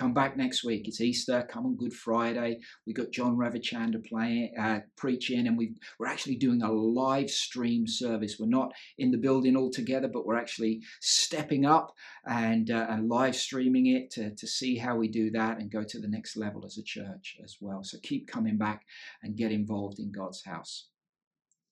Come 0.00 0.14
back 0.14 0.34
next 0.34 0.64
week. 0.64 0.88
It's 0.88 1.02
Easter. 1.02 1.46
Come 1.50 1.66
on 1.66 1.76
Good 1.76 1.92
Friday. 1.92 2.60
We 2.86 2.94
got 2.94 3.10
John 3.10 3.36
Ravichandra 3.36 4.02
playing, 4.08 4.54
uh, 4.58 4.80
preaching, 4.96 5.46
and 5.46 5.58
we 5.58 5.74
we're 5.98 6.06
actually 6.06 6.36
doing 6.36 6.62
a 6.62 6.72
live 6.72 7.28
stream 7.28 7.86
service. 7.86 8.38
We're 8.40 8.46
not 8.46 8.72
in 8.96 9.10
the 9.10 9.18
building 9.18 9.56
all 9.56 9.70
together, 9.70 10.08
but 10.08 10.24
we're 10.24 10.38
actually 10.38 10.80
stepping 11.02 11.66
up 11.66 11.92
and 12.26 12.70
uh, 12.70 12.86
and 12.88 13.10
live 13.10 13.36
streaming 13.36 13.88
it 13.88 14.10
to 14.12 14.34
to 14.34 14.46
see 14.46 14.78
how 14.78 14.96
we 14.96 15.06
do 15.06 15.30
that 15.32 15.58
and 15.58 15.70
go 15.70 15.84
to 15.84 16.00
the 16.00 16.08
next 16.08 16.34
level 16.34 16.64
as 16.64 16.78
a 16.78 16.82
church 16.82 17.36
as 17.44 17.58
well. 17.60 17.84
So 17.84 17.98
keep 18.02 18.26
coming 18.26 18.56
back 18.56 18.86
and 19.22 19.36
get 19.36 19.52
involved 19.52 19.98
in 19.98 20.12
God's 20.12 20.42
house 20.46 20.86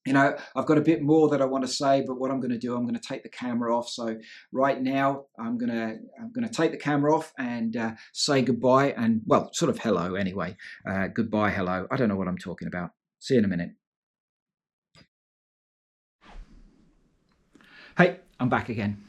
you 0.08 0.14
know 0.14 0.34
i've 0.56 0.64
got 0.64 0.78
a 0.78 0.80
bit 0.80 1.02
more 1.02 1.28
that 1.28 1.42
i 1.42 1.44
want 1.44 1.62
to 1.62 1.70
say 1.70 2.02
but 2.06 2.18
what 2.18 2.30
i'm 2.30 2.40
going 2.40 2.50
to 2.50 2.58
do 2.58 2.74
i'm 2.74 2.84
going 2.84 2.94
to 2.94 3.08
take 3.08 3.22
the 3.22 3.28
camera 3.28 3.76
off. 3.76 3.88
So 3.90 4.16
right 4.52 4.80
now 4.80 5.26
i'm 5.38 5.58
going 5.58 5.70
to 5.70 5.98
i'm 6.18 6.32
going 6.32 6.48
to 6.48 6.52
take 6.52 6.70
the 6.70 6.78
camera 6.78 7.14
off 7.14 7.32
and 7.38 7.76
uh, 7.76 7.92
say 8.14 8.40
goodbye 8.40 8.94
and 8.96 9.20
well 9.26 9.50
sort 9.52 9.70
of 9.70 9.78
hello 9.78 10.14
anyway. 10.14 10.56
Uh, 10.88 11.08
goodbye 11.08 11.50
hello. 11.50 11.86
I 11.90 11.96
don't 11.96 12.08
know 12.08 12.16
what 12.16 12.26
i'm 12.26 12.38
talking 12.38 12.68
about. 12.68 12.90
See 13.18 13.34
you 13.34 13.38
in 13.40 13.44
a 13.44 13.48
minute. 13.48 13.70
Hey 17.98 18.20
i'm 18.40 18.48
back 18.48 18.70
again. 18.70 19.04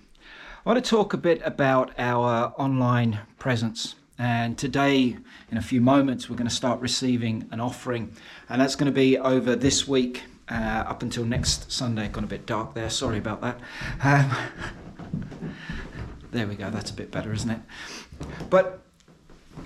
I 0.65 0.69
want 0.69 0.83
to 0.83 0.89
talk 0.89 1.13
a 1.13 1.17
bit 1.17 1.41
about 1.45 1.91
our 1.97 2.53
online 2.57 3.21
presence. 3.37 3.95
And 4.21 4.57
today, 4.57 5.15
in 5.49 5.57
a 5.57 5.61
few 5.61 5.79
moments, 5.79 6.29
we're 6.29 6.35
going 6.35 6.49
to 6.49 6.53
start 6.53 6.81
receiving 6.81 7.47
an 7.51 7.61
offering. 7.61 8.13
And 8.49 8.59
that's 8.59 8.75
going 8.75 8.91
to 8.91 8.95
be 8.95 9.17
over 9.17 9.55
this 9.55 9.87
week 9.87 10.23
uh, 10.49 10.83
up 10.87 11.03
until 11.03 11.25
next 11.25 11.71
Sunday. 11.71 12.07
Gone 12.07 12.23
a 12.23 12.27
bit 12.27 12.45
dark 12.45 12.73
there, 12.73 12.89
sorry 12.89 13.17
about 13.17 13.41
that. 13.41 13.59
Um, 14.03 14.35
there 16.31 16.47
we 16.47 16.55
go, 16.55 16.69
that's 16.69 16.91
a 16.91 16.93
bit 16.93 17.11
better, 17.11 17.31
isn't 17.33 17.49
it? 17.49 17.59
But 18.49 18.81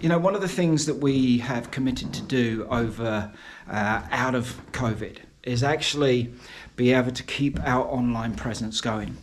you 0.01 0.09
know, 0.09 0.17
one 0.17 0.35
of 0.35 0.41
the 0.41 0.47
things 0.47 0.85
that 0.85 0.95
we 0.95 1.37
have 1.39 1.71
committed 1.71 2.13
to 2.13 2.21
do 2.21 2.67
over 2.69 3.31
uh, 3.69 4.01
out 4.11 4.35
of 4.35 4.59
COVID 4.71 5.17
is 5.43 5.63
actually 5.63 6.33
be 6.75 6.93
able 6.93 7.11
to 7.11 7.23
keep 7.23 7.59
our 7.61 7.85
online 7.85 8.35
presence 8.35 8.81
going. 8.81 9.17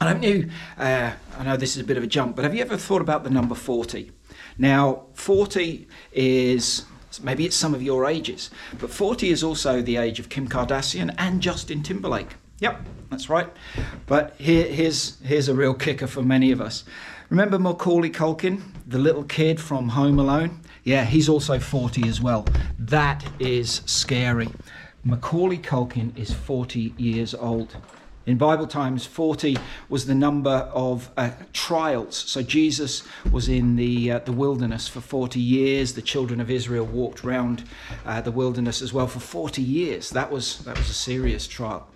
And 0.00 0.08
I 0.08 0.14
knew, 0.14 0.50
uh, 0.78 1.12
I 1.38 1.44
know 1.44 1.56
this 1.56 1.76
is 1.76 1.82
a 1.82 1.84
bit 1.84 1.96
of 1.96 2.02
a 2.02 2.06
jump, 2.06 2.36
but 2.36 2.44
have 2.44 2.54
you 2.54 2.60
ever 2.60 2.76
thought 2.76 3.02
about 3.02 3.24
the 3.24 3.30
number 3.30 3.54
40? 3.54 4.10
Now, 4.58 5.04
40 5.14 5.86
is 6.12 6.84
maybe 7.20 7.44
it's 7.44 7.56
some 7.56 7.74
of 7.74 7.82
your 7.82 8.06
ages. 8.06 8.50
But 8.78 8.90
40 8.90 9.30
is 9.30 9.42
also 9.42 9.82
the 9.82 9.96
age 9.96 10.20
of 10.20 10.28
Kim 10.28 10.48
Kardashian 10.48 11.14
and 11.18 11.40
Justin 11.40 11.82
Timberlake. 11.82 12.34
Yep, 12.60 12.80
that's 13.10 13.28
right. 13.28 13.48
But 14.06 14.36
here, 14.38 14.66
here's, 14.66 15.18
here's 15.20 15.48
a 15.48 15.54
real 15.54 15.74
kicker 15.74 16.06
for 16.06 16.22
many 16.22 16.52
of 16.52 16.60
us. 16.60 16.84
Remember 17.28 17.58
Macaulay 17.58 18.10
Culkin, 18.10 18.62
the 18.86 18.98
little 18.98 19.24
kid 19.24 19.60
from 19.60 19.88
Home 19.88 20.18
Alone? 20.18 20.60
Yeah, 20.84 21.04
he's 21.04 21.28
also 21.28 21.58
40 21.58 22.08
as 22.08 22.20
well. 22.20 22.46
That 22.78 23.24
is 23.40 23.82
scary. 23.86 24.48
Macaulay 25.04 25.58
Culkin 25.58 26.16
is 26.16 26.32
40 26.32 26.94
years 26.96 27.34
old. 27.34 27.76
In 28.24 28.38
Bible 28.38 28.68
times, 28.68 29.04
40 29.04 29.56
was 29.88 30.06
the 30.06 30.14
number 30.14 30.70
of 30.72 31.10
uh, 31.16 31.30
trials. 31.52 32.16
So 32.16 32.40
Jesus 32.40 33.02
was 33.32 33.48
in 33.48 33.74
the, 33.74 34.12
uh, 34.12 34.18
the 34.20 34.30
wilderness 34.30 34.86
for 34.86 35.00
40 35.00 35.40
years. 35.40 35.94
The 35.94 36.02
children 36.02 36.40
of 36.40 36.48
Israel 36.48 36.86
walked 36.86 37.24
around 37.24 37.64
uh, 38.06 38.20
the 38.20 38.30
wilderness 38.30 38.80
as 38.80 38.92
well 38.92 39.08
for 39.08 39.18
40 39.18 39.60
years. 39.60 40.10
That 40.10 40.30
was, 40.30 40.58
that 40.60 40.78
was 40.78 40.88
a 40.88 40.94
serious 40.94 41.48
trial. 41.48 41.88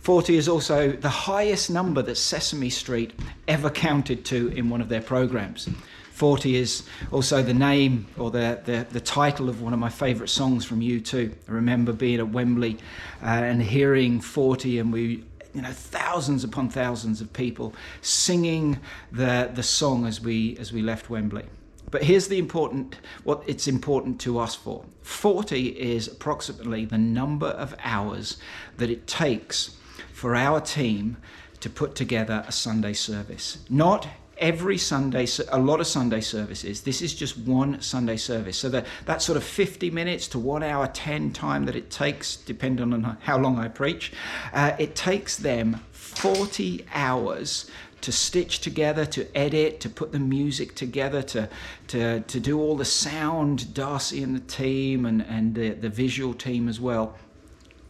40 0.00 0.36
is 0.36 0.48
also 0.48 0.90
the 0.90 1.08
highest 1.08 1.70
number 1.70 2.02
that 2.02 2.16
Sesame 2.16 2.68
Street 2.68 3.12
ever 3.46 3.70
counted 3.70 4.24
to 4.26 4.48
in 4.48 4.68
one 4.68 4.80
of 4.80 4.88
their 4.88 5.00
programs. 5.00 5.68
40 6.10 6.56
is 6.56 6.82
also 7.10 7.42
the 7.42 7.54
name 7.54 8.06
or 8.18 8.30
the, 8.30 8.60
the, 8.64 8.86
the 8.90 9.00
title 9.00 9.48
of 9.48 9.62
one 9.62 9.72
of 9.72 9.78
my 9.78 9.88
favourite 9.88 10.30
songs 10.30 10.64
from 10.64 10.80
U2. 10.80 11.32
I 11.48 11.52
remember 11.52 11.92
being 11.92 12.18
at 12.18 12.28
Wembley 12.28 12.76
uh, 13.22 13.26
and 13.26 13.62
hearing 13.62 14.20
40, 14.20 14.78
and 14.78 14.92
we 14.92 15.24
you 15.54 15.62
know 15.62 15.72
thousands 15.72 16.44
upon 16.44 16.68
thousands 16.68 17.20
of 17.20 17.32
people 17.32 17.74
singing 18.00 18.80
the 19.12 19.50
the 19.54 19.62
song 19.62 20.06
as 20.06 20.20
we 20.20 20.56
as 20.58 20.72
we 20.72 20.82
left 20.82 21.08
Wembley. 21.08 21.44
But 21.90 22.02
here's 22.02 22.28
the 22.28 22.38
important 22.38 22.96
what 23.22 23.42
it's 23.46 23.68
important 23.68 24.20
to 24.22 24.38
us 24.38 24.54
for. 24.54 24.84
40 25.02 25.68
is 25.68 26.08
approximately 26.08 26.84
the 26.84 26.98
number 26.98 27.46
of 27.46 27.76
hours 27.84 28.38
that 28.78 28.90
it 28.90 29.06
takes 29.06 29.76
for 30.12 30.34
our 30.34 30.60
team 30.60 31.18
to 31.60 31.70
put 31.70 31.94
together 31.94 32.44
a 32.48 32.52
Sunday 32.52 32.94
service. 32.94 33.58
Not 33.70 34.08
every 34.38 34.78
Sunday, 34.78 35.26
a 35.48 35.58
lot 35.58 35.80
of 35.80 35.86
Sunday 35.86 36.20
services. 36.20 36.82
This 36.82 37.02
is 37.02 37.14
just 37.14 37.38
one 37.38 37.80
Sunday 37.80 38.16
service. 38.16 38.56
So 38.56 38.68
that, 38.70 38.86
that 39.06 39.22
sort 39.22 39.36
of 39.36 39.44
50 39.44 39.90
minutes 39.90 40.28
to 40.28 40.38
one 40.38 40.62
hour 40.62 40.86
10 40.86 41.32
time 41.32 41.64
that 41.66 41.76
it 41.76 41.90
takes, 41.90 42.36
depending 42.36 42.92
on 42.92 43.16
how 43.22 43.38
long 43.38 43.58
I 43.58 43.68
preach, 43.68 44.12
uh, 44.52 44.72
it 44.78 44.94
takes 44.94 45.36
them 45.36 45.80
40 45.92 46.86
hours 46.94 47.70
to 48.04 48.12
stitch 48.12 48.60
together, 48.60 49.06
to 49.06 49.26
edit, 49.36 49.80
to 49.80 49.88
put 49.88 50.12
the 50.12 50.18
music 50.18 50.74
together, 50.74 51.22
to, 51.22 51.48
to, 51.86 52.20
to 52.20 52.38
do 52.38 52.60
all 52.60 52.76
the 52.76 52.84
sound, 52.84 53.72
Darcy 53.72 54.22
and 54.22 54.36
the 54.36 54.40
team, 54.40 55.06
and, 55.06 55.22
and 55.22 55.54
the, 55.54 55.70
the 55.70 55.88
visual 55.88 56.34
team 56.34 56.68
as 56.68 56.78
well. 56.78 57.16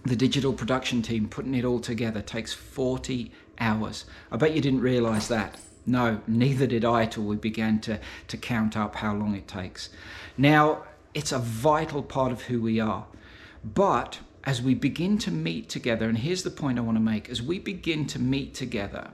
The 0.05 0.15
digital 0.15 0.53
production 0.53 1.03
team 1.03 1.29
putting 1.29 1.55
it 1.55 1.65
all 1.65 1.81
together 1.81 2.23
takes 2.23 2.53
40 2.53 3.33
hours. 3.59 4.05
I 4.31 4.37
bet 4.37 4.55
you 4.55 4.61
didn't 4.61 4.83
realize 4.83 5.27
that. 5.29 5.59
No, 5.87 6.21
neither 6.27 6.67
did 6.67 6.85
I 6.85 7.07
till 7.07 7.25
we 7.25 7.37
began 7.37 7.81
to, 7.81 8.01
to 8.29 8.37
count 8.37 8.77
up 8.77 8.97
how 8.97 9.15
long 9.15 9.35
it 9.35 9.47
takes. 9.47 9.91
Now, 10.39 10.85
it's 11.13 11.33
a 11.33 11.39
vital 11.39 12.03
part 12.03 12.33
of 12.33 12.43
who 12.43 12.61
we 12.61 12.81
are. 12.81 13.07
But 13.63 14.21
as 14.45 14.61
we 14.61 14.75
begin 14.75 15.19
to 15.19 15.31
meet 15.31 15.69
together, 15.69 16.09
and 16.09 16.19
here's 16.19 16.43
the 16.43 16.51
point 16.51 16.79
I 16.79 16.83
want 16.83 16.97
to 16.97 17.03
make 17.03 17.29
as 17.29 17.43
we 17.43 17.59
begin 17.59 18.07
to 18.09 18.19
meet 18.19 18.55
together, 18.55 19.11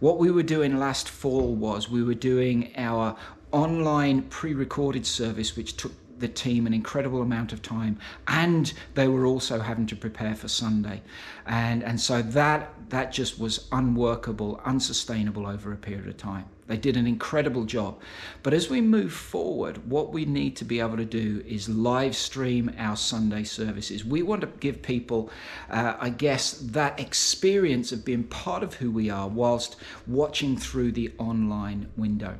what 0.00 0.18
we 0.18 0.30
were 0.30 0.42
doing 0.42 0.78
last 0.78 1.08
fall 1.08 1.54
was 1.54 1.88
we 1.88 2.02
were 2.02 2.14
doing 2.14 2.72
our 2.76 3.16
online 3.52 4.22
pre 4.22 4.54
recorded 4.54 5.06
service, 5.06 5.56
which 5.56 5.76
took 5.76 5.92
the 6.18 6.28
team 6.28 6.66
an 6.66 6.74
incredible 6.74 7.22
amount 7.22 7.52
of 7.52 7.62
time 7.62 7.98
and 8.28 8.72
they 8.94 9.08
were 9.08 9.26
also 9.26 9.60
having 9.60 9.86
to 9.86 9.96
prepare 9.96 10.34
for 10.34 10.48
Sunday. 10.48 11.02
And 11.46 11.82
and 11.82 12.00
so 12.00 12.22
that 12.22 12.72
that 12.88 13.12
just 13.12 13.38
was 13.38 13.68
unworkable 13.72 14.60
unsustainable 14.64 15.46
over 15.46 15.72
a 15.72 15.76
period 15.76 16.08
of 16.08 16.16
time. 16.16 16.46
They 16.66 16.76
did 16.76 16.96
an 16.96 17.06
incredible 17.06 17.64
job. 17.64 18.00
But 18.42 18.52
as 18.52 18.68
we 18.68 18.80
move 18.80 19.12
forward 19.12 19.88
what 19.88 20.12
we 20.12 20.24
need 20.24 20.56
to 20.56 20.64
be 20.64 20.80
able 20.80 20.96
to 20.96 21.04
do 21.04 21.42
is 21.46 21.68
live 21.68 22.16
stream 22.16 22.72
our 22.78 22.96
Sunday 22.96 23.44
services. 23.44 24.04
We 24.04 24.22
want 24.22 24.40
to 24.40 24.48
give 24.60 24.82
people 24.82 25.30
uh, 25.70 25.94
I 26.00 26.10
guess 26.10 26.52
that 26.52 26.98
experience 26.98 27.92
of 27.92 28.04
being 28.04 28.24
part 28.24 28.62
of 28.62 28.74
who 28.74 28.90
we 28.90 29.10
are 29.10 29.28
whilst 29.28 29.76
watching 30.06 30.56
through 30.56 30.92
the 30.92 31.12
online 31.18 31.88
window 31.96 32.38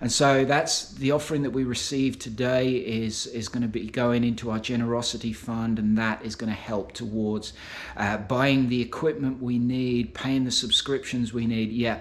and 0.00 0.12
so 0.12 0.44
that's 0.44 0.92
the 0.92 1.10
offering 1.10 1.42
that 1.42 1.50
we 1.50 1.64
receive 1.64 2.18
today 2.18 2.70
is, 2.76 3.26
is 3.26 3.48
going 3.48 3.62
to 3.62 3.68
be 3.68 3.88
going 3.88 4.22
into 4.22 4.50
our 4.50 4.60
generosity 4.60 5.32
fund, 5.32 5.78
and 5.78 5.98
that 5.98 6.24
is 6.24 6.36
going 6.36 6.50
to 6.50 6.58
help 6.58 6.92
towards 6.92 7.52
uh, 7.96 8.18
buying 8.18 8.68
the 8.68 8.80
equipment 8.80 9.42
we 9.42 9.58
need, 9.58 10.14
paying 10.14 10.44
the 10.44 10.50
subscriptions 10.52 11.32
we 11.32 11.46
need. 11.46 11.72
Yeah, 11.72 11.98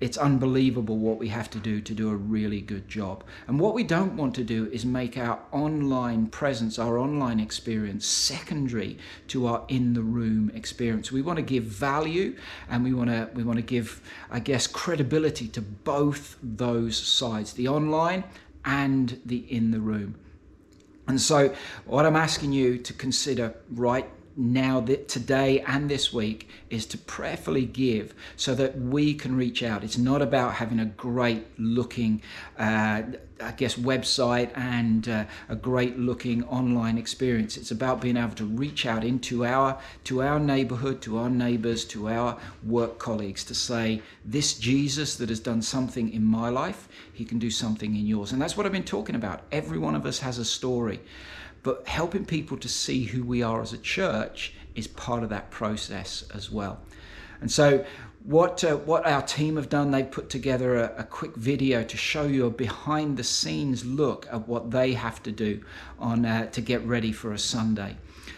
it's 0.00 0.16
unbelievable 0.16 0.96
what 0.96 1.18
we 1.18 1.28
have 1.28 1.50
to 1.50 1.58
do 1.58 1.80
to 1.82 1.94
do 1.94 2.10
a 2.10 2.16
really 2.16 2.60
good 2.60 2.88
job. 2.88 3.22
And 3.46 3.60
what 3.60 3.74
we 3.74 3.84
don't 3.84 4.16
want 4.16 4.34
to 4.36 4.44
do 4.44 4.68
is 4.72 4.86
make 4.86 5.18
our 5.18 5.38
online 5.52 6.28
presence, 6.28 6.78
our 6.78 6.98
online 6.98 7.38
experience, 7.38 8.06
secondary 8.06 8.98
to 9.28 9.46
our 9.46 9.64
in 9.68 9.92
the 9.92 10.02
room 10.02 10.50
experience. 10.54 11.12
We 11.12 11.22
want 11.22 11.36
to 11.36 11.42
give 11.42 11.64
value 11.64 12.36
and 12.70 12.82
we 12.82 12.94
want 12.94 13.10
to 13.10 13.28
we 13.34 13.42
want 13.42 13.58
to 13.58 13.64
give, 13.64 14.00
I 14.30 14.40
guess, 14.40 14.66
credibility 14.66 15.48
to 15.48 15.60
both 15.60 16.36
those 16.42 16.96
sides, 16.96 17.52
the 17.52 17.68
online 17.68 18.24
and 18.64 19.20
the 19.24 19.38
in 19.54 19.70
the 19.70 19.80
room. 19.80 20.14
And 21.08 21.20
so, 21.20 21.54
what 21.86 22.06
I'm 22.06 22.16
asking 22.16 22.52
you 22.52 22.78
to 22.78 22.92
consider 22.92 23.54
right 23.70 24.08
now 24.40 24.80
that 24.80 25.06
today 25.06 25.60
and 25.60 25.90
this 25.90 26.12
week 26.12 26.48
is 26.70 26.86
to 26.86 26.98
prayerfully 26.98 27.66
give 27.66 28.14
so 28.36 28.54
that 28.54 28.78
we 28.78 29.12
can 29.12 29.36
reach 29.36 29.62
out. 29.62 29.84
It's 29.84 29.98
not 29.98 30.22
about 30.22 30.54
having 30.54 30.80
a 30.80 30.86
great 30.86 31.46
looking 31.58 32.22
uh, 32.58 33.02
i 33.42 33.52
guess 33.52 33.76
website 33.76 34.50
and 34.56 35.08
uh, 35.08 35.24
a 35.48 35.56
great 35.56 35.98
looking 35.98 36.44
online 36.44 36.98
experience. 36.98 37.56
It's 37.56 37.70
about 37.70 38.00
being 38.00 38.16
able 38.16 38.34
to 38.36 38.44
reach 38.44 38.86
out 38.86 39.04
into 39.04 39.44
our 39.44 39.78
to 40.04 40.22
our 40.22 40.38
neighborhood 40.38 41.00
to 41.02 41.18
our 41.18 41.30
neighbors 41.30 41.84
to 41.86 42.08
our 42.08 42.38
work 42.64 42.98
colleagues 42.98 43.44
to 43.44 43.54
say 43.54 44.02
this 44.24 44.54
jesus 44.54 45.16
that 45.16 45.28
has 45.28 45.40
done 45.40 45.62
something 45.62 46.12
in 46.12 46.24
my 46.24 46.48
life 46.48 46.88
he 47.12 47.24
can 47.24 47.38
do 47.38 47.50
something 47.50 47.94
in 47.96 48.06
yours. 48.06 48.32
And 48.32 48.40
that's 48.40 48.56
what 48.56 48.66
i've 48.66 48.72
been 48.72 48.84
talking 48.84 49.14
about. 49.14 49.42
Every 49.52 49.78
one 49.78 49.94
of 49.94 50.06
us 50.06 50.18
has 50.20 50.38
a 50.38 50.44
story 50.44 51.00
but 51.62 51.86
helping 51.86 52.24
people 52.24 52.56
to 52.58 52.68
see 52.68 53.04
who 53.04 53.22
we 53.22 53.42
are 53.42 53.60
as 53.60 53.72
a 53.72 53.78
church 53.78 54.54
is 54.74 54.86
part 54.86 55.22
of 55.22 55.28
that 55.30 55.50
process 55.50 56.24
as 56.34 56.50
well. 56.50 56.80
And 57.40 57.50
so, 57.50 57.84
what 58.24 58.62
uh, 58.64 58.76
what 58.76 59.06
our 59.06 59.22
team 59.22 59.56
have 59.56 59.70
done, 59.70 59.90
they've 59.90 60.10
put 60.10 60.28
together 60.28 60.76
a, 60.76 60.94
a, 60.98 61.04
quick 61.04 61.34
video 61.36 61.82
to 61.82 61.96
show 61.96 62.24
you 62.24 62.46
a 62.46 62.50
behind 62.50 63.16
the 63.16 63.24
scenes 63.24 63.84
look 63.84 64.26
at 64.30 64.46
what 64.46 64.70
they 64.70 64.92
have 64.92 65.22
to 65.22 65.32
do 65.32 65.62
on 65.98 66.26
uh, 66.26 66.50
to 66.50 66.60
get 66.60 66.84
ready 66.84 67.12
for 67.12 67.32
a 67.32 67.38
Sunday. 67.38 67.96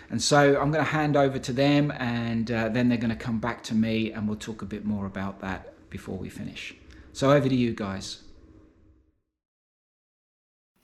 And 0.09 0.23
so 0.23 0.61
I'm 0.61 0.71
going 0.71 0.85
to 0.85 0.91
hand 0.91 1.17
over 1.17 1.39
to 1.39 1.53
them, 1.53 1.91
and 1.99 2.51
uh, 2.51 2.69
then 2.69 2.89
they're 2.89 2.99
going 2.99 3.11
to 3.11 3.17
come 3.17 3.41
back 3.41 3.65
to 3.65 3.75
me, 3.75 4.13
and 4.13 4.29
we'll 4.29 4.37
talk 4.37 4.63
a 4.63 4.67
bit 4.67 4.85
more 4.85 5.07
about 5.07 5.41
that 5.41 5.75
before 5.91 6.17
we 6.17 6.29
finish. 6.29 6.75
So 7.13 7.33
over 7.33 7.49
to 7.49 7.55
you 7.55 7.75
guys. 7.75 8.22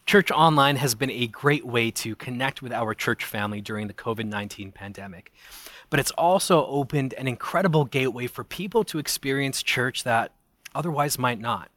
Church 0.08 0.30
Online 0.30 0.76
has 0.76 0.94
been 0.94 1.10
a 1.10 1.26
great 1.26 1.66
way 1.66 1.90
to 1.90 2.16
connect 2.16 2.62
with 2.62 2.72
our 2.72 2.94
church 2.94 3.26
family 3.26 3.60
during 3.60 3.88
the 3.88 3.92
COVID 3.92 4.24
19 4.24 4.72
pandemic. 4.72 5.30
But 5.90 6.00
it's 6.00 6.12
also 6.12 6.64
opened 6.64 7.12
an 7.18 7.28
incredible 7.28 7.84
gateway 7.84 8.26
for 8.26 8.42
people 8.42 8.84
to 8.84 8.98
experience 8.98 9.62
church 9.62 10.04
that 10.04 10.32
otherwise 10.74 11.18
might 11.18 11.38
not. 11.38 11.70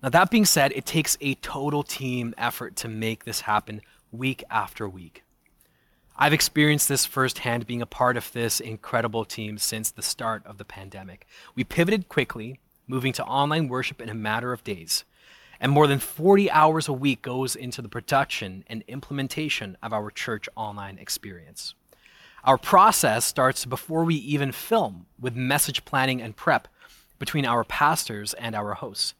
Now, 0.00 0.10
that 0.10 0.30
being 0.30 0.44
said, 0.44 0.70
it 0.76 0.86
takes 0.86 1.18
a 1.20 1.34
total 1.34 1.82
team 1.82 2.36
effort 2.38 2.76
to 2.76 2.88
make 2.88 3.24
this 3.24 3.40
happen 3.40 3.80
week 4.12 4.44
after 4.48 4.88
week. 4.88 5.24
I've 6.16 6.32
experienced 6.32 6.88
this 6.88 7.04
firsthand 7.04 7.66
being 7.66 7.82
a 7.82 7.86
part 7.86 8.16
of 8.16 8.30
this 8.32 8.60
incredible 8.60 9.24
team 9.24 9.58
since 9.58 9.90
the 9.90 10.02
start 10.02 10.46
of 10.46 10.58
the 10.58 10.64
pandemic. 10.64 11.26
We 11.56 11.64
pivoted 11.64 12.08
quickly, 12.08 12.60
moving 12.86 13.12
to 13.14 13.24
online 13.24 13.66
worship 13.66 14.00
in 14.00 14.08
a 14.08 14.14
matter 14.14 14.52
of 14.52 14.62
days 14.62 15.04
and 15.60 15.72
more 15.72 15.86
than 15.86 15.98
40 15.98 16.50
hours 16.50 16.88
a 16.88 16.92
week 16.92 17.22
goes 17.22 17.56
into 17.56 17.82
the 17.82 17.88
production 17.88 18.64
and 18.66 18.84
implementation 18.88 19.76
of 19.82 19.92
our 19.92 20.10
church 20.10 20.48
online 20.56 20.98
experience. 20.98 21.74
Our 22.44 22.58
process 22.58 23.24
starts 23.24 23.64
before 23.64 24.04
we 24.04 24.14
even 24.16 24.52
film 24.52 25.06
with 25.20 25.34
message 25.34 25.84
planning 25.84 26.22
and 26.22 26.36
prep 26.36 26.68
between 27.18 27.44
our 27.44 27.64
pastors 27.64 28.34
and 28.34 28.54
our 28.54 28.74
hosts. 28.74 29.14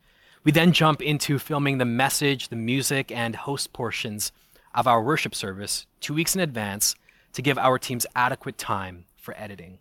We 0.45 0.53
then 0.53 0.73
jump 0.73 1.03
into 1.03 1.41
filming 1.41 1.79
the 1.79 1.85
message, 1.85 2.49
the 2.49 2.57
music, 2.57 3.11
and 3.11 3.35
host 3.35 3.73
portions 3.73 4.31
of 4.75 4.87
our 4.87 5.03
worship 5.03 5.35
service 5.35 5.87
two 6.01 6.15
weeks 6.15 6.37
in 6.37 6.41
advance 6.41 6.95
to 7.33 7.43
give 7.43 7.59
our 7.59 7.79
teams 7.79 8.07
adequate 8.15 8.59
time 8.59 9.07
for 9.17 9.35
editing. 9.37 9.79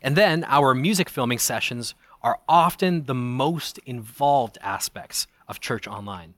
And 0.00 0.16
then 0.16 0.44
our 0.44 0.74
music 0.74 1.10
filming 1.10 1.38
sessions 1.38 1.94
are 2.22 2.40
often 2.48 3.04
the 3.04 3.14
most 3.14 3.78
involved 3.84 4.56
aspects 4.62 5.26
of 5.48 5.60
Church 5.60 5.86
Online. 5.86 6.34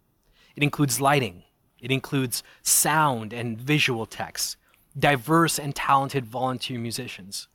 It 0.54 0.62
includes 0.62 1.00
lighting, 1.00 1.44
it 1.80 1.90
includes 1.90 2.42
sound 2.62 3.32
and 3.32 3.61
visual 3.61 4.07
text, 4.07 4.57
diverse 4.98 5.59
and 5.59 5.74
talented 5.74 6.24
volunteer 6.24 6.78
musicians, 6.78 7.48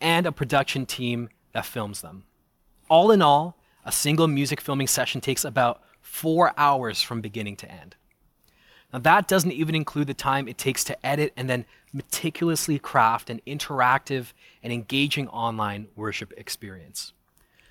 and 0.00 0.26
a 0.26 0.32
production 0.32 0.86
team 0.86 1.28
that 1.52 1.66
films 1.66 2.00
them. 2.00 2.24
All 2.88 3.10
in 3.10 3.22
all, 3.22 3.56
a 3.84 3.92
single 3.92 4.26
music 4.26 4.60
filming 4.60 4.86
session 4.86 5.20
takes 5.20 5.44
about 5.44 5.82
four 6.00 6.52
hours 6.56 7.02
from 7.02 7.20
beginning 7.20 7.56
to 7.56 7.70
end. 7.70 7.96
Now, 8.92 8.98
that 9.00 9.28
doesn't 9.28 9.52
even 9.52 9.74
include 9.74 10.06
the 10.06 10.14
time 10.14 10.48
it 10.48 10.56
takes 10.56 10.82
to 10.84 11.06
edit 11.06 11.32
and 11.36 11.48
then 11.48 11.66
meticulously 11.92 12.78
craft 12.78 13.28
an 13.30 13.40
interactive 13.46 14.32
and 14.62 14.72
engaging 14.72 15.28
online 15.28 15.88
worship 15.94 16.32
experience. 16.36 17.12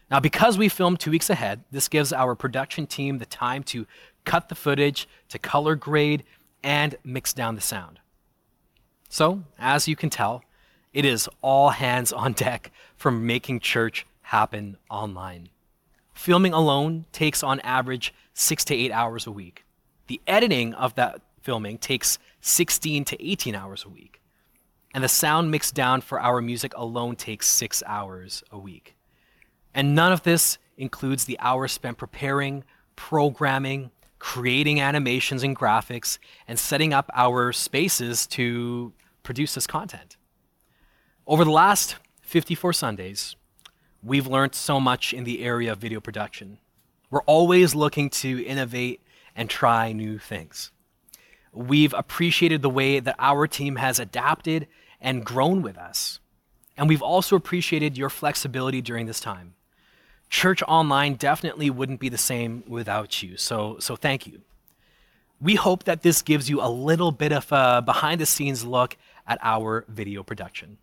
Now, 0.10 0.20
because 0.22 0.58
we 0.58 0.70
filmed 0.70 1.00
two 1.00 1.12
weeks 1.12 1.30
ahead, 1.30 1.64
this 1.72 1.90
gives 1.90 2.14
our 2.14 2.34
production 2.34 2.88
team 2.88 3.18
the 3.18 3.26
time 3.26 3.64
to 3.64 3.86
cut 4.24 4.48
the 4.50 4.56
footage, 4.56 5.08
to 5.30 5.38
color 5.40 5.76
grade, 5.76 6.24
and 6.64 6.96
mix 7.04 7.34
down 7.34 7.56
the 7.56 7.62
sound. 7.62 8.00
So, 9.10 9.44
as 9.60 9.88
you 9.88 9.96
can 9.96 10.10
tell, 10.10 10.44
it 10.94 11.06
is 11.06 11.30
all 11.42 11.70
hands 11.72 12.12
on 12.14 12.34
deck 12.34 12.72
for 12.96 13.12
making 13.12 13.60
church 13.60 14.06
happen 14.24 14.78
online. 14.90 15.50
Filming 16.14 16.54
alone 16.54 17.06
takes 17.12 17.44
on 17.44 17.60
average 17.62 18.14
six 18.34 18.66
to 18.66 18.76
eight 18.76 18.92
hours 18.92 19.28
a 19.28 19.32
week. 19.32 19.66
The 20.08 20.20
editing 20.26 20.74
of 20.74 20.96
that 20.96 21.22
filming 21.42 21.78
takes 21.78 22.18
16 22.42 23.06
to 23.06 23.26
18 23.26 23.56
hours 23.56 23.86
a 23.86 23.90
week. 23.90 24.22
And 24.94 25.04
the 25.04 25.10
sound 25.10 25.52
mixed 25.52 25.76
down 25.76 26.02
for 26.02 26.20
our 26.20 26.42
music 26.42 26.74
alone 26.76 27.16
takes 27.16 27.48
six 27.48 27.84
hours 27.86 28.44
a 28.52 28.58
week. 28.58 28.97
And 29.78 29.94
none 29.94 30.12
of 30.12 30.24
this 30.24 30.58
includes 30.76 31.26
the 31.26 31.40
hours 31.40 31.72
spent 31.72 32.00
preparing, 32.00 32.64
programming, 32.96 33.92
creating 34.18 34.82
animations 34.82 35.44
and 35.44 35.56
graphics, 35.56 36.18
and 36.48 36.58
setting 36.58 36.96
up 36.96 37.12
our 37.14 37.54
spaces 37.54 38.26
to 38.26 38.92
produce 39.22 39.54
this 39.54 39.68
content. 39.68 40.18
Over 41.28 41.46
the 41.46 41.52
last 41.52 41.98
54 42.22 42.74
Sundays, 42.74 43.36
we've 44.02 44.26
learned 44.26 44.56
so 44.56 44.80
much 44.80 45.14
in 45.14 45.26
the 45.26 45.44
area 45.44 45.74
of 45.74 45.78
video 45.78 46.00
production. 46.00 46.58
We're 47.12 47.22
always 47.22 47.76
looking 47.76 48.10
to 48.10 48.44
innovate 48.44 49.04
and 49.36 49.48
try 49.48 49.92
new 49.92 50.18
things. 50.18 50.72
We've 51.54 51.94
appreciated 51.94 52.64
the 52.64 52.70
way 52.72 53.00
that 53.00 53.16
our 53.20 53.46
team 53.46 53.76
has 53.76 54.00
adapted 54.00 54.68
and 55.00 55.24
grown 55.24 55.62
with 55.62 55.78
us. 55.78 56.20
And 56.76 56.90
we've 56.90 57.04
also 57.04 57.36
appreciated 57.36 57.96
your 57.96 58.10
flexibility 58.10 58.82
during 58.82 59.06
this 59.06 59.20
time 59.20 59.54
church 60.30 60.62
online 60.68 61.16
definitely 61.16 61.70
wouldn't 61.70 62.00
be 62.00 62.10
the 62.10 62.18
same 62.18 62.64
without 62.68 63.24
you. 63.24 63.38
So, 63.38 63.78
so 63.80 63.96
thank 63.96 64.28
you. 64.28 64.42
We 65.40 65.56
hope 65.56 65.84
that 65.84 66.02
this 66.02 66.22
gives 66.22 66.50
you 66.50 66.62
a 66.62 66.70
little 66.70 67.12
bit 67.12 67.32
of 67.32 67.52
a 67.52 67.82
behind 67.82 68.20
the 68.20 68.26
scenes 68.26 68.66
look 68.66 68.98
at 69.28 69.38
our 69.42 69.86
video 69.88 70.24
production. 70.24 70.78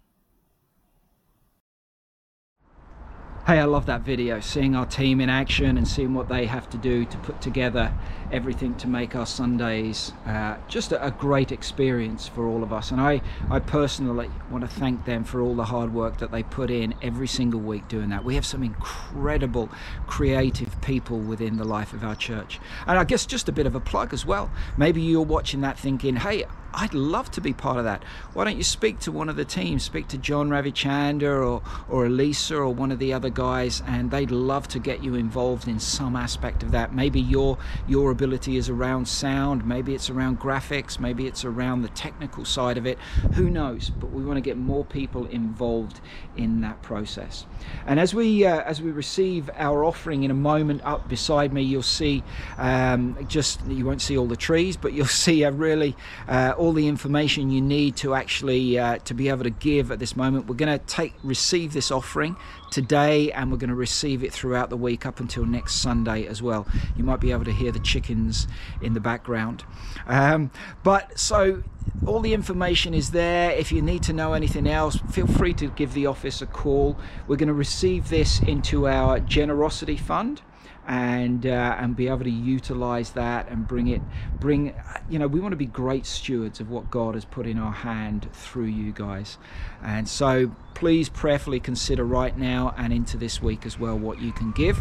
Hey, 3.47 3.59
I 3.59 3.64
love 3.64 3.84
that 3.86 4.01
video, 4.01 4.40
seeing 4.40 4.74
our 4.74 4.86
team 4.86 5.20
in 5.20 5.28
action 5.28 5.76
and 5.76 5.86
seeing 5.86 6.14
what 6.14 6.30
they 6.30 6.47
have 6.47 6.70
to 6.70 6.78
do 6.78 7.05
to 7.05 7.18
put 7.18 7.42
together 7.42 7.92
everything 8.35 8.74
to 8.74 8.89
make 8.89 9.14
our 9.14 9.26
Sundays 9.26 10.12
uh, 10.26 10.57
just 10.66 10.91
a, 10.91 11.07
a, 11.07 11.12
great 11.12 11.53
experience 11.53 12.26
for 12.26 12.49
all 12.49 12.64
of 12.64 12.72
us. 12.72 12.91
And 12.91 13.01
I, 13.01 13.22
I 13.49 13.61
personally 13.61 14.28
want 14.51 14.64
to 14.64 14.68
thank 14.68 15.05
them 15.05 15.22
for 15.22 15.41
all 15.41 15.55
the 15.55 15.66
hard 15.66 15.95
work 15.95 16.18
that 16.18 16.32
they 16.32 16.43
put 16.43 16.68
in 16.68 16.95
every 17.01 17.28
single 17.28 17.61
week 17.61 17.87
doing 17.87 18.09
that. 18.09 18.24
We 18.24 18.35
have 18.35 18.45
some 18.45 18.64
incredible 18.64 19.68
creative 20.09 20.80
people 20.80 21.20
within 21.20 21.59
the 21.59 21.64
life 21.64 21.93
of 21.93 22.03
our 22.03 22.16
church. 22.16 22.59
And 22.89 22.99
I 22.99 23.05
guess 23.05 23.24
just 23.24 23.49
a 23.49 23.53
bit 23.53 23.66
of 23.66 23.76
a 23.76 23.80
plug 23.80 24.12
as 24.12 24.26
well. 24.26 24.51
Maybe 24.76 25.01
you're 25.01 25.22
watching 25.22 25.61
that 25.61 25.78
thinking, 25.78 26.16
hey, 26.16 26.45
I'd 26.76 26.93
love 26.93 27.30
to 27.32 27.41
be 27.41 27.53
part 27.53 27.78
of 27.78 27.85
that. 27.85 28.03
Why 28.32 28.45
don't 28.45 28.57
you 28.57 28.64
speak 28.64 28.99
to 29.01 29.12
one 29.12 29.28
of 29.28 29.37
the 29.37 29.45
teams? 29.45 29.85
Speak 29.85 30.09
to 30.09 30.18
John 30.18 30.49
Ravichander 30.49 31.47
or, 31.47 31.62
or 31.89 32.07
Elisa 32.07 32.57
or 32.57 32.70
one 32.70 32.91
of 32.91 32.99
the 32.99 33.12
other 33.12 33.30
guys, 33.30 33.80
and 33.87 34.11
they'd 34.11 34.32
love 34.32 34.66
to 34.68 34.80
get 34.80 35.03
you 35.03 35.14
involved 35.14 35.68
in 35.68 35.78
some 35.78 36.16
aspect 36.16 36.64
of 36.64 36.72
that. 36.72 36.93
Maybe 36.93 37.20
your 37.20 37.59
your 37.87 38.11
ability 38.11 38.24
is 38.33 38.68
around 38.68 39.07
sound, 39.07 39.66
maybe 39.66 39.95
it's 39.95 40.11
around 40.11 40.41
graphics, 40.41 40.99
maybe 40.99 41.27
it's 41.27 41.45
around 41.45 41.83
the 41.83 41.89
technical 41.91 42.45
side 42.45 42.79
of 42.79 42.87
it. 42.87 42.99
Who 43.35 43.51
knows? 43.51 43.91
But 43.91 44.12
we 44.12 44.25
want 44.25 44.37
to 44.37 44.41
get 44.41 44.57
more 44.57 44.85
people 44.85 45.27
involved 45.27 46.01
in 46.37 46.61
that 46.62 46.83
process. 46.83 47.47
And 47.87 48.01
as 48.01 48.14
we 48.14 48.45
uh, 48.45 48.61
as 48.62 48.81
we 48.81 48.91
receive 48.91 49.51
our 49.57 49.85
offering 49.85 50.22
in 50.22 50.31
a 50.31 50.35
moment, 50.35 50.83
up 50.85 51.09
beside 51.09 51.53
me, 51.53 51.62
you'll 51.62 51.83
see 51.83 52.22
um, 52.59 53.16
just 53.29 53.64
you 53.66 53.85
won't 53.85 54.03
see 54.03 54.16
all 54.16 54.27
the 54.27 54.37
trees, 54.37 54.77
but 54.77 54.93
you'll 54.93 55.07
see 55.25 55.45
really 55.45 55.97
uh, 56.29 56.55
all 56.57 56.72
the 56.72 56.89
information 56.89 57.51
you 57.51 57.61
need 57.61 57.97
to 57.97 58.14
actually 58.14 58.79
uh, 58.79 58.99
to 58.99 59.14
be 59.14 59.29
able 59.29 59.45
to 59.45 59.51
give 59.51 59.91
at 59.91 59.99
this 59.99 60.16
moment. 60.16 60.47
We're 60.47 60.57
going 60.57 60.79
to 60.79 60.85
take 60.87 61.14
receive 61.22 61.72
this 61.72 61.91
offering 61.91 62.37
today 62.75 63.31
and 63.31 63.53
we're 63.53 63.57
going 63.57 63.70
to 63.70 63.77
receive 63.77 64.25
it 64.25 64.33
throughout 64.33 64.68
the 64.68 64.77
week 64.77 65.07
up 65.07 65.20
until 65.20 65.47
next 65.47 65.77
Sunday 65.77 66.27
as 66.27 66.43
well. 66.43 66.66
You 66.97 67.05
might 67.05 67.20
be 67.20 67.31
able 67.31 67.45
to 67.45 67.53
hear 67.53 67.70
the 67.70 67.79
chickens 67.79 68.49
in 68.83 68.95
the 68.95 69.01
background. 69.01 69.64
Um, 70.09 70.51
but 70.83 71.16
so 71.16 71.62
all 72.05 72.18
the 72.18 72.35
information 72.35 72.93
is 72.93 73.12
there. 73.12 73.53
If 73.53 73.70
you 73.70 73.81
need 73.81 74.03
to 74.05 74.12
know 74.12 74.33
anything 74.33 74.66
else, 74.66 74.97
feel 75.12 75.29
free 75.29 75.55
to 75.55 75.68
give 75.68 75.95
the 75.95 76.07
office 76.07 76.43
a 76.43 76.47
call. 76.47 76.99
We're 77.29 77.37
going 77.37 77.47
to 77.47 77.55
receive 77.55 78.09
this 78.09 78.41
into 78.41 78.89
our 78.89 79.20
generosity 79.20 79.97
fund 79.97 80.43
and 80.87 81.47
uh, 81.47 81.76
and 81.78 81.97
be 81.97 82.09
able 82.09 82.24
to 82.24 82.30
utilize 82.30 83.12
that 83.12 83.49
and 83.49 83.66
bring 83.66 83.89
it 83.89 84.03
bring 84.39 84.74
you 85.09 85.18
know 85.18 85.26
we 85.26 85.41
want 85.41 85.53
to 85.53 85.57
be 85.57 85.66
great 85.66 86.05
stewards 86.07 86.61
of 86.61 86.70
what 86.70 86.91
God 86.91 87.14
has 87.14 87.24
put 87.24 87.47
in 87.47 87.59
our 87.59 87.72
hand 87.72 88.28
through 88.32 88.66
you 88.66 88.93
guys. 88.93 89.39
And 89.82 90.09
so 90.09 90.55
please 90.74 91.09
prayerfully 91.09 91.61
consider 91.61 92.05
right 92.05 92.37
now 92.37 92.74
and 92.76 92.93
into 92.93 93.16
this 93.16 93.41
week 93.41 93.64
as 93.64 93.78
well 93.78 93.99
what 93.99 94.20
you 94.20 94.32
can 94.32 94.53
give. 94.53 94.80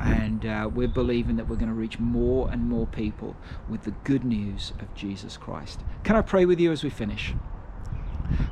And 0.00 0.44
uh, 0.46 0.70
we're 0.72 0.88
believing 0.88 1.36
that 1.36 1.48
we're 1.48 1.56
going 1.56 1.68
to 1.68 1.74
reach 1.74 1.98
more 1.98 2.50
and 2.50 2.68
more 2.68 2.86
people 2.86 3.36
with 3.68 3.84
the 3.84 3.92
good 4.04 4.24
news 4.24 4.72
of 4.80 4.94
Jesus 4.94 5.36
Christ. 5.36 5.80
Can 6.04 6.16
I 6.16 6.22
pray 6.22 6.46
with 6.46 6.58
you 6.58 6.72
as 6.72 6.82
we 6.82 6.90
finish 6.90 7.34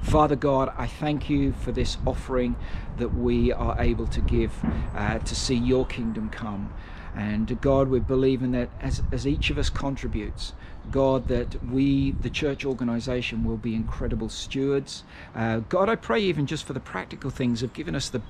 Father 0.03 0.37
God, 0.37 0.72
I 0.77 0.87
thank 0.87 1.31
you 1.31 1.53
for 1.53 1.72
this 1.72 1.97
offering 2.07 2.57
that 2.99 3.14
we 3.14 3.53
are 3.53 3.77
able 3.81 4.07
to 4.09 4.20
give 4.20 4.53
uh, 4.95 5.18
to 5.18 5.35
see 5.35 5.55
your 5.55 5.87
kingdom 5.87 6.29
come. 6.31 6.72
And 7.16 7.61
God, 7.61 7.89
we're 7.89 8.01
believing 8.01 8.53
that 8.53 8.70
as, 8.81 9.03
as 9.12 9.27
each 9.27 9.51
of 9.51 9.59
us 9.59 9.70
contributes, 9.70 10.53
God, 10.91 11.29
that 11.29 11.64
we, 11.64 12.11
the 12.11 12.31
church 12.31 12.64
organization, 12.64 13.45
will 13.45 13.57
be 13.57 13.75
incredible 13.75 14.29
stewards. 14.29 15.05
Uh, 15.35 15.61
God, 15.68 15.89
I 15.89 15.95
pray 15.95 16.20
even 16.20 16.47
just 16.47 16.64
for 16.64 16.72
the 16.72 16.81
practical 16.81 17.31
things 17.31 17.62
of 17.62 17.72
giving 17.72 17.95
us 17.95 18.09
the 18.09 18.20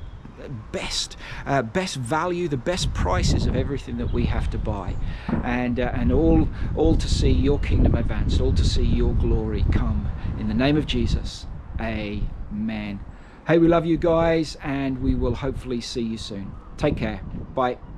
best 0.48 1.16
uh, 1.46 1.62
best 1.62 1.96
value 1.96 2.48
the 2.48 2.56
best 2.56 2.92
prices 2.94 3.46
of 3.46 3.54
everything 3.56 3.96
that 3.98 4.12
we 4.12 4.26
have 4.26 4.48
to 4.50 4.58
buy 4.58 4.96
and 5.42 5.78
uh, 5.80 5.90
and 5.94 6.12
all 6.12 6.48
all 6.74 6.94
to 6.96 7.08
see 7.08 7.30
your 7.30 7.58
kingdom 7.58 7.94
advanced 7.94 8.40
all 8.40 8.52
to 8.52 8.64
see 8.64 8.84
your 8.84 9.14
glory 9.14 9.66
come 9.70 10.08
in 10.36 10.48
the 10.48 10.54
name 10.54 10.76
of 10.76 10.86
Jesus, 10.86 11.46
amen. 11.80 13.00
Hey, 13.46 13.58
we 13.58 13.68
love 13.68 13.84
you 13.86 13.98
guys, 13.98 14.56
and 14.62 14.98
we 14.98 15.14
will 15.14 15.36
hopefully 15.36 15.80
see 15.80 16.02
you 16.02 16.18
soon. 16.18 16.54
Take 16.78 16.96
care. 16.96 17.22
Bye. 17.54 17.93